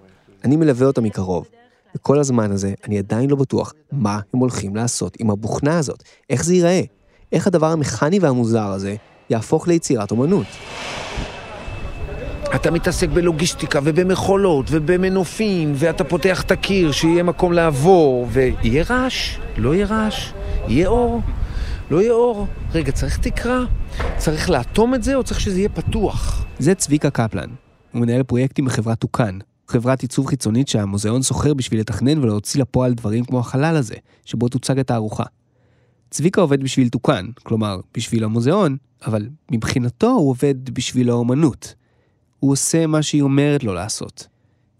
אני 0.44 0.56
מלווה 0.56 0.88
אותם 0.88 1.04
מקרוב. 1.04 1.48
וכל 1.96 2.20
הזמן 2.20 2.52
הזה 2.52 2.74
אני 2.88 2.98
עדיין 2.98 3.30
לא 3.30 3.36
בטוח 3.36 3.74
מה 3.92 4.20
הם 4.34 4.40
הולכים 4.40 4.76
לעשות 4.76 5.18
עם 5.20 5.30
הבוכנה 5.30 5.80
הזאת, 5.80 6.04
איך 6.30 6.44
זה 6.44 6.54
ייראה, 6.54 6.82
איך 7.32 7.48
הדבר 7.48 7.68
המכני 7.68 8.20
והמוזר 8.20 8.68
הזה 8.68 8.96
יהפוך 9.30 9.68
ליצירת 9.68 10.12
אומנות. 10.12 10.48
אתה 12.62 12.72
מתעסק 12.72 13.10
בלוגיסטיקה 13.10 13.80
ובמכולות 13.84 14.66
ובמנופים, 14.70 15.74
ואתה 15.76 16.04
פותח 16.04 16.42
את 16.42 16.52
הקיר 16.52 16.92
שיהיה 16.92 17.24
מקום 17.24 17.54
לעבור, 17.54 18.28
ויהיה 18.32 18.84
רעש? 18.90 19.38
לא 19.58 19.76
יהיה 19.76 19.86
רעש? 19.86 20.32
יהיה 20.68 20.88
אור? 20.88 21.22
לא 21.92 22.02
יהיה 22.02 22.12
אור? 22.12 22.48
רגע, 22.74 22.92
צריך 22.92 23.18
תקרה? 23.18 23.60
צריך 24.18 24.50
לאטום 24.50 24.96
את 24.96 25.04
זה 25.04 25.16
או 25.16 25.24
צריך 25.24 25.40
שזה 25.40 25.60
יהיה 25.60 25.70
פתוח? 25.70 26.46
זה 26.60 26.76
צביקה 26.76 27.10
קפלן. 27.10 27.50
הוא 27.92 28.02
מנהל 28.02 28.24
פרויקטים 28.24 28.66
בחברת 28.66 29.00
טוקן, 29.00 29.38
חברת 29.68 30.02
עיצוב 30.02 30.28
חיצונית 30.28 30.68
שהמוזיאון 30.68 31.24
שוכר 31.24 31.54
בשביל 31.54 31.80
לתכנן 31.80 32.24
ולהוציא 32.24 32.62
לפועל 32.62 32.94
דברים 32.94 33.26
כמו 33.26 33.40
החלל 33.40 33.76
הזה, 33.76 33.96
שבו 34.26 34.50
תוצג 34.50 34.80
התערוכה. 34.80 35.24
צביקה 36.10 36.42
עובד 36.42 36.64
בשביל 36.64 36.90
טוקן, 36.90 37.26
כלומר, 37.44 37.80
בשביל 37.98 38.24
המוזיאון, 38.24 38.78
אבל 39.06 39.30
מבחינתו 39.52 40.10
הוא 40.10 40.30
עובד 40.30 40.70
בשביל 40.70 41.10
האומנות. 41.10 41.77
הוא 42.40 42.52
עושה 42.52 42.88
מה 42.88 43.04
שהיא 43.04 43.22
אומרת 43.22 43.64
לו 43.64 43.74
לעשות. 43.74 44.28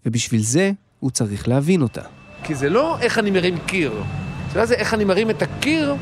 ובשביל 0.06 0.42
זה, 0.42 0.72
הוא 1.00 1.10
צריך 1.10 1.48
להבין 1.48 1.82
אותה. 1.82 2.02
כי 2.42 2.54
זה 2.54 2.70
לא 2.70 2.98
איך 3.00 3.18
אני 3.18 3.30
מרים 3.30 3.58
קיר, 3.66 3.92
זה, 4.52 4.66
זה 4.66 4.74
איך 4.74 4.94
אני 4.94 5.04
מרים 5.04 5.30
את 5.30 5.42
הקיר 5.42 5.94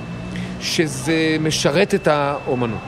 שזה 0.61 1.37
משרת 1.41 1.95
את 1.95 2.07
האומנות. 2.07 2.81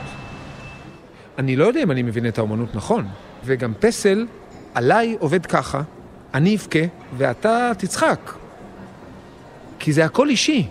אני 1.37 1.55
לא 1.55 1.65
יודע 1.65 1.83
אם 1.83 1.91
אני 1.91 2.01
מבין 2.01 2.27
את 2.27 2.37
האומנות 2.37 2.75
נכון, 2.75 3.07
וגם 3.45 3.73
פסל 3.79 4.27
עליי 4.73 5.17
עובד 5.19 5.45
ככה, 5.45 5.81
אני 6.33 6.55
אבכה 6.55 6.79
ואתה 7.17 7.71
תצחק. 7.77 8.33
כי 9.79 9.93
זה 9.93 10.05
הכל 10.05 10.29
אישי. 10.29 10.67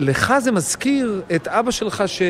לך 0.00 0.34
זה 0.38 0.52
מזכיר 0.52 1.22
את 1.36 1.48
אבא 1.48 1.70
שלך 1.70 2.02
ש... 2.06 2.22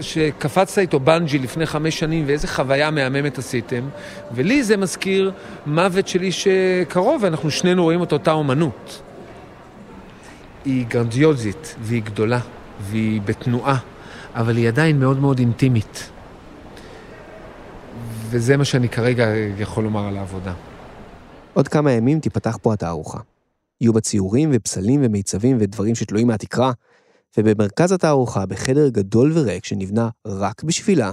שקפצת 0.00 0.78
איתו 0.78 1.00
בנג'י 1.00 1.38
לפני 1.38 1.66
חמש 1.66 1.98
שנים 1.98 2.24
ואיזה 2.26 2.48
חוויה 2.48 2.90
מהממת 2.90 3.38
עשיתם, 3.38 3.88
ולי 4.32 4.64
זה 4.64 4.76
מזכיר 4.76 5.32
מוות 5.66 6.08
של 6.08 6.22
איש 6.22 6.48
קרוב 6.88 7.22
ואנחנו 7.22 7.50
שנינו 7.50 7.82
רואים 7.82 8.02
את 8.02 8.12
אותה 8.12 8.32
אומנות. 8.32 9.02
היא 10.64 10.86
גרנדיוזית 10.86 11.74
והיא 11.80 12.02
גדולה 12.02 12.40
והיא 12.80 13.20
בתנועה, 13.24 13.78
אבל 14.34 14.56
היא 14.56 14.68
עדיין 14.68 15.00
מאוד 15.00 15.20
מאוד 15.20 15.38
אינטימית. 15.38 16.10
וזה 18.30 18.56
מה 18.56 18.64
שאני 18.64 18.88
כרגע 18.88 19.26
יכול 19.58 19.84
לומר 19.84 20.08
על 20.08 20.16
העבודה. 20.16 20.52
עוד 21.54 21.68
כמה 21.68 21.92
ימים 21.92 22.20
תיפתח 22.20 22.58
פה 22.62 22.72
התערוכה. 22.72 23.18
יהיו 23.80 23.92
בה 23.92 24.00
ציורים 24.00 24.50
ופסלים 24.52 25.00
ומיצבים 25.04 25.56
ודברים 25.60 25.94
שתלויים 25.94 26.26
מהתקרה, 26.26 26.72
ובמרכז 27.38 27.92
התערוכה, 27.92 28.46
בחדר 28.46 28.88
גדול 28.88 29.32
וריק 29.34 29.64
שנבנה 29.64 30.08
רק 30.26 30.62
בשבילה, 30.62 31.12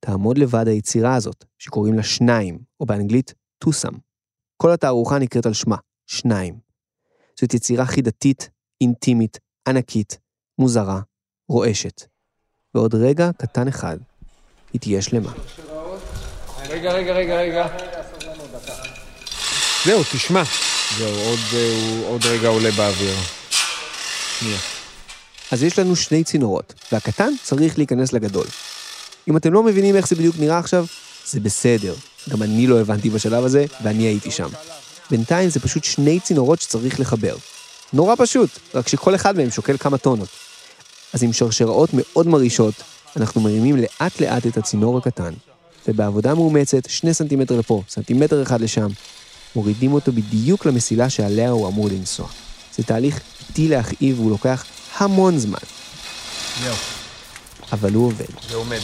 תעמוד 0.00 0.38
לבד 0.38 0.68
היצירה 0.68 1.14
הזאת, 1.14 1.44
שקוראים 1.58 1.94
לה 1.94 2.02
שניים, 2.02 2.58
או 2.80 2.86
באנגלית 2.86 3.34
טוסם. 3.58 3.92
כל 4.56 4.72
התערוכה 4.72 5.18
נקראת 5.18 5.46
על 5.46 5.52
שמה, 5.52 5.76
שניים. 6.06 6.58
זאת 7.40 7.54
יצירה 7.54 7.86
חידתית, 7.86 8.50
אינטימית, 8.80 9.38
ענקית, 9.68 10.18
מוזרה, 10.58 11.00
רועשת. 11.48 12.02
ועוד 12.74 12.94
רגע 12.94 13.30
קטן 13.38 13.68
אחד, 13.68 13.98
היא 14.72 14.80
תהיה 14.80 15.02
שלמה. 15.02 15.32
רגע, 16.68 16.92
רגע, 16.92 17.12
רגע, 17.12 17.36
רגע. 17.36 17.66
זהו, 19.84 20.02
תשמע. 20.02 20.42
זהו, 20.98 21.08
עוד, 21.08 21.38
הוא 21.52 22.06
עוד 22.06 22.26
רגע 22.26 22.48
עולה 22.48 22.70
באוויר. 22.70 23.16
שנייה. 24.38 24.58
אז 25.50 25.62
יש 25.62 25.78
לנו 25.78 25.96
שני 25.96 26.24
צינורות, 26.24 26.74
והקטן 26.92 27.32
צריך 27.42 27.78
להיכנס 27.78 28.12
לגדול. 28.12 28.46
אם 29.28 29.36
אתם 29.36 29.52
לא 29.52 29.62
מבינים 29.62 29.96
איך 29.96 30.08
זה 30.08 30.16
בדיוק 30.16 30.36
נראה 30.38 30.58
עכשיו, 30.58 30.86
זה 31.26 31.40
בסדר. 31.40 31.94
גם 32.30 32.42
אני 32.42 32.66
לא 32.66 32.80
הבנתי 32.80 33.10
בשלב 33.10 33.44
הזה, 33.44 33.64
ואני 33.82 34.02
הייתי 34.02 34.30
שם. 34.30 34.48
בינתיים 35.10 35.50
זה 35.50 35.60
פשוט 35.60 35.84
שני 35.84 36.20
צינורות 36.20 36.60
שצריך 36.60 37.00
לחבר. 37.00 37.36
נורא 37.92 38.14
פשוט, 38.18 38.50
רק 38.74 38.88
שכל 38.88 39.14
אחד 39.14 39.36
מהם 39.36 39.50
שוקל 39.50 39.76
כמה 39.76 39.98
טונות. 39.98 40.28
אז 41.12 41.22
עם 41.22 41.32
שרשראות 41.32 41.90
מאוד 41.92 42.26
מרעישות, 42.26 42.74
אנחנו 43.16 43.40
מרימים 43.40 43.76
לאט 43.76 44.20
לאט 44.20 44.46
את 44.46 44.56
הצינור 44.56 44.98
הקטן, 44.98 45.34
ובעבודה 45.88 46.34
מאומצת, 46.34 46.90
שני 46.90 47.14
סנטימטר 47.14 47.58
לפה, 47.58 47.82
סנטימטר 47.88 48.42
אחד 48.42 48.60
לשם, 48.60 48.88
מורידים 49.56 49.92
אותו 49.92 50.12
בדיוק 50.12 50.66
למסילה 50.66 51.10
שעליה 51.10 51.50
הוא 51.50 51.68
אמור 51.68 51.88
לנסוע. 51.88 52.28
זה 52.74 52.82
תהליך 52.82 53.20
איטי 53.48 53.68
להכאיב 53.68 54.20
והוא 54.20 54.30
לוקח 54.30 54.64
המון 54.96 55.38
זמן. 55.38 55.58
זהו. 56.62 56.74
אבל 57.72 57.94
הוא 57.94 58.06
עובד. 58.06 58.24
זה 58.48 58.56
עומד. 58.56 58.78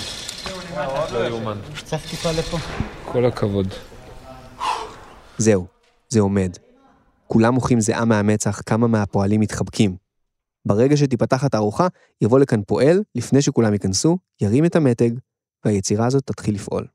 לא 1.12 1.29
יאומן. 1.29 1.59
צריך 1.85 2.11
טיפה 2.11 2.33
לפה. 2.33 2.59
כל 3.05 3.25
הכבוד. 3.25 3.66
זהו, 5.39 5.66
זה 6.09 6.20
עומד. 6.20 6.57
כולם 7.27 7.55
מוחאים 7.55 7.81
זיעה 7.81 8.05
מהמצח, 8.05 8.61
כמה 8.66 8.87
מהפועלים 8.87 9.41
מתחבקים. 9.41 9.97
ברגע 10.66 10.97
שתיפתח 10.97 11.45
התערוכה, 11.45 11.87
יבוא 12.20 12.39
לכאן 12.39 12.61
פועל, 12.66 13.03
לפני 13.14 13.43
שכולם 13.43 13.73
ייכנסו, 13.73 14.18
ירים 14.41 14.64
את 14.64 14.77
המתג, 14.77 15.11
והיצירה 15.64 16.07
הזאת 16.07 16.27
תתחיל 16.27 16.55
לפעול. 16.55 16.87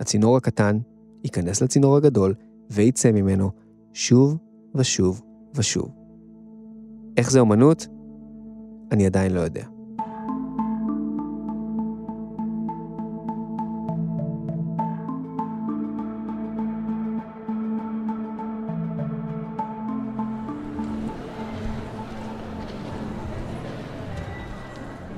הצינור 0.00 0.36
הקטן 0.36 0.78
ייכנס 1.24 1.62
לצינור 1.62 1.96
הגדול, 1.96 2.34
ויצא 2.70 3.12
ממנו 3.12 3.50
שוב 3.92 4.36
ושוב 4.74 5.22
ושוב. 5.54 5.90
איך 7.16 7.30
זה 7.30 7.40
אומנות? 7.40 7.86
אני 8.92 9.06
עדיין 9.06 9.32
לא 9.32 9.40
יודע. 9.40 9.64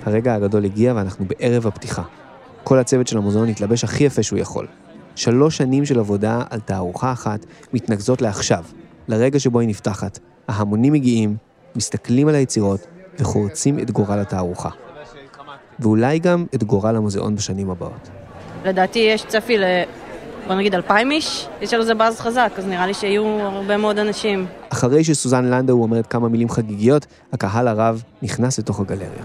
הרגע 0.03 0.35
הגדול 0.35 0.65
הגיע 0.65 0.93
ואנחנו 0.97 1.25
בערב 1.25 1.67
הפתיחה. 1.67 2.03
כל 2.65 2.79
הצוות 2.79 3.07
של 3.07 3.17
המוזיאון 3.17 3.49
התלבש 3.49 3.85
הכי 3.85 4.05
יפה 4.05 4.23
שהוא 4.23 4.39
יכול. 4.39 4.67
שלוש 5.17 5.57
שנים 5.57 5.85
של 5.85 5.99
עבודה 5.99 6.43
על 6.51 6.61
תערוכה 6.61 7.12
אחת 7.12 7.47
מתנקזות 7.73 8.23
לעכשיו, 8.23 8.64
לרגע 9.09 9.39
שבו 9.39 9.61
היא 9.61 9.69
נפתחת. 9.69 10.19
ההמונים 10.49 10.93
מגיעים, 10.93 11.37
מסתכלים 11.77 12.29
על 12.29 12.35
היצירות 12.35 12.87
וחורצים 13.19 13.79
את 13.79 13.91
גורל 13.91 14.19
התערוכה. 14.19 14.69
ואולי 15.79 16.19
גם 16.19 16.47
את 16.55 16.64
גורל 16.64 16.97
המוזיאון 16.97 17.35
בשנים 17.35 17.71
הבאות. 17.71 18.09
לדעתי 18.64 18.99
יש 18.99 19.25
צפי 19.25 19.59
ל... 19.59 19.64
בוא 20.47 20.55
נגיד 20.55 20.75
אלפיים 20.75 21.11
איש, 21.11 21.49
יש 21.61 21.75
על 21.75 21.85
זה 21.85 21.95
באז 21.95 22.21
חזק, 22.21 22.53
אז 22.57 22.67
נראה 22.67 22.87
לי 22.87 22.95
שיהיו 22.95 23.25
הרבה 23.25 23.77
מאוד 23.77 23.99
אנשים. 23.99 24.47
אחרי 24.69 25.05
שסוזן 25.05 25.45
לנדאו 25.45 25.83
אומרת 25.83 26.07
כמה 26.07 26.29
מילים 26.29 26.49
חגיגיות, 26.49 27.07
הקהל 27.33 27.69
הרב 27.69 28.03
נכנס 28.23 28.59
לתוך 28.59 28.81
הגלריה. 28.81 29.25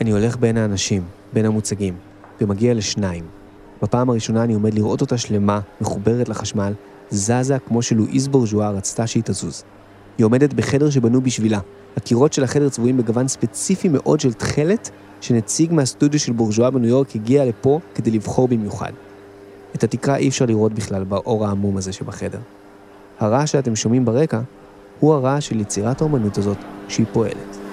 אני 0.00 0.10
הולך 0.10 0.36
בין 0.36 0.56
האנשים, 0.56 1.02
בין 1.32 1.46
המוצגים, 1.46 1.94
ומגיע 2.40 2.74
לשניים. 2.74 3.24
בפעם 3.82 4.10
הראשונה 4.10 4.44
אני 4.44 4.54
עומד 4.54 4.74
לראות 4.74 5.00
אותה 5.00 5.18
שלמה, 5.18 5.60
מחוברת 5.80 6.28
לחשמל, 6.28 6.72
זזה 7.10 7.58
כמו 7.66 7.82
שלואיז 7.82 8.28
בורז'ואה 8.28 8.70
רצתה 8.70 9.06
שהיא 9.06 9.22
תזוז. 9.26 9.64
היא 10.18 10.26
עומדת 10.26 10.54
בחדר 10.54 10.90
שבנו 10.90 11.20
בשבילה. 11.20 11.58
הקירות 11.96 12.32
של 12.32 12.44
החדר 12.44 12.68
צבועים 12.68 12.96
בגוון 12.96 13.28
ספציפי 13.28 13.88
מאוד 13.88 14.20
של 14.20 14.32
תכלת, 14.32 14.90
שנציג 15.20 15.72
מהסטודיו 15.72 16.20
של 16.20 16.32
בורז'ואה 16.32 16.70
בניו 16.70 16.88
יורק 16.88 17.16
הגיע 17.16 17.44
לפה 17.44 17.80
כדי 17.94 18.10
לבחור 18.10 18.48
במיוחד. 18.48 18.92
את 19.74 19.84
התקרה 19.84 20.16
אי 20.16 20.28
אפשר 20.28 20.46
לראות 20.46 20.72
בכלל 20.72 21.04
באור 21.04 21.46
העמום 21.46 21.76
הזה 21.76 21.92
שבחדר. 21.92 22.40
הרעש 23.18 23.52
שאתם 23.52 23.76
שומעים 23.76 24.04
ברקע 24.04 24.40
הוא 25.00 25.14
הרעש 25.14 25.48
של 25.48 25.60
יצירת 25.60 26.00
האומנות 26.00 26.38
הזאת 26.38 26.58
שהיא 26.88 27.06
פועלת. 27.12 27.63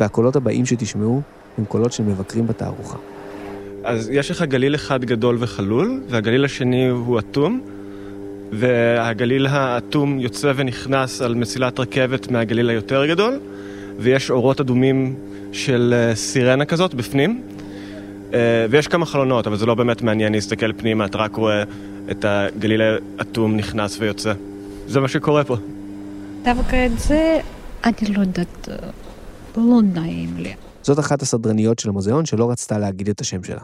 והקולות 0.00 0.36
הבאים 0.36 0.66
שתשמעו 0.66 1.22
הם 1.58 1.64
קולות 1.64 1.92
של 1.92 2.02
מבקרים 2.02 2.46
בתערוכה. 2.46 2.96
אז 3.84 4.10
יש 4.12 4.30
לך 4.30 4.42
גליל 4.42 4.74
אחד 4.74 5.04
גדול 5.04 5.36
וחלול, 5.38 6.00
והגליל 6.08 6.44
השני 6.44 6.88
הוא 6.88 7.18
אטום, 7.18 7.60
והגליל 8.52 9.46
האטום 9.46 10.20
יוצא 10.20 10.52
ונכנס 10.56 11.22
על 11.22 11.34
מסילת 11.34 11.80
רכבת 11.80 12.30
מהגליל 12.30 12.70
היותר 12.70 13.06
גדול, 13.06 13.40
ויש 13.98 14.30
אורות 14.30 14.60
אדומים 14.60 15.14
של 15.52 15.94
אה, 15.96 16.14
סירנה 16.14 16.64
כזאת 16.64 16.94
בפנים, 16.94 17.42
אה, 18.34 18.66
ויש 18.70 18.88
כמה 18.88 19.06
חלונות, 19.06 19.46
אבל 19.46 19.56
זה 19.56 19.66
לא 19.66 19.74
באמת 19.74 20.02
מעניין 20.02 20.32
להסתכל 20.32 20.72
פנימה, 20.72 21.04
אתה 21.04 21.18
רק 21.18 21.36
רואה 21.36 21.62
את 22.10 22.24
הגליל 22.28 22.80
האטום 23.18 23.56
נכנס 23.56 24.00
ויוצא. 24.00 24.32
זה 24.86 25.00
מה 25.00 25.08
שקורה 25.08 25.44
פה. 25.44 25.56
דווקא 26.42 26.86
את 26.86 26.98
זה, 26.98 27.38
אני 27.84 28.14
לא 28.16 28.20
יודעת, 28.20 28.68
לא 29.56 29.80
נעים 29.82 30.36
לי. 30.36 30.54
זאת 30.82 30.98
אחת 30.98 31.22
הסדרניות 31.22 31.78
של 31.78 31.88
המוזיאון 31.88 32.26
שלא 32.26 32.50
רצתה 32.50 32.78
להגיד 32.78 33.08
את 33.08 33.20
השם 33.20 33.44
שלה. 33.44 33.60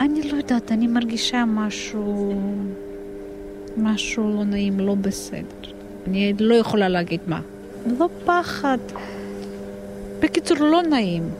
אני 0.00 0.32
לא 0.32 0.36
יודעת, 0.36 0.72
אני 0.72 0.86
מרגישה 0.86 1.44
משהו... 1.46 2.34
משהו 3.76 4.36
לא 4.36 4.44
נעים, 4.44 4.80
לא 4.80 4.94
בסדר. 4.94 5.72
אני 6.06 6.32
לא 6.38 6.54
יכולה 6.54 6.88
להגיד 6.88 7.20
מה. 7.26 7.40
לא 7.98 8.08
פחד. 8.24 8.78
בקיצור, 10.20 10.56
לא 10.56 10.82
נעים. 10.82 11.30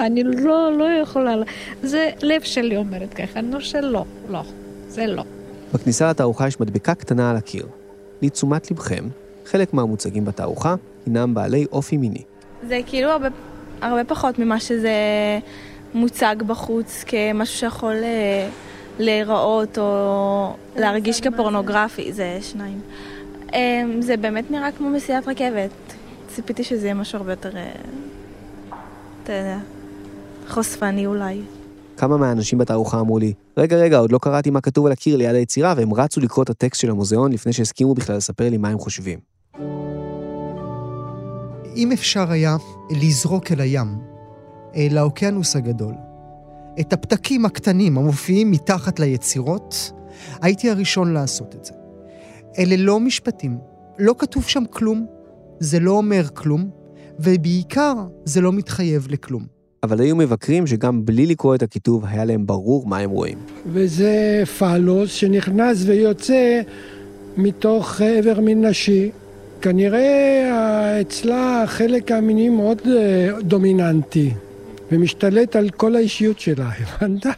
אני 0.00 0.24
לא, 0.24 0.72
לא 0.78 0.84
יכולה... 1.02 1.34
זה 1.82 2.10
לב 2.22 2.42
שלי 2.42 2.76
אומרת 2.76 3.14
ככה, 3.14 3.40
נו 3.40 3.60
שלא, 3.60 4.04
לא, 4.28 4.42
זה 4.88 5.06
לא. 5.06 5.24
בכניסה 5.74 6.10
לתערוכה 6.10 6.48
יש 6.48 6.60
מדבקה 6.60 6.94
קטנה 6.94 7.30
על 7.30 7.36
הקיר. 7.36 7.66
לתשומת 8.22 8.70
לבכם, 8.70 9.08
חלק 9.46 9.74
מהמוצגים 9.74 10.24
בתערוכה 10.24 10.74
הינם 11.06 11.34
בעלי 11.34 11.66
אופי 11.72 11.96
מיני. 11.96 12.22
זה 12.68 12.80
כאילו 12.86 13.10
הרבה, 13.10 13.28
הרבה 13.80 14.04
פחות 14.04 14.38
ממה 14.38 14.60
שזה 14.60 14.92
מוצג 15.94 16.36
בחוץ 16.46 17.04
כמשהו 17.06 17.58
שיכול 17.58 17.94
אה, 18.02 18.48
להיראות 18.98 19.78
או 19.78 20.56
להרגיש 20.76 21.20
כפורנוגרפי, 21.20 22.12
זה 22.12 22.38
שניים. 22.40 22.80
אה, 23.54 23.82
זה 24.00 24.16
באמת 24.16 24.50
נראה 24.50 24.72
כמו 24.72 24.90
מסילת 24.90 25.28
רכבת. 25.28 25.70
ציפיתי 26.28 26.64
שזה 26.64 26.86
יהיה 26.86 26.94
משהו 26.94 27.18
הרבה 27.18 27.32
יותר, 27.32 27.56
אה, 27.56 27.70
אתה 29.22 29.32
יודע, 29.32 29.58
חושפני 30.48 31.06
אולי. 31.06 31.40
כמה 31.96 32.16
מהאנשים 32.16 32.58
בתערוכה 32.58 33.00
אמרו 33.00 33.18
לי, 33.18 33.32
רגע, 33.56 33.76
רגע, 33.76 33.98
עוד 33.98 34.12
לא 34.12 34.18
קראתי 34.18 34.50
מה 34.50 34.60
כתוב 34.60 34.86
על 34.86 34.92
הקיר 34.92 35.16
ליד 35.16 35.34
היצירה, 35.34 35.74
והם 35.76 35.94
רצו 35.94 36.20
לקרוא 36.20 36.44
את 36.44 36.50
הטקסט 36.50 36.80
של 36.80 36.90
המוזיאון 36.90 37.32
לפני 37.32 37.52
שהסכימו 37.52 37.94
בכלל 37.94 38.16
לספר 38.16 38.50
לי 38.50 38.56
מה 38.56 38.68
הם 38.68 38.78
חושבים. 38.78 39.18
אם 41.76 41.92
אפשר 41.92 42.30
היה 42.30 42.56
לזרוק 42.90 43.52
אל 43.52 43.60
הים, 43.60 43.98
אל 44.76 44.98
האוקיינוס 44.98 45.56
הגדול, 45.56 45.94
את 46.80 46.92
הפתקים 46.92 47.44
הקטנים 47.44 47.98
המופיעים 47.98 48.50
מתחת 48.50 49.00
ליצירות, 49.00 49.92
הייתי 50.42 50.70
הראשון 50.70 51.12
לעשות 51.12 51.54
את 51.54 51.64
זה. 51.64 51.72
אלה 52.58 52.76
לא 52.76 53.00
משפטים, 53.00 53.58
לא 53.98 54.14
כתוב 54.18 54.44
שם 54.44 54.62
כלום, 54.70 55.06
זה 55.60 55.80
לא 55.80 55.90
אומר 55.90 56.28
כלום, 56.34 56.70
ובעיקר 57.18 57.94
זה 58.24 58.40
לא 58.40 58.52
מתחייב 58.52 59.06
לכלום. 59.10 59.46
אבל 59.82 60.00
היו 60.00 60.16
מבקרים 60.16 60.66
שגם 60.66 61.04
בלי 61.04 61.26
לקרוא 61.26 61.54
את 61.54 61.62
הכיתוב 61.62 62.04
היה 62.06 62.24
להם 62.24 62.46
ברור 62.46 62.86
מה 62.86 62.98
הם 62.98 63.10
רואים. 63.10 63.38
וזה 63.66 64.42
פלוס 64.58 65.10
שנכנס 65.12 65.84
ויוצא 65.86 66.60
מתוך 67.36 68.00
איבר 68.00 68.40
מין 68.40 68.64
נשי. 68.64 69.10
כנראה 69.66 71.00
אצלה 71.00 71.62
החלק 71.62 72.12
המיני 72.12 72.48
מאוד 72.48 72.82
אה, 72.86 73.28
דומיננטי, 73.40 74.30
ומשתלט 74.92 75.56
על 75.56 75.70
כל 75.70 75.96
האישיות 75.96 76.40
שלה, 76.40 76.68
הבנת? 76.80 77.26
אני 77.26 77.34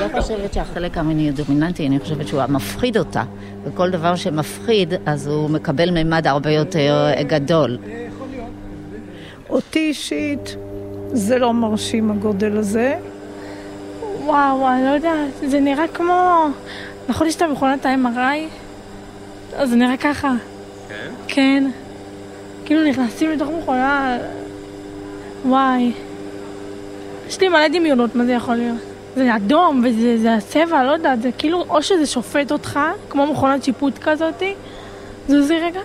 לא 0.00 0.20
חושבת 0.20 0.54
שהחלק 0.54 0.98
המיני 0.98 1.28
הוא 1.28 1.36
דומיננטי, 1.36 1.86
אני 1.86 2.00
חושבת 2.00 2.28
שהוא 2.28 2.40
המפחיד 2.40 2.96
אותה. 2.96 3.22
וכל 3.64 3.90
דבר 3.90 4.16
שמפחיד, 4.16 4.94
אז 5.06 5.26
הוא 5.26 5.50
מקבל 5.50 5.90
מימד 5.90 6.26
הרבה 6.26 6.50
יותר 6.50 7.12
גדול. 7.20 7.78
אותי 9.50 9.78
אישית 9.78 10.56
זה 11.12 11.38
לא 11.38 11.52
מרשים 11.54 12.10
הגודל 12.10 12.56
הזה. 12.56 12.98
וואו, 14.24 14.68
אני 14.68 14.84
לא 14.84 14.90
יודעת, 14.90 15.30
זה 15.46 15.60
נראה 15.60 15.88
כמו... 15.94 16.46
נכון 17.08 17.26
יש 17.26 17.36
את 17.36 17.42
המכונת 17.42 17.86
ה-MRI? 17.86 18.38
אז 19.56 19.70
זה 19.70 19.76
נראה 19.76 19.96
ככה. 19.96 20.32
כן? 20.88 21.10
כן. 21.28 21.70
כאילו 22.64 22.84
נכנסים 22.84 23.30
לתוך 23.30 23.48
מכונה... 23.58 24.18
וואי. 25.44 25.92
יש 27.28 27.40
לי 27.40 27.48
מלא 27.48 27.68
דמיונות 27.68 28.14
מה 28.14 28.24
זה 28.24 28.32
יכול 28.32 28.54
להיות. 28.54 28.78
זה 29.16 29.36
אדום, 29.36 29.82
וזה 29.84 30.18
זה 30.18 30.34
הצבע, 30.34 30.84
לא 30.84 30.90
יודעת, 30.90 31.22
זה 31.22 31.30
כאילו, 31.38 31.64
או 31.68 31.82
שזה 31.82 32.06
שופט 32.06 32.52
אותך, 32.52 32.80
כמו 33.10 33.26
מכונת 33.26 33.64
שיפוט 33.64 33.98
כזאתי, 33.98 34.54
זוזי 35.28 35.54
רגע. 35.54 35.80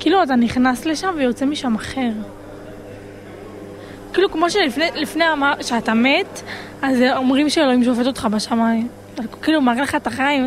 כאילו 0.00 0.22
אתה 0.22 0.36
נכנס 0.36 0.86
לשם 0.86 1.14
ויוצא 1.16 1.46
משם 1.46 1.74
אחר. 1.74 2.10
כאילו 4.12 4.30
כמו 4.30 4.50
שלפני 4.50 4.84
לפני 4.94 5.32
אמר, 5.32 5.52
שאתה 5.60 5.94
מת, 5.94 6.42
אז 6.82 7.02
אומרים 7.16 7.50
שאלוהים 7.50 7.84
שופט 7.84 8.06
אותך 8.06 8.28
בשמיים. 8.30 8.88
כאילו 9.42 9.60
מראה 9.60 9.82
לך 9.82 9.94
את 9.94 10.06
החיים, 10.06 10.46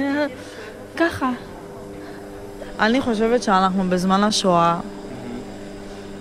ככה. 0.98 1.32
אני 2.80 3.02
חושבת 3.02 3.44
שאנחנו 3.44 3.84
בזמן 3.90 4.24
השואה, 4.24 4.80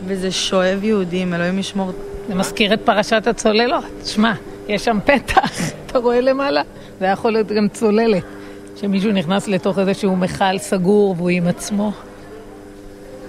וזה 0.06 0.30
שואב 0.30 0.84
יהודים, 0.84 1.34
אלוהים 1.34 1.58
ישמור. 1.58 1.92
זה 2.28 2.34
מזכיר 2.34 2.74
את 2.74 2.80
פרשת 2.84 3.26
הצוללות. 3.26 3.84
שמע, 4.04 4.32
יש 4.68 4.84
שם 4.84 4.98
פתח, 5.04 5.50
אתה 5.86 5.98
רואה 5.98 6.20
למעלה? 6.20 6.62
זה 7.00 7.06
יכול 7.06 7.32
להיות 7.32 7.48
גם 7.48 7.68
צוללת, 7.68 8.24
שמישהו 8.76 9.12
נכנס 9.12 9.48
לתוך 9.48 9.78
איזשהו 9.78 10.16
מכל 10.16 10.58
סגור 10.58 11.14
והוא 11.18 11.28
עם 11.28 11.46
עצמו. 11.46 11.92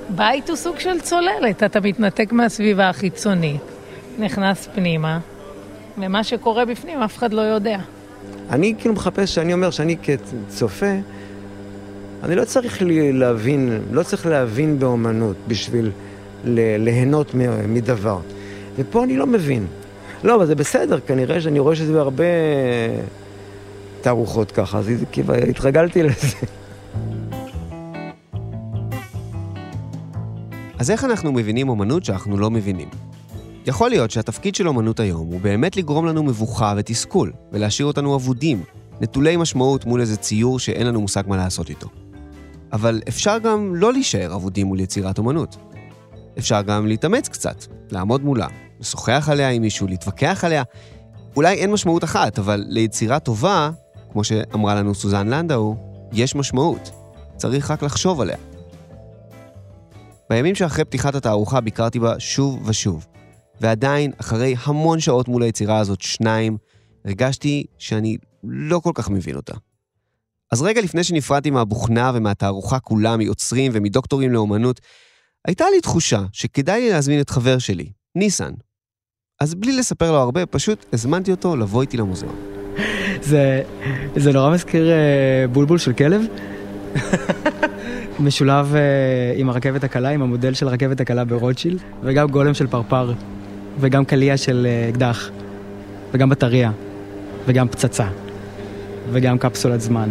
בית 0.10 0.50
הוא 0.50 0.58
סוג 0.58 0.80
של 0.80 1.00
צוללת, 1.00 1.64
אתה 1.64 1.80
מתנתק 1.80 2.32
מהסביבה 2.32 2.90
החיצונית, 2.90 3.62
נכנס 4.20 4.68
פנימה, 4.76 5.20
ומה 5.98 6.24
שקורה 6.24 6.66
בפנים 6.66 7.02
אף 7.02 7.18
אחד 7.18 7.34
לא 7.34 7.42
יודע. 7.42 7.78
אני 8.50 8.74
כאילו 8.80 8.94
מחפש, 8.94 9.36
שאני 9.36 9.54
אומר 9.54 9.72
שאני 9.72 9.96
כצופה, 9.98 10.96
אני 12.24 12.36
לא 12.36 12.46
צריך 12.46 12.84
להבין, 13.14 13.82
לא 13.92 14.04
צריך 14.04 14.26
להבין 14.26 14.80
באומנות 14.80 15.36
בשביל 15.48 15.92
ליהנות 16.44 17.32
מדבר. 17.68 18.20
ופה 18.76 19.04
אני 19.04 19.18
לא 19.18 19.28
מבין. 19.28 19.66
לא, 20.24 20.36
אבל 20.36 20.46
זה 20.46 20.56
בסדר, 20.56 21.00
כנראה 21.00 21.42
שאני 21.42 21.60
רואה 21.60 21.76
שזה 21.76 21.94
בהרבה 21.94 22.24
תערוכות 24.02 24.52
ככה, 24.52 24.78
אז 24.78 24.92
כאילו, 25.12 25.34
התרגלתי 25.34 26.04
לזה. 26.04 26.38
אז 30.80 30.92
איך 30.92 31.04
אנחנו 31.04 31.32
מבינים 31.32 31.70
אומנות 31.70 32.06
שאנחנו 32.06 32.38
לא 32.38 32.52
מבינים? 32.52 32.90
יכול 33.66 33.90
להיות 33.90 34.12
שהתפקיד 34.12 34.56
של 34.56 34.68
אומנות 34.68 35.00
היום 35.00 35.28
הוא 35.28 35.40
באמת 35.42 35.78
לגרום 35.78 36.06
לנו 36.06 36.24
מבוכה 36.24 36.74
ותסכול, 36.78 37.32
ולהשאיר 37.52 37.88
אותנו 37.88 38.16
אבודים, 38.16 38.64
נטולי 39.02 39.38
משמעות 39.38 39.86
מול 39.86 40.02
איזה 40.02 40.18
ציור 40.18 40.60
שאין 40.60 40.88
לנו 40.88 41.02
מושג 41.02 41.24
מה 41.28 41.38
לעשות 41.38 41.70
איתו. 41.70 41.88
אבל 42.74 43.02
אפשר 43.08 43.38
גם 43.38 43.76
לא 43.76 43.94
להישאר 43.94 44.36
אבודים 44.36 44.68
מול 44.68 44.80
יצירת 44.80 45.18
אומנות. 45.18 45.58
אפשר 46.38 46.62
גם 46.62 46.88
להתאמץ 46.88 47.28
קצת, 47.28 47.66
לעמוד 47.92 48.24
מולה, 48.24 48.48
לשוחח 48.80 49.30
עליה 49.32 49.50
עם 49.50 49.62
מישהו, 49.62 49.88
להתווכח 49.88 50.44
עליה. 50.44 50.64
אולי 51.36 51.56
אין 51.56 51.72
משמעות 51.72 52.04
אחת, 52.04 52.40
אבל 52.40 52.66
ליצירה 52.68 53.20
טובה, 53.20 53.70
כמו 54.12 54.24
שאמרה 54.24 54.76
לנו 54.76 54.96
סוזן 54.96 55.28
לנדאו, 55.28 55.76
יש 56.12 56.36
משמעות. 56.36 56.92
צריך 57.36 57.72
רק 57.72 57.84
לחשוב 57.84 58.22
עליה. 58.22 58.38
בימים 60.30 60.56
שאחרי 60.56 60.86
פתיחת 60.86 61.16
התערוכה 61.16 61.62
ביקרתי 61.62 62.00
בה 62.00 62.20
שוב 62.20 62.62
ושוב, 62.66 63.06
ועדיין, 63.62 64.12
אחרי 64.22 64.56
המון 64.64 65.00
שעות 65.00 65.28
מול 65.28 65.44
היצירה 65.44 65.78
הזאת, 65.78 66.02
שניים, 66.02 66.58
הרגשתי 67.06 67.66
שאני 67.78 68.18
לא 68.44 68.80
כל 68.80 68.92
כך 68.96 69.10
מבין 69.10 69.36
אותה. 69.36 69.54
אז 70.52 70.62
רגע 70.62 70.82
לפני 70.82 71.04
שנפרדתי 71.04 71.50
מהבוכנה 71.50 72.12
ומהתערוכה 72.16 72.80
כולה, 72.80 73.18
מיוצרים 73.18 73.72
ומדוקטורים 73.76 74.32
לאומנות, 74.32 74.82
הייתה 75.48 75.66
לי 75.74 75.82
תחושה 75.82 76.22
שכדאי 76.32 76.82
לי 76.82 76.90
להזמין 76.90 77.22
את 77.22 77.30
חבר 77.30 77.58
שלי, 77.58 77.92
ניסן. 78.16 78.52
אז 79.42 79.56
בלי 79.56 79.78
לספר 79.78 80.12
לו 80.12 80.18
הרבה, 80.18 80.46
פשוט 80.46 80.86
הזמנתי 80.94 81.32
אותו 81.32 81.56
לבוא 81.56 81.82
איתי 81.82 81.98
למוזיאון. 81.98 82.36
זה, 83.22 83.62
זה 84.16 84.32
נורא 84.32 84.54
מזכיר 84.54 84.88
uh, 84.88 85.52
בולבול 85.52 85.78
של 85.78 85.94
כלב. 85.94 86.22
משולב 88.20 88.74
uh, 88.74 89.40
עם 89.40 89.50
הרכבת 89.50 89.84
הקלה, 89.84 90.10
עם 90.10 90.22
המודל 90.22 90.54
של 90.54 90.68
הרכבת 90.68 91.00
הקלה 91.02 91.26
ברוטשילד, 91.26 91.80
וגם 92.04 92.28
גולם 92.28 92.54
של 92.54 92.68
פרפר, 92.68 93.14
וגם 93.80 94.06
קליע 94.06 94.38
של 94.38 94.68
uh, 94.68 94.90
אקדח, 94.94 95.30
וגם 96.12 96.30
בטריה, 96.30 96.72
וגם 97.46 97.68
פצצה, 97.68 98.08
וגם 99.12 99.38
קפסולת 99.38 99.82
זמן. 99.82 100.10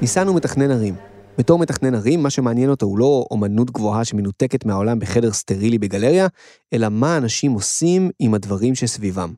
ניסן 0.00 0.26
הוא 0.26 0.36
מתכנן 0.36 0.70
ערים. 0.70 0.94
בתור 1.38 1.58
מתכנן 1.58 1.94
ערים, 1.94 2.22
מה 2.22 2.30
שמעניין 2.30 2.70
אותו 2.70 2.86
הוא 2.86 2.98
לא 2.98 3.26
אומנות 3.30 3.70
גבוהה 3.70 4.04
שמנותקת 4.04 4.64
מהעולם 4.64 4.98
בחדר 4.98 5.32
סטרילי 5.32 5.78
בגלריה, 5.78 6.26
אלא 6.72 6.88
מה 6.88 7.16
אנשים 7.16 7.52
עושים 7.52 8.10
עם 8.18 8.34
הדברים 8.34 8.74
שסביבם. 8.74 9.32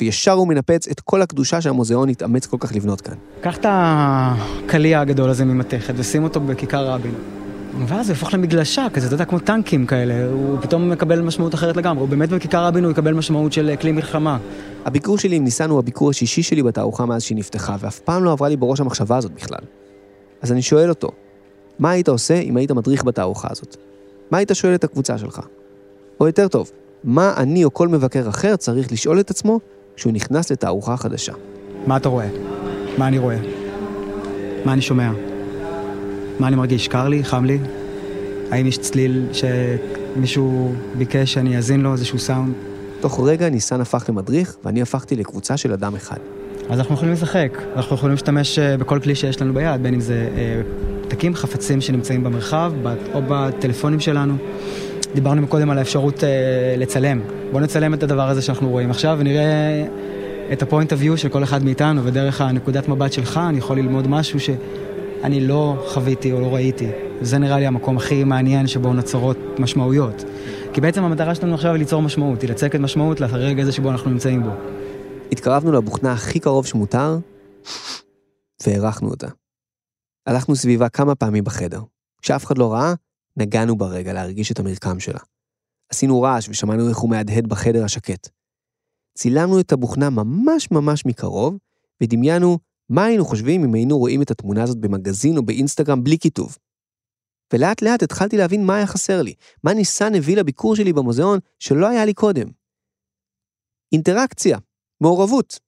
וישר 0.00 0.32
הוא 0.32 0.48
מנפץ 0.48 0.88
את 0.88 1.00
כל 1.00 1.22
הקדושה 1.22 1.60
שהמוזיאון 1.60 2.08
התאמץ 2.08 2.46
כל 2.46 2.56
כך 2.60 2.74
לבנות 2.74 3.00
כאן. 3.00 3.14
קח 3.40 3.56
את 3.56 3.66
הקליע 3.68 5.00
הגדול 5.00 5.30
הזה 5.30 5.44
ממתכת 5.44 5.94
ושים 5.96 6.24
אותו 6.24 6.40
בכיכר 6.40 6.86
רבין. 6.86 7.14
ואז 7.86 8.06
זה 8.06 8.12
יהפוך 8.12 8.34
למגלשה, 8.34 8.86
כזה, 8.92 9.06
אתה 9.06 9.14
יודע, 9.14 9.24
כמו 9.24 9.38
טנקים 9.38 9.86
כאלה, 9.86 10.26
הוא 10.32 10.58
פתאום 10.60 10.90
מקבל 10.90 11.20
משמעות 11.20 11.54
אחרת 11.54 11.76
לגמרי, 11.76 12.00
הוא 12.00 12.08
באמת 12.08 12.28
בכיכר 12.28 12.66
רבין 12.66 12.84
הוא 12.84 12.92
יקבל 12.92 13.14
משמעות 13.14 13.52
של 13.52 13.74
כלי 13.80 13.92
מלחמה. 13.92 14.38
הביקור 14.84 15.18
שלי 15.18 15.36
עם 15.36 15.44
ניסן 15.44 15.70
הוא 15.70 15.78
הביקור 15.78 16.10
השישי 16.10 16.42
שלי 16.42 16.62
בתערוכה 16.62 17.06
מאז 17.06 17.22
שהיא 17.22 17.38
נפתחה, 17.38 17.76
ואף 17.80 17.98
פעם 17.98 18.24
לא 18.24 18.32
עברה 18.32 18.48
לי 18.48 18.56
בראש 18.56 18.80
המחשבה 18.80 19.16
הזאת 19.16 19.32
בכלל. 19.32 19.81
אז 20.42 20.52
אני 20.52 20.62
שואל 20.62 20.88
אותו, 20.88 21.08
מה 21.78 21.90
היית 21.90 22.08
עושה 22.08 22.40
אם 22.40 22.56
היית 22.56 22.70
מדריך 22.70 23.04
בתערוכה 23.04 23.48
הזאת? 23.50 23.76
מה 24.30 24.38
היית 24.38 24.50
שואל 24.52 24.74
את 24.74 24.84
הקבוצה 24.84 25.18
שלך? 25.18 25.40
או 26.20 26.26
יותר 26.26 26.48
טוב, 26.48 26.70
מה 27.04 27.34
אני 27.36 27.64
או 27.64 27.74
כל 27.74 27.88
מבקר 27.88 28.28
אחר 28.28 28.56
צריך 28.56 28.92
לשאול 28.92 29.20
את 29.20 29.30
עצמו 29.30 29.60
כשהוא 29.96 30.12
נכנס 30.12 30.52
לתערוכה 30.52 30.96
חדשה? 30.96 31.32
מה 31.86 31.96
אתה 31.96 32.08
רואה? 32.08 32.28
מה 32.98 33.08
אני 33.08 33.18
רואה? 33.18 33.36
מה 34.64 34.72
אני 34.72 34.82
שומע? 34.82 35.10
מה 36.38 36.48
אני 36.48 36.56
מרגיש? 36.56 36.88
קר 36.88 37.08
לי? 37.08 37.24
חם 37.24 37.44
לי? 37.44 37.58
האם 38.50 38.66
יש 38.66 38.78
צליל 38.78 39.26
שמישהו 39.32 40.72
ביקש 40.98 41.32
שאני 41.32 41.56
אאזין 41.56 41.80
לו, 41.80 41.92
איזשהו 41.92 42.18
סאונד? 42.18 42.54
תוך 43.00 43.20
רגע 43.24 43.48
ניסן 43.48 43.80
הפך 43.80 44.04
למדריך, 44.08 44.56
ואני 44.64 44.82
הפכתי 44.82 45.16
לקבוצה 45.16 45.56
של 45.56 45.72
אדם 45.72 45.94
אחד. 45.94 46.18
אז 46.72 46.78
אנחנו 46.78 46.94
יכולים 46.94 47.12
לשחק, 47.12 47.58
אנחנו 47.76 47.96
יכולים 47.96 48.12
להשתמש 48.12 48.58
אה, 48.58 48.76
בכל 48.76 48.98
כלי 49.02 49.14
שיש 49.14 49.42
לנו 49.42 49.54
ביד, 49.54 49.82
בין 49.82 49.94
אם 49.94 50.00
זה 50.00 50.28
אה, 50.36 50.60
פתקים, 51.02 51.34
חפצים 51.34 51.80
שנמצאים 51.80 52.24
במרחב, 52.24 52.72
או 53.14 53.20
בטלפונים 53.28 54.00
שלנו. 54.00 54.34
דיברנו 55.14 55.46
קודם 55.46 55.70
על 55.70 55.78
האפשרות 55.78 56.24
אה, 56.24 56.28
לצלם. 56.78 57.20
בואו 57.52 57.62
נצלם 57.62 57.94
את 57.94 58.02
הדבר 58.02 58.28
הזה 58.28 58.42
שאנחנו 58.42 58.70
רואים 58.70 58.90
עכשיו 58.90 59.16
ונראה 59.20 59.84
את 60.52 60.62
ה-point 60.62 60.88
of 60.88 61.02
view 61.04 61.16
של 61.16 61.28
כל 61.28 61.42
אחד 61.42 61.64
מאיתנו, 61.64 62.04
ודרך 62.04 62.40
הנקודת 62.40 62.88
מבט 62.88 63.12
שלך 63.12 63.40
אני 63.48 63.58
יכול 63.58 63.78
ללמוד 63.78 64.08
משהו 64.08 64.40
שאני 64.40 65.40
לא 65.40 65.84
חוויתי 65.86 66.32
או 66.32 66.40
לא 66.40 66.54
ראיתי. 66.54 66.88
זה 67.20 67.38
נראה 67.38 67.58
לי 67.58 67.66
המקום 67.66 67.96
הכי 67.96 68.24
מעניין 68.24 68.66
שבו 68.66 68.92
נוצרות 68.92 69.38
משמעויות. 69.58 70.24
כי 70.72 70.80
בעצם 70.80 71.04
המטרה 71.04 71.34
שלנו 71.34 71.54
עכשיו 71.54 71.70
היא 71.70 71.78
ליצור 71.78 72.02
משמעות, 72.02 72.42
היא 72.42 72.50
לצקת 72.50 72.80
משמעות 72.80 73.20
לרגע 73.20 73.62
הזה 73.62 73.72
שבו 73.72 73.90
אנחנו 73.90 74.10
נמצאים 74.10 74.42
בו. 74.42 74.50
התקרבנו 75.32 75.72
לבוכנה 75.72 76.12
הכי 76.12 76.40
קרוב 76.40 76.66
שמותר, 76.66 77.18
והערכנו 78.66 79.10
אותה. 79.10 79.28
הלכנו 80.26 80.56
סביבה 80.56 80.88
כמה 80.88 81.14
פעמים 81.14 81.44
בחדר. 81.44 81.82
כשאף 82.22 82.44
אחד 82.44 82.58
לא 82.58 82.72
ראה, 82.72 82.94
נגענו 83.36 83.76
ברגע 83.76 84.12
להרגיש 84.12 84.52
את 84.52 84.58
המרקם 84.58 85.00
שלה. 85.00 85.18
עשינו 85.88 86.22
רעש 86.22 86.48
ושמענו 86.48 86.88
איך 86.88 86.98
הוא 86.98 87.10
מהדהד 87.10 87.46
בחדר 87.46 87.84
השקט. 87.84 88.28
צילמנו 89.18 89.60
את 89.60 89.72
הבוכנה 89.72 90.10
ממש 90.10 90.70
ממש 90.70 91.06
מקרוב, 91.06 91.58
ודמיינו 92.02 92.58
מה 92.88 93.04
היינו 93.04 93.24
חושבים 93.24 93.64
אם 93.64 93.74
היינו 93.74 93.98
רואים 93.98 94.22
את 94.22 94.30
התמונה 94.30 94.62
הזאת 94.62 94.78
במגזין 94.78 95.36
או 95.36 95.42
באינסטגרם 95.42 96.04
בלי 96.04 96.18
כיתוב. 96.18 96.56
ולאט 97.52 97.82
לאט 97.82 98.02
התחלתי 98.02 98.36
להבין 98.36 98.66
מה 98.66 98.76
היה 98.76 98.86
חסר 98.86 99.22
לי, 99.22 99.34
מה 99.64 99.74
ניסן 99.74 100.14
הביא 100.14 100.36
לביקור 100.36 100.76
שלי 100.76 100.92
במוזיאון 100.92 101.38
שלא 101.58 101.88
היה 101.88 102.04
לי 102.04 102.14
קודם. 102.14 102.48
אינטראקציה, 103.92 104.58
מעורבות. 105.02 105.58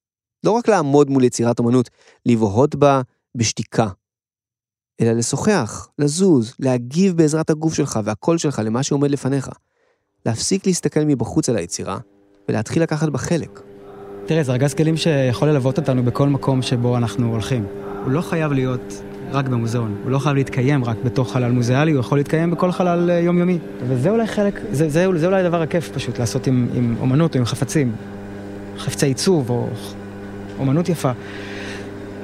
לא 0.45 0.51
רק 0.51 0.68
לעמוד 0.68 1.11
מול 1.11 1.24
יצירת 1.24 1.61
אמנות, 1.61 1.91
לבהות 2.26 2.74
בה 2.74 3.01
בשתיקה, 3.35 3.89
אלא 5.01 5.12
לשוחח, 5.12 5.89
לזוז, 5.99 6.55
להגיב 6.59 7.16
בעזרת 7.16 7.51
הגוף 7.51 7.74
שלך 7.74 8.01
והקול 8.05 8.39
שלך 8.39 8.62
למה 8.64 8.82
שעומד 8.82 9.11
לפניך. 9.11 9.49
להפסיק 10.26 10.66
להסתכל 10.66 11.01
מבחוץ 11.07 11.49
על 11.49 11.57
היצירה, 11.57 11.99
ולהתחיל 12.49 12.82
לקחת 12.82 13.09
בה 13.09 13.18
חלק. 13.18 13.61
תראה, 14.26 14.43
זה 14.43 14.53
ארגז 14.53 14.74
כלים 14.74 14.97
שיכול 14.97 15.49
ללוות 15.49 15.78
אותנו 15.78 16.03
בכל 16.03 16.28
מקום 16.28 16.62
שבו 16.62 16.97
אנחנו 16.97 17.30
הולכים. 17.30 17.66
הוא 18.05 18.11
לא 18.11 18.20
חייב 18.20 18.53
להיות 18.53 19.03
רק 19.32 19.49
במוזיאון, 19.49 20.01
הוא 20.03 20.11
לא 20.11 20.18
חייב 20.18 20.37
להתקיים 20.37 20.85
רק 20.85 20.97
בתוך 21.05 21.32
חלל 21.32 21.53
מוזיאלי, 21.53 21.93
הוא 21.93 22.01
יכול 22.01 22.18
להתקיים 22.18 22.51
בכל 22.51 22.72
חלל 22.72 23.11
אה, 23.11 23.18
יומיומי. 23.18 23.59
וזה 23.89 24.11
אולי 24.11 24.26
חלק, 24.26 24.61
זה, 24.72 24.89
זה, 24.89 25.07
זה 25.16 25.26
אולי 25.26 25.41
הדבר 25.41 25.62
הכיף 25.62 25.91
פשוט, 25.91 26.18
לעשות 26.18 26.47
עם, 26.47 26.68
עם 26.74 26.97
אומנות 27.01 27.35
או 27.35 27.39
עם 27.39 27.45
חפצים. 27.45 27.93
חפצי 28.79 29.07
עיצוב 29.07 29.51
או 29.51 29.68
אומנות 30.59 30.89
יפה. 30.89 31.11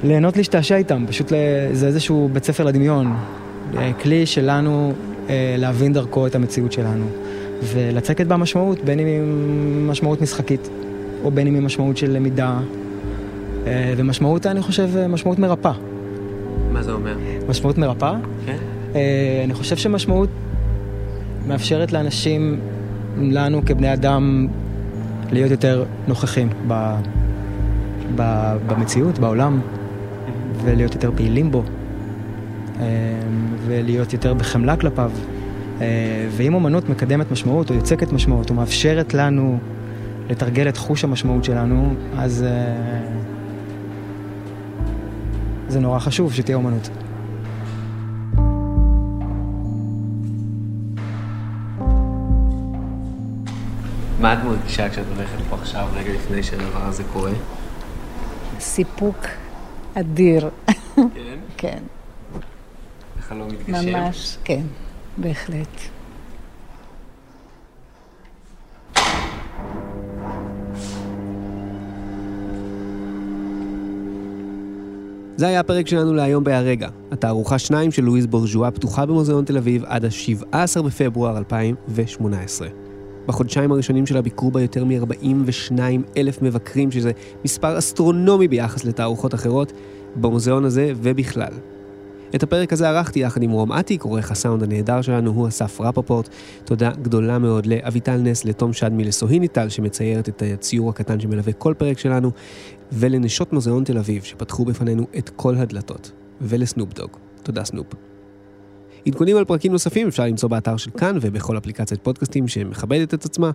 ליהנות 0.03 0.37
להשתעשע 0.37 0.75
איתם, 0.75 1.05
פשוט 1.07 1.31
זה 1.71 1.87
איזשהו 1.87 2.29
בית 2.33 2.43
ספר 2.43 2.63
לדמיון. 2.63 3.13
כלי 4.01 4.25
שלנו 4.25 4.93
אה, 5.29 5.55
להבין 5.57 5.93
דרכו 5.93 6.27
את 6.27 6.35
המציאות 6.35 6.71
שלנו. 6.71 7.05
ולצקת 7.63 8.27
בה 8.27 8.37
משמעות, 8.37 8.83
בין 8.85 8.99
אם 8.99 9.05
היא 9.05 9.21
משמעות 9.89 10.21
משחקית, 10.21 10.69
או 11.23 11.31
בין 11.31 11.47
אם 11.47 11.55
היא 11.55 11.61
משמעות 11.61 11.97
של 11.97 12.11
למידה. 12.11 12.59
אה, 13.67 13.93
ומשמעות, 13.97 14.45
אני 14.45 14.61
חושב, 14.61 15.07
משמעות 15.09 15.39
מרפאה. 15.39 15.73
מה 16.71 16.83
זה 16.83 16.91
אומר? 16.91 17.17
משמעות 17.49 17.77
מרפאה? 17.77 18.15
כן. 18.45 18.57
אה, 18.95 19.41
אני 19.43 19.53
חושב 19.53 19.75
שמשמעות 19.75 20.29
מאפשרת 21.47 21.91
לאנשים, 21.91 22.59
לנו 23.17 23.65
כבני 23.65 23.93
אדם, 23.93 24.47
להיות 25.31 25.51
יותר 25.51 25.85
נוכחים 26.07 26.49
ב, 26.67 26.95
ב, 28.15 28.53
במציאות, 28.67 29.19
בעולם, 29.19 29.61
ולהיות 30.63 30.95
יותר 30.95 31.11
פעילים 31.15 31.51
בו, 31.51 31.63
אה, 32.79 32.85
ולהיות 33.65 34.13
יותר 34.13 34.33
בחמלה 34.33 34.75
כלפיו. 34.75 35.11
אה, 35.81 36.27
ואם 36.31 36.53
אומנות 36.53 36.89
מקדמת 36.89 37.31
משמעות 37.31 37.69
או 37.69 37.75
יוצקת 37.75 38.11
משמעות 38.11 38.49
או 38.49 38.55
מאפשרת 38.55 39.13
לנו 39.13 39.59
לתרגל 40.29 40.69
את 40.69 40.77
חוש 40.77 41.03
המשמעות 41.03 41.43
שלנו, 41.43 41.93
אז 42.17 42.43
אה, 42.43 42.99
זה 45.67 45.79
נורא 45.79 45.99
חשוב 45.99 46.33
שתהיה 46.33 46.57
אומנות. 46.57 46.89
מה 54.21 54.33
את 54.33 54.39
מרגישה 54.43 54.89
כשאת 54.89 55.05
הולכת 55.15 55.37
פה 55.49 55.55
עכשיו, 55.55 55.87
רגע 55.93 56.13
לפני 56.13 56.43
שהדבר 56.43 56.85
הזה 56.85 57.03
קורה? 57.13 57.31
סיפוק 58.59 59.17
אדיר. 59.93 60.49
כן? 60.95 61.01
כן. 61.57 61.79
החלום 63.19 63.47
לא 63.47 63.53
מתגשם? 63.53 63.89
ממש, 63.89 64.37
כן, 64.43 64.61
בהחלט. 65.17 65.67
זה 75.35 75.47
היה 75.47 75.59
הפרק 75.59 75.87
שלנו 75.87 76.13
להיום 76.13 76.43
בהרגע. 76.43 76.89
התערוכה 77.11 77.59
2 77.59 77.91
של 77.91 78.03
לואיז 78.03 78.27
בורז'ואה 78.27 78.71
פתוחה 78.71 79.05
במוזיאון 79.05 79.45
תל 79.45 79.57
אביב 79.57 79.83
עד 79.85 80.05
ה-17 80.05 80.81
בפברואר 80.81 81.37
2018. 81.37 82.90
בחודשיים 83.27 83.71
הראשונים 83.71 84.05
שלה 84.05 84.21
ביקרו 84.21 84.51
בה 84.51 84.61
יותר 84.61 84.85
מ-42 84.85 85.79
אלף 86.17 86.41
מבקרים, 86.41 86.91
שזה 86.91 87.11
מספר 87.45 87.77
אסטרונומי 87.77 88.47
ביחס 88.47 88.85
לתערוכות 88.85 89.33
אחרות, 89.33 89.73
במוזיאון 90.15 90.65
הזה 90.65 90.91
ובכלל. 90.95 91.53
את 92.35 92.43
הפרק 92.43 92.73
הזה 92.73 92.89
ערכתי 92.89 93.19
יחד 93.19 93.43
עם 93.43 93.51
רום 93.51 93.71
אטיק, 93.71 94.03
עורך 94.03 94.31
הסאונד 94.31 94.63
הנהדר 94.63 95.01
שלנו 95.01 95.31
הוא 95.31 95.47
אסף 95.47 95.81
רפפורט. 95.81 96.29
תודה 96.65 96.91
גדולה 97.01 97.39
מאוד 97.39 97.65
לאביטל 97.65 98.17
נס, 98.17 98.45
לתום 98.45 98.73
שדמי, 98.73 99.03
לסוהיני 99.03 99.47
טל, 99.47 99.69
שמציירת 99.69 100.29
את 100.29 100.43
הציור 100.53 100.89
הקטן 100.89 101.19
שמלווה 101.19 101.53
כל 101.53 101.73
פרק 101.77 101.99
שלנו, 101.99 102.31
ולנשות 102.91 103.53
מוזיאון 103.53 103.83
תל 103.83 103.97
אביב, 103.97 104.23
שפתחו 104.23 104.65
בפנינו 104.65 105.07
את 105.17 105.29
כל 105.29 105.55
הדלתות. 105.55 106.11
ולסנופ 106.41 106.93
דוג. 106.93 107.09
תודה 107.43 107.63
סנופ. 107.63 108.10
עדכונים 109.07 109.37
על 109.37 109.45
פרקים 109.45 109.71
נוספים 109.71 110.07
אפשר 110.07 110.25
למצוא 110.25 110.49
באתר 110.49 110.77
של 110.77 110.91
כאן 110.91 111.17
ובכל 111.21 111.57
אפליקציית 111.57 112.03
פודקאסטים 112.03 112.47
שמכבדת 112.47 113.13
את 113.13 113.25
עצמה. 113.25 113.51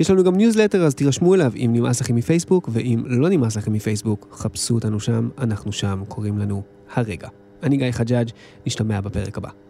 יש 0.00 0.10
לנו 0.10 0.24
גם 0.24 0.36
ניוזלטר, 0.36 0.84
אז 0.84 0.94
תירשמו 0.94 1.34
אליו 1.34 1.52
אם 1.56 1.70
נמאס 1.72 2.00
לכם 2.00 2.14
מפייסבוק, 2.14 2.68
ואם 2.72 3.02
לא 3.06 3.28
נמאס 3.28 3.56
לכם 3.56 3.72
מפייסבוק, 3.72 4.28
חפשו 4.32 4.74
אותנו 4.74 5.00
שם, 5.00 5.28
אנחנו 5.38 5.72
שם, 5.72 6.02
קוראים 6.08 6.38
לנו 6.38 6.62
הרגע. 6.94 7.28
אני 7.62 7.76
גיא 7.76 7.90
חג'אג', 7.90 8.28
נשתמע 8.66 9.00
בפרק 9.00 9.38
הבא. 9.38 9.67